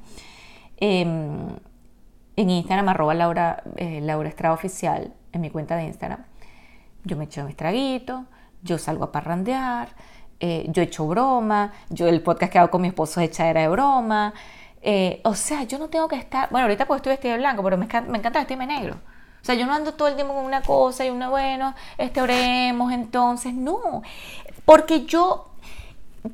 Em, 0.77 1.47
en 2.35 2.49
Instagram, 2.49 2.89
arroba 2.89 3.13
Laura, 3.13 3.63
eh, 3.75 3.99
Laura 4.01 4.29
Estrada 4.29 4.55
Oficial, 4.55 5.13
en 5.31 5.41
mi 5.41 5.49
cuenta 5.49 5.75
de 5.75 5.83
Instagram. 5.83 6.23
Yo 7.03 7.17
me 7.17 7.25
echo 7.25 7.43
mis 7.43 7.55
traguitos, 7.55 8.21
yo 8.63 8.77
salgo 8.77 9.05
a 9.05 9.11
parrandear, 9.11 9.89
eh, 10.39 10.65
yo 10.69 10.81
echo 10.81 11.05
broma, 11.07 11.73
yo 11.89 12.07
el 12.07 12.21
podcast 12.21 12.51
que 12.51 12.59
hago 12.59 12.71
con 12.71 12.81
mi 12.81 12.87
esposo 12.87 13.19
es 13.21 13.29
echadera 13.29 13.61
de 13.61 13.67
broma, 13.67 14.33
eh, 14.81 15.21
o 15.23 15.35
sea, 15.35 15.63
yo 15.63 15.77
no 15.77 15.89
tengo 15.89 16.07
que 16.07 16.15
estar, 16.15 16.49
bueno, 16.49 16.65
ahorita 16.65 16.85
pues 16.85 16.99
estoy 16.99 17.11
vestida 17.11 17.33
de 17.33 17.39
blanco, 17.39 17.63
pero 17.63 17.77
me, 17.77 17.85
encanta 17.85 18.39
vestirme 18.39 18.65
negro. 18.65 18.95
O 19.41 19.45
sea, 19.45 19.55
yo 19.55 19.65
no 19.65 19.73
ando 19.73 19.93
todo 19.93 20.07
el 20.07 20.15
tiempo 20.15 20.33
con 20.33 20.45
una 20.45 20.61
cosa 20.61 21.05
y 21.05 21.09
una, 21.09 21.29
bueno, 21.29 21.73
este 21.97 22.21
oremos 22.21 22.91
entonces, 22.91 23.53
no, 23.53 24.03
porque 24.65 25.05
yo 25.05 25.49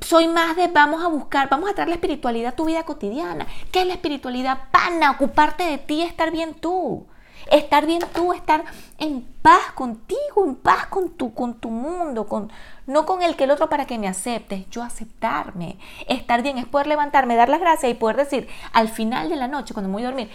soy 0.02 0.28
más 0.28 0.56
de 0.56 0.68
vamos 0.68 1.04
a 1.04 1.08
buscar, 1.08 1.50
vamos 1.50 1.70
a 1.70 1.74
traer 1.74 1.90
la 1.90 1.96
espiritualidad 1.96 2.54
a 2.54 2.56
tu 2.56 2.66
vida 2.66 2.84
cotidiana. 2.84 3.48
¿Qué 3.72 3.82
es 3.82 3.88
la 3.88 3.94
espiritualidad? 3.94 4.70
Pana, 4.72 5.12
ocuparte 5.12 5.64
de 5.64 5.78
ti, 5.78 6.02
estar 6.02 6.32
bien 6.32 6.56
tú. 6.56 7.06
Estar 7.52 7.86
bien 7.86 8.02
tú, 8.14 8.34
estar 8.34 8.64
en 8.98 9.22
paz 9.42 9.72
contigo, 9.74 10.46
en 10.46 10.56
paz 10.56 10.88
con 10.88 11.12
tu, 11.12 11.34
con 11.34 11.56
tu 11.56 11.70
mundo, 11.70 12.28
con, 12.28 12.52
no 12.88 13.06
con 13.06 13.22
el 13.22 13.36
que 13.36 13.44
el 13.44 13.52
otro 13.52 13.70
para 13.70 13.86
que 13.86 14.00
me 14.00 14.08
acepte, 14.08 14.66
yo 14.72 14.82
aceptarme. 14.82 15.78
Estar 16.08 16.42
bien 16.42 16.58
es 16.58 16.66
poder 16.66 16.88
levantarme, 16.88 17.36
dar 17.36 17.50
las 17.50 17.60
gracias 17.60 17.92
y 17.92 17.96
poder 17.96 18.18
decir 18.18 18.48
al 18.74 18.90
final 18.90 19.30
de 19.30 19.36
la 19.36 19.48
noche, 19.48 19.74
cuando 19.74 19.90
me 19.90 19.94
voy 19.94 20.04
a 20.04 20.08
dormir, 20.08 20.30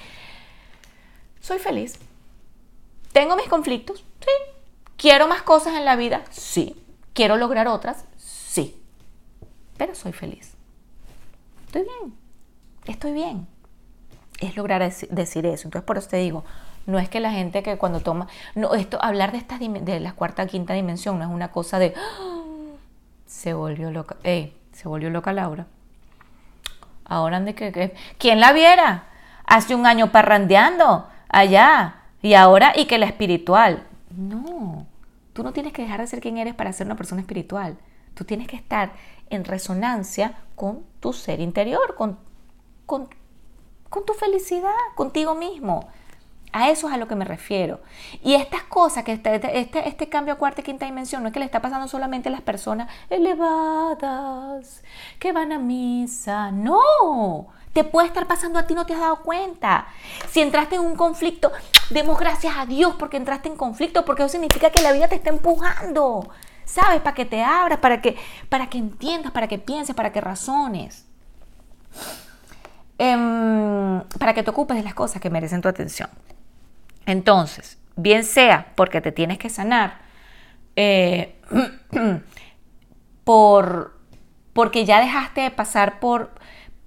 soy 1.40 1.58
feliz. 1.58 1.98
¿Tengo 3.12 3.34
mis 3.36 3.48
conflictos? 3.48 4.04
Sí. 4.20 4.52
¿Quiero 4.96 5.26
más 5.26 5.42
cosas 5.42 5.74
en 5.74 5.84
la 5.84 5.96
vida? 5.96 6.22
Sí. 6.30 6.76
¿Quiero 7.12 7.36
lograr 7.36 7.66
otras? 7.66 8.04
Sí. 8.16 8.80
Pero 9.76 9.94
soy 9.94 10.12
feliz. 10.12 10.52
Estoy 11.66 11.82
bien. 11.82 12.14
Estoy 12.86 13.12
bien. 13.12 13.48
Es 14.40 14.56
lograr 14.56 14.80
decir 14.82 15.46
eso. 15.46 15.68
Entonces, 15.68 15.82
por 15.82 15.98
eso 15.98 16.08
te 16.08 16.18
digo, 16.18 16.44
no 16.86 16.98
es 16.98 17.08
que 17.08 17.20
la 17.20 17.30
gente 17.30 17.62
que 17.62 17.78
cuando 17.78 18.00
toma, 18.00 18.28
no, 18.54 18.74
esto, 18.74 18.98
hablar 19.02 19.32
de 19.32 19.38
esta 19.38 19.58
de 19.58 20.00
la 20.00 20.12
cuarta 20.12 20.46
quinta 20.46 20.74
dimensión 20.74 21.18
no 21.18 21.24
es 21.24 21.30
una 21.30 21.52
cosa 21.52 21.78
de 21.78 21.94
¡Ah! 21.96 22.40
se 23.26 23.54
volvió 23.54 23.90
loca, 23.90 24.16
se 24.24 24.88
volvió 24.88 25.08
loca 25.08 25.32
Laura. 25.32 25.66
Ahora 27.04 27.40
de 27.40 27.54
que, 27.54 27.94
¿quién 28.18 28.40
la 28.40 28.52
viera? 28.52 29.04
Hace 29.44 29.74
un 29.74 29.86
año 29.86 30.12
parrandeando 30.12 31.08
allá 31.28 32.02
y 32.22 32.34
ahora 32.34 32.72
y 32.76 32.86
que 32.86 32.98
la 32.98 33.06
espiritual. 33.06 33.86
No, 34.16 34.86
tú 35.32 35.42
no 35.42 35.52
tienes 35.52 35.72
que 35.72 35.82
dejar 35.82 36.00
de 36.00 36.06
ser 36.06 36.20
quien 36.20 36.38
eres 36.38 36.54
para 36.54 36.72
ser 36.72 36.86
una 36.86 36.96
persona 36.96 37.20
espiritual. 37.20 37.76
Tú 38.14 38.24
tienes 38.24 38.46
que 38.46 38.56
estar 38.56 38.92
en 39.28 39.44
resonancia 39.44 40.34
con 40.54 40.84
tu 41.00 41.12
ser 41.12 41.40
interior, 41.40 41.94
con, 41.96 42.18
con, 42.86 43.08
con 43.88 44.04
tu 44.04 44.12
felicidad, 44.12 44.74
contigo 44.94 45.34
mismo. 45.34 45.88
A 46.52 46.70
eso 46.70 46.88
es 46.88 46.94
a 46.94 46.96
lo 46.96 47.06
que 47.06 47.14
me 47.14 47.24
refiero. 47.24 47.80
Y 48.22 48.34
estas 48.34 48.64
cosas, 48.64 49.04
que 49.04 49.12
este, 49.12 49.36
este, 49.36 49.58
este, 49.58 49.88
este, 49.88 50.08
cambio 50.08 50.34
a 50.34 50.36
cuarta 50.36 50.60
y 50.60 50.64
quinta 50.64 50.84
dimensión, 50.84 51.22
no 51.22 51.28
es 51.28 51.32
que 51.32 51.38
le 51.38 51.44
está 51.44 51.60
pasando 51.62 51.86
solamente 51.86 52.28
a 52.28 52.32
las 52.32 52.40
personas 52.40 52.90
elevadas, 53.08 54.82
que 55.20 55.32
van 55.32 55.52
a 55.52 55.58
misa. 55.58 56.50
No, 56.50 57.48
te 57.72 57.84
puede 57.84 58.08
estar 58.08 58.26
pasando 58.26 58.58
a 58.58 58.66
ti, 58.66 58.74
no 58.74 58.84
te 58.84 58.94
has 58.94 59.00
dado 59.00 59.22
cuenta. 59.22 59.86
Si 60.28 60.40
entraste 60.40 60.74
en 60.74 60.82
un 60.82 60.96
conflicto, 60.96 61.52
demos 61.90 62.18
gracias 62.18 62.54
a 62.56 62.66
Dios 62.66 62.94
porque 62.98 63.16
entraste 63.16 63.48
en 63.48 63.56
conflicto, 63.56 64.04
porque 64.04 64.22
eso 64.22 64.30
significa 64.32 64.70
que 64.70 64.82
la 64.82 64.92
vida 64.92 65.06
te 65.08 65.14
está 65.16 65.30
empujando. 65.30 66.28
¿Sabes? 66.64 67.00
Para 67.00 67.14
que 67.14 67.24
te 67.24 67.42
abras, 67.42 67.78
para 67.80 68.00
que, 68.00 68.16
para 68.48 68.68
que 68.68 68.78
entiendas, 68.78 69.32
para 69.32 69.48
que 69.48 69.58
pienses, 69.58 69.94
para 69.94 70.12
que 70.12 70.20
razones. 70.20 71.06
em, 72.98 74.02
para 74.18 74.34
que 74.34 74.42
te 74.42 74.50
ocupes 74.50 74.76
de 74.76 74.82
las 74.82 74.94
cosas 74.94 75.20
que 75.22 75.30
merecen 75.30 75.62
tu 75.62 75.68
atención. 75.68 76.10
Entonces, 77.10 77.78
bien 77.96 78.24
sea 78.24 78.72
porque 78.76 79.00
te 79.00 79.12
tienes 79.12 79.38
que 79.38 79.50
sanar, 79.50 79.98
eh, 80.76 81.40
por, 83.24 83.98
porque 84.52 84.84
ya 84.84 85.00
dejaste 85.00 85.40
de 85.40 85.50
pasar 85.50 85.98
por, 86.00 86.30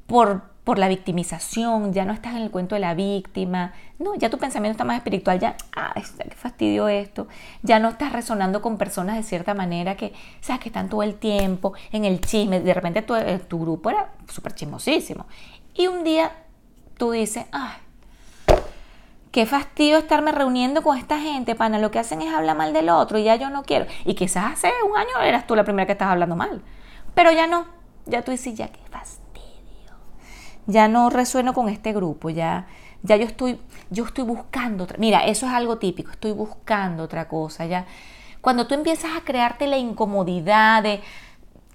por, 0.08 0.54
la 0.78 0.88
victimización, 0.88 1.92
ya 1.92 2.06
no 2.06 2.14
estás 2.14 2.36
en 2.36 2.44
el 2.44 2.50
cuento 2.52 2.76
de 2.76 2.80
la 2.80 2.94
víctima, 2.94 3.74
no, 4.00 4.16
ya 4.16 4.30
tu 4.30 4.38
pensamiento 4.38 4.72
está 4.72 4.86
más 4.86 4.96
espiritual, 4.96 5.38
ya, 5.38 5.58
ah, 5.76 5.94
qué 5.94 6.36
fastidio 6.36 6.88
esto, 6.88 7.28
ya 7.62 7.80
no 7.80 7.90
estás 7.90 8.14
resonando 8.14 8.62
con 8.62 8.78
personas 8.78 9.18
de 9.18 9.24
cierta 9.24 9.54
manera 9.54 9.98
que, 9.98 10.14
sabes, 10.40 10.62
que 10.62 10.70
están 10.70 10.88
todo 10.88 11.04
el 11.04 11.16
tiempo 11.16 11.74
en 11.92 12.06
el 12.06 12.22
chisme, 12.22 12.62
de 12.62 12.74
repente 12.74 13.02
tu, 13.02 13.14
eh, 13.14 13.40
tu 13.46 13.60
grupo 13.60 13.90
era 13.90 14.14
súper 14.30 14.56
chismosísimo, 14.56 15.26
y 15.74 15.88
un 15.88 16.06
día 16.06 16.32
tú 16.98 17.12
dices, 17.12 17.46
ay, 17.52 17.83
qué 19.34 19.46
fastidio 19.46 19.98
estarme 19.98 20.32
reuniendo 20.32 20.82
con 20.82 20.98
esta 20.98 21.20
gente, 21.20 21.56
pana, 21.56 21.80
lo 21.80 21.92
que 21.92 22.00
hacen 22.00 22.22
es 22.22 22.34
hablar 22.34 22.56
mal 22.56 22.72
del 22.72 22.88
otro 22.88 23.18
y 23.18 23.26
ya 23.26 23.36
yo 23.36 23.50
no 23.50 23.64
quiero, 23.64 23.88
y 24.06 24.14
quizás 24.14 24.54
hace 24.54 24.72
un 24.90 24.96
año 24.96 25.22
eras 25.22 25.46
tú 25.46 25.56
la 25.56 25.66
primera 25.66 25.86
que 25.86 25.92
estás 25.92 26.08
hablando 26.08 26.38
mal, 26.38 26.62
pero 27.14 27.32
ya 27.34 27.48
no, 27.48 27.66
ya 28.06 28.22
tú 28.22 28.32
dices, 28.32 28.56
ya 28.56 28.70
qué 28.70 28.80
fastidio 28.90 29.24
ya 30.66 30.88
no 30.88 31.10
resueno 31.10 31.54
con 31.54 31.70
este 31.70 31.94
grupo, 31.94 32.30
ya, 32.30 32.68
ya 33.02 33.16
yo 33.18 33.26
estoy, 33.26 33.60
yo 33.90 34.06
estoy 34.06 34.24
buscando 34.24 34.86
otra. 34.86 34.98
Mira, 34.98 35.26
eso 35.26 35.46
es 35.46 35.52
algo 35.52 35.78
típico, 35.78 36.12
estoy 36.12 36.32
buscando 36.32 37.04
otra 37.04 37.28
cosa, 37.28 37.66
ya. 37.66 37.86
Cuando 38.42 38.68
tú 38.68 38.76
empiezas 38.76 39.12
a 39.18 39.22
crearte 39.22 39.68
la 39.68 39.78
incomodidad 39.78 40.84
de 40.84 41.02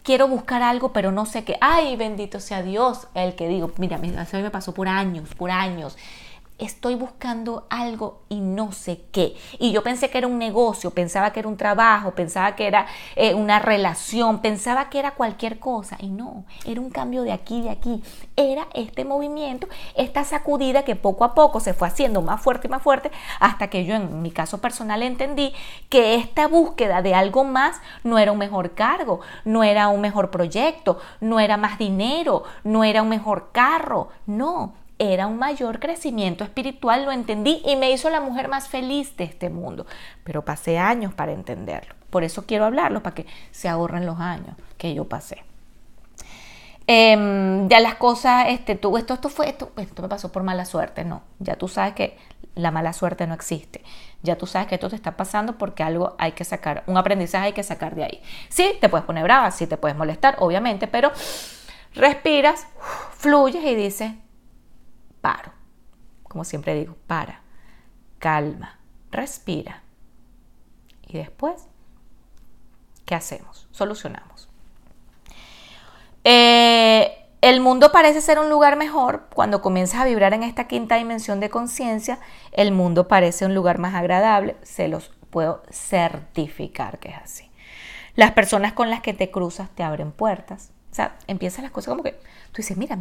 quiero 0.03 0.29
buscar 0.29 0.63
algo, 0.63 0.93
pero 0.93 1.13
no 1.13 1.27
sé 1.27 1.45
qué. 1.45 1.57
Ay, 1.61 1.97
bendito 1.97 2.41
sea 2.41 2.63
Dios, 2.63 3.09
el 3.15 3.35
que 3.35 3.49
digo, 3.49 3.73
mira, 3.79 3.97
a 3.97 4.01
mí 4.01 4.11
me 4.11 4.51
pasó 4.51 4.73
por 4.73 4.89
años, 4.89 5.35
por 5.35 5.51
años 5.51 5.97
estoy 6.59 6.97
buscando 6.97 7.67
algo 7.71 8.23
y 8.29 8.41
no 8.41 8.73
sé 8.73 9.03
qué. 9.13 9.37
Y 9.59 9.73
yo 9.73 9.83
pensé 9.83 10.11
que 10.11 10.19
era 10.19 10.27
un 10.27 10.39
negocio, 10.39 10.91
pensaba 10.91 11.33
que 11.33 11.41
era 11.41 11.49
un 11.49 11.57
trabajo, 11.57 12.13
pensaba 12.13 12.57
que 12.57 12.67
era 12.67 12.87
eh, 13.17 13.35
una 13.35 13.61
relación, 13.61 14.41
pensaba 14.41 14.91
que 14.91 14.99
era 14.99 15.13
cualquier 15.13 15.59
cosa. 15.59 15.97
Y 16.01 16.11
no, 16.11 16.45
era 16.65 16.81
un 16.81 16.91
cambio 16.91 17.23
de 17.23 17.33
aquí, 17.33 17.63
de 17.63 17.71
aquí. 17.71 18.03
Era 18.37 18.67
este 18.75 19.05
movimiento, 19.05 19.69
esta 19.95 20.25
sacudida 20.25 20.85
que 20.85 20.97
poco 20.97 21.25
a 21.25 21.35
poco 21.35 21.61
se 21.61 21.75
fue 21.75 21.89
haciendo 21.89 22.23
más 22.23 22.41
fuerte 22.41 22.67
y 22.67 22.71
más 22.71 22.83
fuerte 22.83 23.11
hasta 23.41 23.69
que 23.69 23.85
yo 23.85 23.95
en 23.95 24.23
mi 24.23 24.31
caso 24.31 24.61
personal 24.61 25.03
entendí 25.03 25.53
que 25.89 26.17
esta 26.17 26.49
búsqueda 26.49 27.03
de 27.03 27.15
algo 27.15 27.45
más 27.45 27.81
no 28.03 28.19
era 28.19 28.33
un 28.33 28.39
mejor 28.39 28.75
cargo, 28.75 29.21
no 29.45 29.63
era 29.63 29.89
un 29.89 30.01
mejor 30.01 30.31
proyecto, 30.31 30.99
no 31.21 31.39
era 31.41 31.57
más 31.57 31.79
dinero, 31.79 32.43
no 32.65 32.85
era 32.85 33.03
un 33.03 33.09
mejor 33.09 33.51
carro, 33.53 34.09
no 34.27 34.75
era 34.99 35.27
un 35.27 35.39
mayor 35.39 35.79
crecimiento 35.79 36.45
espiritual, 36.45 37.05
lo 37.05 37.13
entendí 37.13 37.63
y 37.65 37.77
me 37.77 37.91
hizo 37.91 38.11
la 38.11 38.21
mujer 38.21 38.49
más 38.49 38.69
feliz 38.69 39.17
de 39.17 39.25
este 39.25 39.51
mundo. 39.51 39.87
Pero 40.25 40.45
pasé 40.45 40.79
años 40.79 41.15
para 41.15 41.33
entenderlo. 41.33 41.95
Por 42.11 42.25
eso 42.25 42.47
quiero 42.47 42.65
hablarlo, 42.65 43.03
para 43.03 43.15
que 43.15 43.27
se 43.51 43.69
ahorren 43.69 44.07
los 44.07 44.19
años 44.19 44.57
que 44.77 44.95
yo 44.95 45.05
pasé. 45.05 45.45
Em, 46.87 47.69
ya 47.69 47.81
las 47.81 47.97
cosas, 47.97 48.47
este, 48.49 48.75
tú, 48.75 48.97
esto, 48.97 49.13
esto 49.15 49.29
fue, 49.29 49.49
esto, 49.51 49.73
esto 49.77 50.03
me 50.03 50.09
pasó 50.09 50.33
por 50.33 50.43
mala 50.43 50.65
suerte, 50.65 51.05
no. 51.05 51.23
Ya 51.39 51.57
tú 51.57 51.69
sabes 51.69 51.93
que 51.93 52.17
la 52.55 52.71
mala 52.71 52.95
suerte 52.95 53.27
no 53.27 53.35
existe. 53.35 53.83
Ya 54.23 54.37
tú 54.37 54.47
sabes 54.47 54.69
que 54.69 54.77
esto 54.77 54.89
te 54.89 54.97
está 54.97 55.17
pasando 55.17 55.59
porque 55.59 55.83
algo 55.83 56.17
hay 56.19 56.33
que 56.33 56.45
sacar, 56.45 56.85
un 56.87 56.97
aprendizaje 56.97 57.47
hay 57.47 57.53
que 57.53 57.63
sacar 57.63 57.95
de 57.95 58.05
ahí. 58.05 58.23
Sí, 58.49 58.73
te 58.81 58.89
puedes 58.89 59.05
poner 59.07 59.23
brava, 59.23 59.51
sí 59.51 59.67
te 59.67 59.77
puedes 59.77 59.97
molestar, 59.97 60.37
obviamente, 60.39 60.89
pero 60.89 61.13
respiras, 61.95 62.67
fluyes 63.19 63.63
y 63.65 63.75
dices, 63.75 64.13
paro. 65.21 65.53
Como 66.25 66.45
siempre 66.45 66.75
digo, 66.75 66.97
para, 67.07 67.43
calma, 68.19 68.79
respira. 69.11 69.83
Y 71.07 71.19
después, 71.19 71.67
¿qué 73.05 73.15
hacemos? 73.15 73.67
Solucionamos. 73.71 74.49
Eh, 76.25 77.29
el 77.41 77.61
mundo 77.61 77.93
parece 77.93 78.21
ser 78.21 78.39
un 78.39 78.51
lugar 78.51 78.77
mejor 78.77 79.29
cuando 79.33 79.63
comienzas 79.63 80.01
a 80.01 80.05
vibrar 80.05 80.35
en 80.35 80.43
esta 80.43 80.67
quinta 80.67 80.97
dimensión 80.97 81.41
de 81.41 81.51
conciencia. 81.51 82.19
El 82.53 82.73
mundo 82.73 83.09
parece 83.09 83.47
un 83.47 83.55
lugar 83.55 83.79
más 83.79 83.95
agradable. 83.95 84.57
Se 84.63 84.89
los 84.89 85.11
puedo 85.31 85.63
certificar 85.71 86.99
que 86.99 87.11
es 87.11 87.17
así. 87.17 87.51
Las 88.17 88.33
personas 88.33 88.73
con 88.73 88.91
las 88.91 89.01
que 89.01 89.15
te 89.15 89.31
cruzas 89.31 89.71
te 89.71 89.85
abren 89.85 90.11
puertas. 90.11 90.73
O 90.91 90.95
sea, 90.95 91.17
empiezan 91.27 91.65
las 91.65 91.73
cosas 91.73 91.91
como 91.91 92.03
que 92.03 92.13
tú 92.13 92.57
dices, 92.57 92.77
mira, 92.77 92.99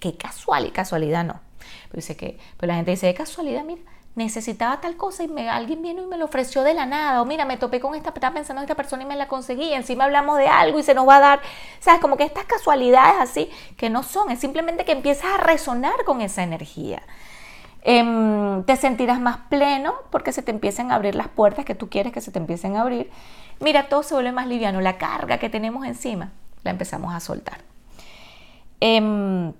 qué 0.00 0.16
casual 0.16 0.66
y 0.66 0.70
casualidad 0.70 1.24
no. 1.24 1.40
Pero, 1.88 1.96
dice 1.96 2.16
que, 2.16 2.38
pero 2.56 2.68
la 2.68 2.76
gente 2.76 2.90
dice, 2.92 3.06
de 3.06 3.14
casualidad, 3.14 3.64
mira, 3.64 3.82
necesitaba 4.18 4.80
tal 4.80 4.96
cosa 4.96 5.22
y 5.22 5.28
me, 5.28 5.48
alguien 5.48 5.80
vino 5.80 6.02
y 6.02 6.06
me 6.06 6.18
lo 6.18 6.24
ofreció 6.26 6.62
de 6.62 6.74
la 6.74 6.86
nada. 6.86 7.22
O 7.22 7.24
mira, 7.24 7.44
me 7.44 7.56
topé 7.56 7.80
con 7.80 7.94
esta, 7.94 8.10
estaba 8.10 8.34
pensando 8.34 8.60
en 8.60 8.64
esta 8.64 8.74
persona 8.74 9.04
y 9.04 9.06
me 9.06 9.16
la 9.16 9.28
conseguí. 9.28 9.72
Encima 9.72 10.04
hablamos 10.04 10.38
de 10.38 10.48
algo 10.48 10.78
y 10.78 10.82
se 10.82 10.94
nos 10.94 11.08
va 11.08 11.16
a 11.16 11.20
dar. 11.20 11.40
¿Sabes? 11.80 12.00
Como 12.00 12.16
que 12.16 12.24
estas 12.24 12.44
casualidades 12.44 13.14
así 13.20 13.50
que 13.76 13.88
no 13.88 14.02
son. 14.02 14.30
Es 14.30 14.40
simplemente 14.40 14.84
que 14.84 14.92
empiezas 14.92 15.32
a 15.32 15.36
resonar 15.38 16.04
con 16.04 16.20
esa 16.20 16.42
energía. 16.42 17.02
Em, 17.82 18.64
te 18.64 18.76
sentirás 18.76 19.20
más 19.20 19.38
pleno 19.48 19.94
porque 20.10 20.32
se 20.32 20.42
te 20.42 20.50
empiezan 20.50 20.90
a 20.90 20.96
abrir 20.96 21.14
las 21.14 21.28
puertas 21.28 21.64
que 21.64 21.76
tú 21.76 21.88
quieres 21.88 22.12
que 22.12 22.20
se 22.20 22.32
te 22.32 22.38
empiecen 22.38 22.76
a 22.76 22.82
abrir. 22.82 23.10
Mira, 23.60 23.88
todo 23.88 24.02
se 24.02 24.14
vuelve 24.14 24.32
más 24.32 24.48
liviano. 24.48 24.80
La 24.80 24.98
carga 24.98 25.38
que 25.38 25.48
tenemos 25.48 25.86
encima 25.86 26.32
la 26.64 26.70
empezamos 26.70 27.14
a 27.14 27.20
soltar. 27.20 27.58
Em, 28.80 29.52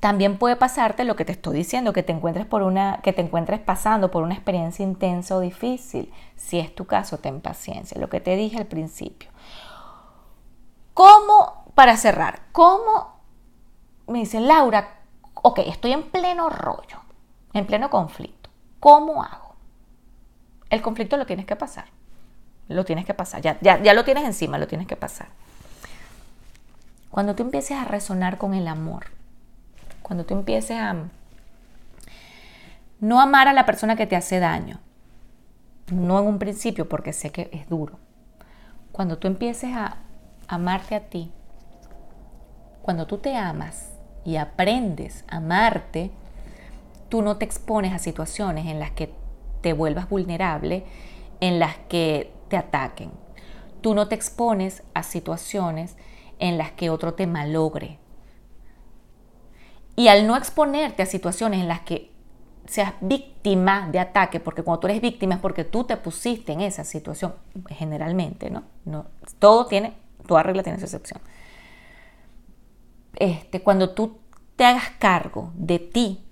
también 0.00 0.38
puede 0.38 0.56
pasarte 0.56 1.04
lo 1.04 1.16
que 1.16 1.24
te 1.24 1.32
estoy 1.32 1.56
diciendo, 1.56 1.92
que 1.92 2.02
te 2.02 2.12
encuentres 2.12 2.46
por 2.46 2.62
una, 2.62 3.00
que 3.02 3.12
te 3.12 3.20
encuentres 3.20 3.58
pasando 3.60 4.10
por 4.10 4.22
una 4.22 4.34
experiencia 4.34 4.84
intensa 4.84 5.36
o 5.36 5.40
difícil. 5.40 6.12
Si 6.36 6.58
es 6.58 6.74
tu 6.74 6.86
caso, 6.86 7.18
ten 7.18 7.40
paciencia. 7.40 8.00
Lo 8.00 8.08
que 8.08 8.20
te 8.20 8.36
dije 8.36 8.58
al 8.58 8.66
principio. 8.66 9.30
¿Cómo, 10.94 11.64
para 11.74 11.96
cerrar, 11.96 12.42
cómo 12.52 13.18
me 14.08 14.20
dice 14.20 14.40
Laura, 14.40 15.00
ok, 15.34 15.60
estoy 15.60 15.92
en 15.92 16.02
pleno 16.02 16.48
rollo, 16.48 17.00
en 17.52 17.66
pleno 17.66 17.90
conflicto. 17.90 18.50
¿Cómo 18.80 19.22
hago? 19.22 19.54
El 20.70 20.82
conflicto 20.82 21.16
lo 21.16 21.26
tienes 21.26 21.46
que 21.46 21.56
pasar. 21.56 21.86
Lo 22.68 22.84
tienes 22.84 23.06
que 23.06 23.14
pasar. 23.14 23.40
Ya, 23.40 23.58
ya, 23.60 23.82
ya 23.82 23.94
lo 23.94 24.04
tienes 24.04 24.24
encima, 24.24 24.58
lo 24.58 24.66
tienes 24.66 24.86
que 24.86 24.96
pasar. 24.96 25.28
Cuando 27.10 27.34
tú 27.34 27.42
empieces 27.42 27.76
a 27.76 27.84
resonar 27.84 28.38
con 28.38 28.54
el 28.54 28.68
amor, 28.68 29.06
cuando 30.02 30.24
tú 30.24 30.34
empieces 30.34 30.78
a 30.78 30.94
no 33.00 33.20
amar 33.20 33.48
a 33.48 33.52
la 33.52 33.66
persona 33.66 33.96
que 33.96 34.06
te 34.06 34.16
hace 34.16 34.38
daño, 34.40 34.80
no 35.90 36.18
en 36.20 36.26
un 36.26 36.38
principio 36.38 36.88
porque 36.88 37.12
sé 37.12 37.30
que 37.30 37.50
es 37.52 37.68
duro, 37.68 37.98
cuando 38.92 39.18
tú 39.18 39.26
empieces 39.26 39.74
a 39.74 39.98
amarte 40.48 40.94
a 40.94 41.08
ti, 41.08 41.30
cuando 42.82 43.06
tú 43.06 43.18
te 43.18 43.36
amas 43.36 43.92
y 44.24 44.36
aprendes 44.36 45.24
a 45.28 45.36
amarte, 45.36 46.10
tú 47.08 47.22
no 47.22 47.36
te 47.36 47.44
expones 47.44 47.92
a 47.92 47.98
situaciones 47.98 48.66
en 48.66 48.78
las 48.78 48.90
que 48.90 49.12
te 49.60 49.72
vuelvas 49.72 50.08
vulnerable, 50.08 50.84
en 51.40 51.58
las 51.58 51.76
que 51.88 52.32
te 52.48 52.56
ataquen. 52.56 53.10
Tú 53.80 53.94
no 53.94 54.08
te 54.08 54.14
expones 54.14 54.82
a 54.94 55.02
situaciones 55.02 55.96
en 56.38 56.58
las 56.58 56.72
que 56.72 56.90
otro 56.90 57.14
te 57.14 57.26
malogre. 57.26 57.98
Y 59.96 60.08
al 60.08 60.26
no 60.26 60.36
exponerte 60.36 61.02
a 61.02 61.06
situaciones 61.06 61.60
en 61.60 61.68
las 61.68 61.80
que 61.80 62.12
seas 62.68 62.94
víctima 63.00 63.88
de 63.90 63.98
ataque, 63.98 64.40
porque 64.40 64.62
cuando 64.62 64.80
tú 64.80 64.86
eres 64.88 65.00
víctima 65.00 65.36
es 65.36 65.40
porque 65.40 65.64
tú 65.64 65.84
te 65.84 65.96
pusiste 65.96 66.52
en 66.52 66.60
esa 66.60 66.84
situación, 66.84 67.34
generalmente, 67.68 68.50
¿no? 68.50 68.64
no 68.84 69.06
todo 69.38 69.66
tiene, 69.66 69.94
toda 70.26 70.42
regla 70.42 70.62
tiene 70.62 70.78
su 70.78 70.84
excepción. 70.84 71.20
Este, 73.16 73.62
cuando 73.62 73.90
tú 73.90 74.18
te 74.56 74.64
hagas 74.64 74.90
cargo 74.98 75.50
de 75.54 75.78
ti, 75.78 76.24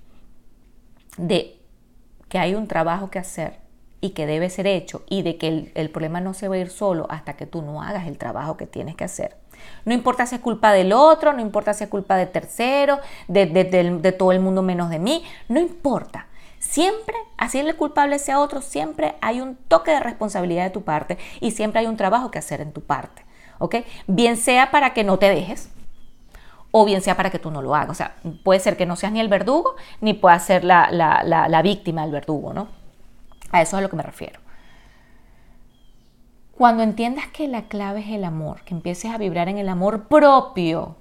de 1.16 1.58
que 2.28 2.38
hay 2.38 2.54
un 2.54 2.68
trabajo 2.68 3.10
que 3.10 3.18
hacer 3.18 3.58
y 4.00 4.10
que 4.10 4.26
debe 4.26 4.50
ser 4.50 4.66
hecho 4.66 5.04
y 5.08 5.22
de 5.22 5.38
que 5.38 5.48
el, 5.48 5.72
el 5.74 5.90
problema 5.90 6.20
no 6.20 6.34
se 6.34 6.48
va 6.48 6.56
a 6.56 6.58
ir 6.58 6.68
solo 6.68 7.06
hasta 7.08 7.34
que 7.36 7.46
tú 7.46 7.62
no 7.62 7.82
hagas 7.82 8.06
el 8.06 8.18
trabajo 8.18 8.56
que 8.58 8.66
tienes 8.66 8.94
que 8.94 9.04
hacer, 9.04 9.36
no 9.84 9.94
importa 9.94 10.26
si 10.26 10.34
es 10.34 10.40
culpa 10.40 10.72
del 10.72 10.92
otro, 10.92 11.32
no 11.32 11.40
importa 11.40 11.74
si 11.74 11.84
es 11.84 11.90
culpa 11.90 12.16
de 12.16 12.26
tercero, 12.26 13.00
de, 13.28 14.14
todo 14.18 14.32
el 14.32 14.40
mundo 14.40 14.62
menos 14.62 14.90
de 14.90 14.98
mí, 14.98 15.24
no 15.48 15.60
importa. 15.60 16.26
Siempre, 16.58 17.14
así 17.36 17.58
el 17.58 17.76
culpable 17.76 18.18
sea 18.18 18.40
otro, 18.40 18.60
siempre 18.60 19.14
hay 19.20 19.40
un 19.40 19.56
toque 19.56 19.92
de 19.92 20.00
responsabilidad 20.00 20.64
de 20.64 20.70
tu 20.70 20.82
parte 20.82 21.18
y 21.40 21.52
siempre 21.52 21.80
hay 21.80 21.86
un 21.86 21.96
trabajo 21.96 22.30
que 22.30 22.38
hacer 22.38 22.60
en 22.60 22.72
tu 22.72 22.80
parte. 22.80 23.22
¿Ok? 23.58 23.76
Bien 24.06 24.36
sea 24.36 24.70
para 24.70 24.92
que 24.92 25.04
no 25.04 25.18
te 25.18 25.30
dejes, 25.30 25.70
o 26.78 26.84
bien 26.84 27.00
sea 27.00 27.16
para 27.16 27.30
que 27.30 27.38
tú 27.38 27.50
no 27.50 27.62
lo 27.62 27.74
hagas. 27.74 27.90
O 27.90 27.94
sea, 27.94 28.16
puede 28.42 28.60
ser 28.60 28.76
que 28.76 28.84
no 28.84 28.96
seas 28.96 29.12
ni 29.12 29.20
el 29.20 29.28
verdugo, 29.28 29.76
ni 30.00 30.12
puedas 30.12 30.44
ser 30.44 30.64
la, 30.64 31.60
víctima 31.62 32.02
del 32.02 32.12
verdugo, 32.12 32.52
¿no? 32.52 32.68
A 33.50 33.62
eso 33.62 33.76
es 33.76 33.78
a 33.78 33.80
lo 33.80 33.88
que 33.88 33.96
me 33.96 34.02
refiero. 34.02 34.40
Cuando 36.56 36.82
entiendas 36.82 37.26
que 37.28 37.48
la 37.48 37.68
clave 37.68 38.00
es 38.00 38.08
el 38.08 38.24
amor, 38.24 38.62
que 38.62 38.72
empieces 38.72 39.10
a 39.10 39.18
vibrar 39.18 39.50
en 39.50 39.58
el 39.58 39.68
amor 39.68 40.08
propio, 40.08 40.96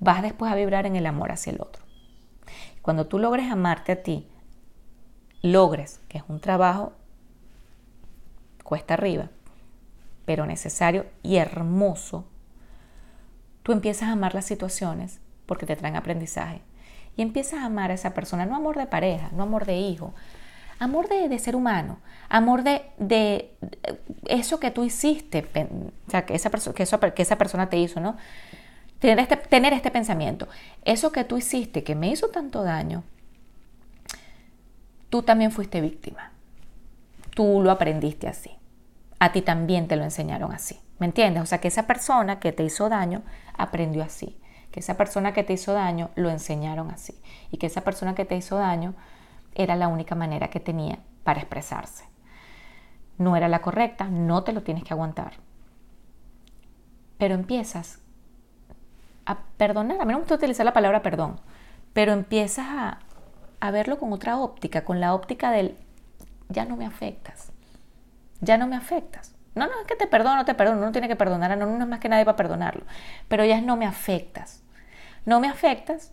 vas 0.00 0.20
después 0.22 0.50
a 0.50 0.56
vibrar 0.56 0.84
en 0.84 0.96
el 0.96 1.06
amor 1.06 1.30
hacia 1.30 1.52
el 1.52 1.60
otro. 1.60 1.84
Cuando 2.82 3.06
tú 3.06 3.20
logres 3.20 3.48
amarte 3.48 3.92
a 3.92 4.02
ti, 4.02 4.26
logres, 5.42 6.00
que 6.08 6.18
es 6.18 6.24
un 6.26 6.40
trabajo 6.40 6.94
cuesta 8.64 8.94
arriba, 8.94 9.30
pero 10.24 10.44
necesario 10.44 11.06
y 11.22 11.36
hermoso, 11.36 12.26
tú 13.62 13.70
empiezas 13.70 14.08
a 14.08 14.12
amar 14.12 14.34
las 14.34 14.46
situaciones 14.46 15.20
porque 15.46 15.66
te 15.66 15.76
traen 15.76 15.94
aprendizaje. 15.94 16.62
Y 17.16 17.22
empiezas 17.22 17.60
a 17.60 17.66
amar 17.66 17.92
a 17.92 17.94
esa 17.94 18.12
persona, 18.12 18.44
no 18.44 18.56
amor 18.56 18.76
de 18.76 18.86
pareja, 18.86 19.30
no 19.32 19.44
amor 19.44 19.66
de 19.66 19.76
hijo, 19.76 20.14
amor 20.78 21.08
de, 21.08 21.38
ser 21.38 21.56
humano, 21.56 21.98
amor 22.28 22.62
de, 22.62 23.54
eso 24.26 24.60
que 24.60 24.70
tú 24.70 24.84
hiciste, 24.84 25.46
o 26.06 26.10
sea, 26.10 26.26
que 26.26 26.34
esa, 26.34 26.50
que, 26.50 27.14
que 27.14 27.22
esa 27.22 27.38
persona 27.38 27.68
te 27.68 27.78
hizo, 27.78 28.00
¿no? 28.00 28.16
Tener 28.98 29.18
este, 29.18 29.36
tener 29.36 29.72
este 29.72 29.90
pensamiento, 29.90 30.48
eso 30.84 31.12
que 31.12 31.24
tú 31.24 31.36
hiciste 31.36 31.84
que 31.84 31.94
me 31.94 32.08
hizo 32.08 32.28
tanto 32.28 32.62
daño, 32.62 33.04
tú 35.10 35.22
también 35.22 35.50
fuiste 35.50 35.80
víctima, 35.80 36.32
tú 37.34 37.60
lo 37.62 37.70
aprendiste 37.70 38.28
así, 38.28 38.50
a 39.18 39.32
ti 39.32 39.42
también 39.42 39.88
te 39.88 39.96
lo 39.96 40.04
enseñaron 40.04 40.52
así, 40.52 40.80
¿me 40.98 41.06
entiendes? 41.06 41.42
O 41.42 41.46
sea, 41.46 41.58
que 41.58 41.68
esa 41.68 41.86
persona 41.86 42.40
que 42.40 42.52
te 42.52 42.64
hizo 42.64 42.88
daño 42.88 43.22
aprendió 43.54 44.02
así, 44.02 44.38
que 44.70 44.80
esa 44.80 44.96
persona 44.96 45.32
que 45.32 45.44
te 45.44 45.52
hizo 45.52 45.72
daño 45.72 46.10
lo 46.16 46.30
enseñaron 46.30 46.90
así, 46.90 47.14
y 47.50 47.58
que 47.58 47.66
esa 47.66 47.82
persona 47.82 48.14
que 48.14 48.24
te 48.24 48.36
hizo 48.36 48.56
daño 48.56 48.94
era 49.56 49.74
la 49.74 49.88
única 49.88 50.14
manera 50.14 50.48
que 50.48 50.60
tenía 50.60 51.00
para 51.24 51.40
expresarse. 51.40 52.04
No 53.18 53.36
era 53.36 53.48
la 53.48 53.62
correcta, 53.62 54.04
no 54.04 54.44
te 54.44 54.52
lo 54.52 54.62
tienes 54.62 54.84
que 54.84 54.92
aguantar. 54.92 55.34
Pero 57.18 57.34
empiezas 57.34 58.00
a 59.24 59.38
perdonar. 59.56 60.00
A 60.00 60.04
mí 60.04 60.12
no 60.12 60.18
me 60.18 60.22
gusta 60.22 60.34
utilizar 60.34 60.66
la 60.66 60.74
palabra 60.74 61.02
perdón, 61.02 61.40
pero 61.92 62.12
empiezas 62.12 62.66
a, 62.68 62.98
a 63.60 63.70
verlo 63.70 63.98
con 63.98 64.12
otra 64.12 64.38
óptica, 64.38 64.84
con 64.84 65.00
la 65.00 65.14
óptica 65.14 65.50
del 65.50 65.76
ya 66.48 66.64
no 66.64 66.76
me 66.76 66.86
afectas. 66.86 67.52
Ya 68.40 68.58
no 68.58 68.66
me 68.66 68.76
afectas. 68.76 69.34
No, 69.54 69.66
no, 69.66 69.80
es 69.80 69.86
que 69.86 69.96
te 69.96 70.06
perdono, 70.06 70.36
no 70.36 70.44
te 70.44 70.54
perdono, 70.54 70.80
no 70.82 70.92
tiene 70.92 71.08
que 71.08 71.16
perdonar, 71.16 71.56
no, 71.56 71.64
no 71.64 71.82
es 71.82 71.88
más 71.88 71.98
que 71.98 72.10
nadie 72.10 72.26
para 72.26 72.36
perdonarlo. 72.36 72.84
Pero 73.26 73.44
ya 73.46 73.60
no 73.62 73.76
me 73.76 73.86
afectas. 73.86 74.62
No 75.24 75.40
me 75.40 75.48
afectas 75.48 76.12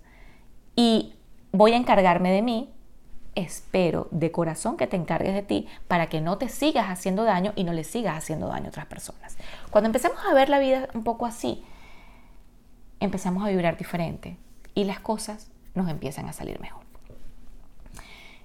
y 0.76 1.16
voy 1.52 1.74
a 1.74 1.78
encargarme 1.78 2.32
de 2.32 2.42
mí 2.42 2.74
espero 3.36 4.08
de 4.12 4.32
corazón 4.32 4.78
que 4.78 4.88
te 4.88 4.96
encargues 4.96 5.34
de 5.34 5.42
ti 5.42 5.68
para 5.88 6.08
que 6.08 6.22
no 6.22 6.38
te 6.38 6.50
sigas 6.50 6.88
haciendo 6.90 7.24
daño 7.24 7.54
y 7.56 7.64
no 7.64 7.74
le 7.74 7.84
sigas 7.84 8.18
haciendo 8.18 8.48
daño 8.48 8.66
a 8.66 8.70
otras 8.70 8.86
personas. 8.86 9.38
Cuando 9.72 9.88
empezamos 9.88 10.20
a 10.26 10.34
ver 10.34 10.50
la 10.50 10.60
vida 10.60 10.88
un 10.94 11.04
poco 11.04 11.26
así, 11.26 11.64
empezamos 13.00 13.44
a 13.44 13.50
vibrar 13.50 13.78
diferente 13.78 14.38
y 14.76 14.84
las 14.86 15.00
cosas 15.00 15.52
nos 15.74 15.90
empiezan 15.90 16.30
a 16.30 16.34
salir 16.34 16.60
mejor. 16.60 16.84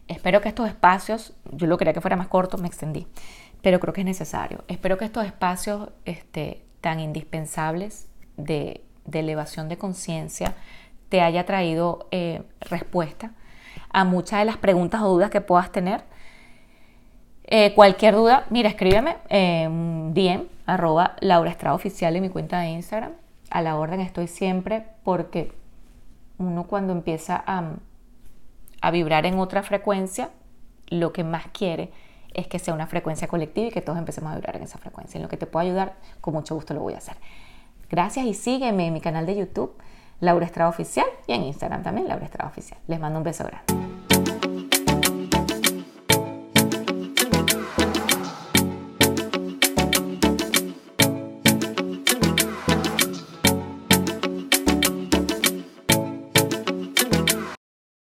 Espero 0.09 0.41
que 0.41 0.49
estos 0.49 0.68
espacios, 0.68 1.34
yo 1.53 1.66
lo 1.66 1.76
quería 1.76 1.93
que 1.93 2.01
fuera 2.01 2.16
más 2.16 2.28
corto, 2.28 2.57
me 2.57 2.66
extendí, 2.66 3.07
pero 3.62 3.78
creo 3.78 3.93
que 3.93 4.01
es 4.01 4.07
necesario. 4.07 4.64
Espero 4.66 4.97
que 4.97 5.05
estos 5.05 5.26
espacios 5.26 5.91
este, 6.07 6.64
tan 6.80 6.99
indispensables 6.99 8.09
de, 8.36 8.82
elevación 9.12 9.68
de 9.68 9.76
conciencia 9.76 10.55
te 11.09 11.20
haya 11.20 11.45
traído 11.45 12.09
eh, 12.11 12.43
respuesta 12.61 13.32
a 13.91 14.05
muchas 14.05 14.41
de 14.41 14.45
las 14.45 14.57
preguntas 14.57 15.03
o 15.03 15.09
dudas 15.09 15.30
que 15.30 15.41
puedas 15.41 15.72
tener. 15.72 16.03
Eh, 17.45 17.74
cualquier 17.74 18.14
duda, 18.14 18.45
mira, 18.51 18.68
escríbeme 18.68 19.16
en 19.28 20.12
DM, 20.12 20.47
arroba 20.66 21.16
Laura 21.20 21.51
Estrada 21.51 21.74
Oficial 21.74 22.14
en 22.14 22.22
mi 22.22 22.28
cuenta 22.28 22.61
de 22.61 22.68
Instagram. 22.68 23.12
A 23.51 23.62
la 23.62 23.76
orden 23.76 24.01
estoy 24.01 24.26
siempre 24.26 24.84
porque 25.05 25.53
uno 26.36 26.64
cuando 26.64 26.93
empieza 26.93 27.43
a, 27.47 27.72
a 28.82 28.91
vibrar 28.91 29.24
en 29.24 29.39
otra 29.39 29.62
frecuencia, 29.62 30.30
lo 30.89 31.12
que 31.12 31.24
más 31.24 31.47
quiere 31.53 31.91
es 32.34 32.47
que 32.47 32.59
sea 32.59 32.74
una 32.74 32.86
frecuencia 32.86 33.28
colectiva 33.28 33.68
y 33.68 33.70
que 33.70 33.80
todos 33.80 33.99
empecemos 33.99 34.32
a 34.32 34.36
vibrar 34.36 34.57
en 34.57 34.62
esa 34.62 34.78
frecuencia. 34.78 35.18
En 35.18 35.22
lo 35.22 35.28
que 35.28 35.36
te 35.36 35.47
pueda 35.47 35.64
ayudar, 35.64 35.95
con 36.20 36.34
mucho 36.34 36.55
gusto 36.55 36.74
lo 36.74 36.80
voy 36.80 36.95
a 36.95 36.99
hacer. 36.99 37.16
Gracias 37.91 38.26
y 38.26 38.34
sígueme 38.34 38.86
en 38.86 38.93
mi 38.93 39.01
canal 39.01 39.24
de 39.24 39.36
YouTube, 39.36 39.72
Laura 40.21 40.47
Estrada 40.47 40.71
Oficial, 40.71 41.07
y 41.27 41.33
en 41.33 41.45
Instagram 41.45 41.83
también, 41.83 42.09
Laura 42.09 42.25
Estrada 42.25 42.51
Oficial. 42.51 42.79
Les 42.87 42.99
mando 42.99 43.19
un 43.19 43.25
beso 43.25 43.45
grande. 43.45 43.88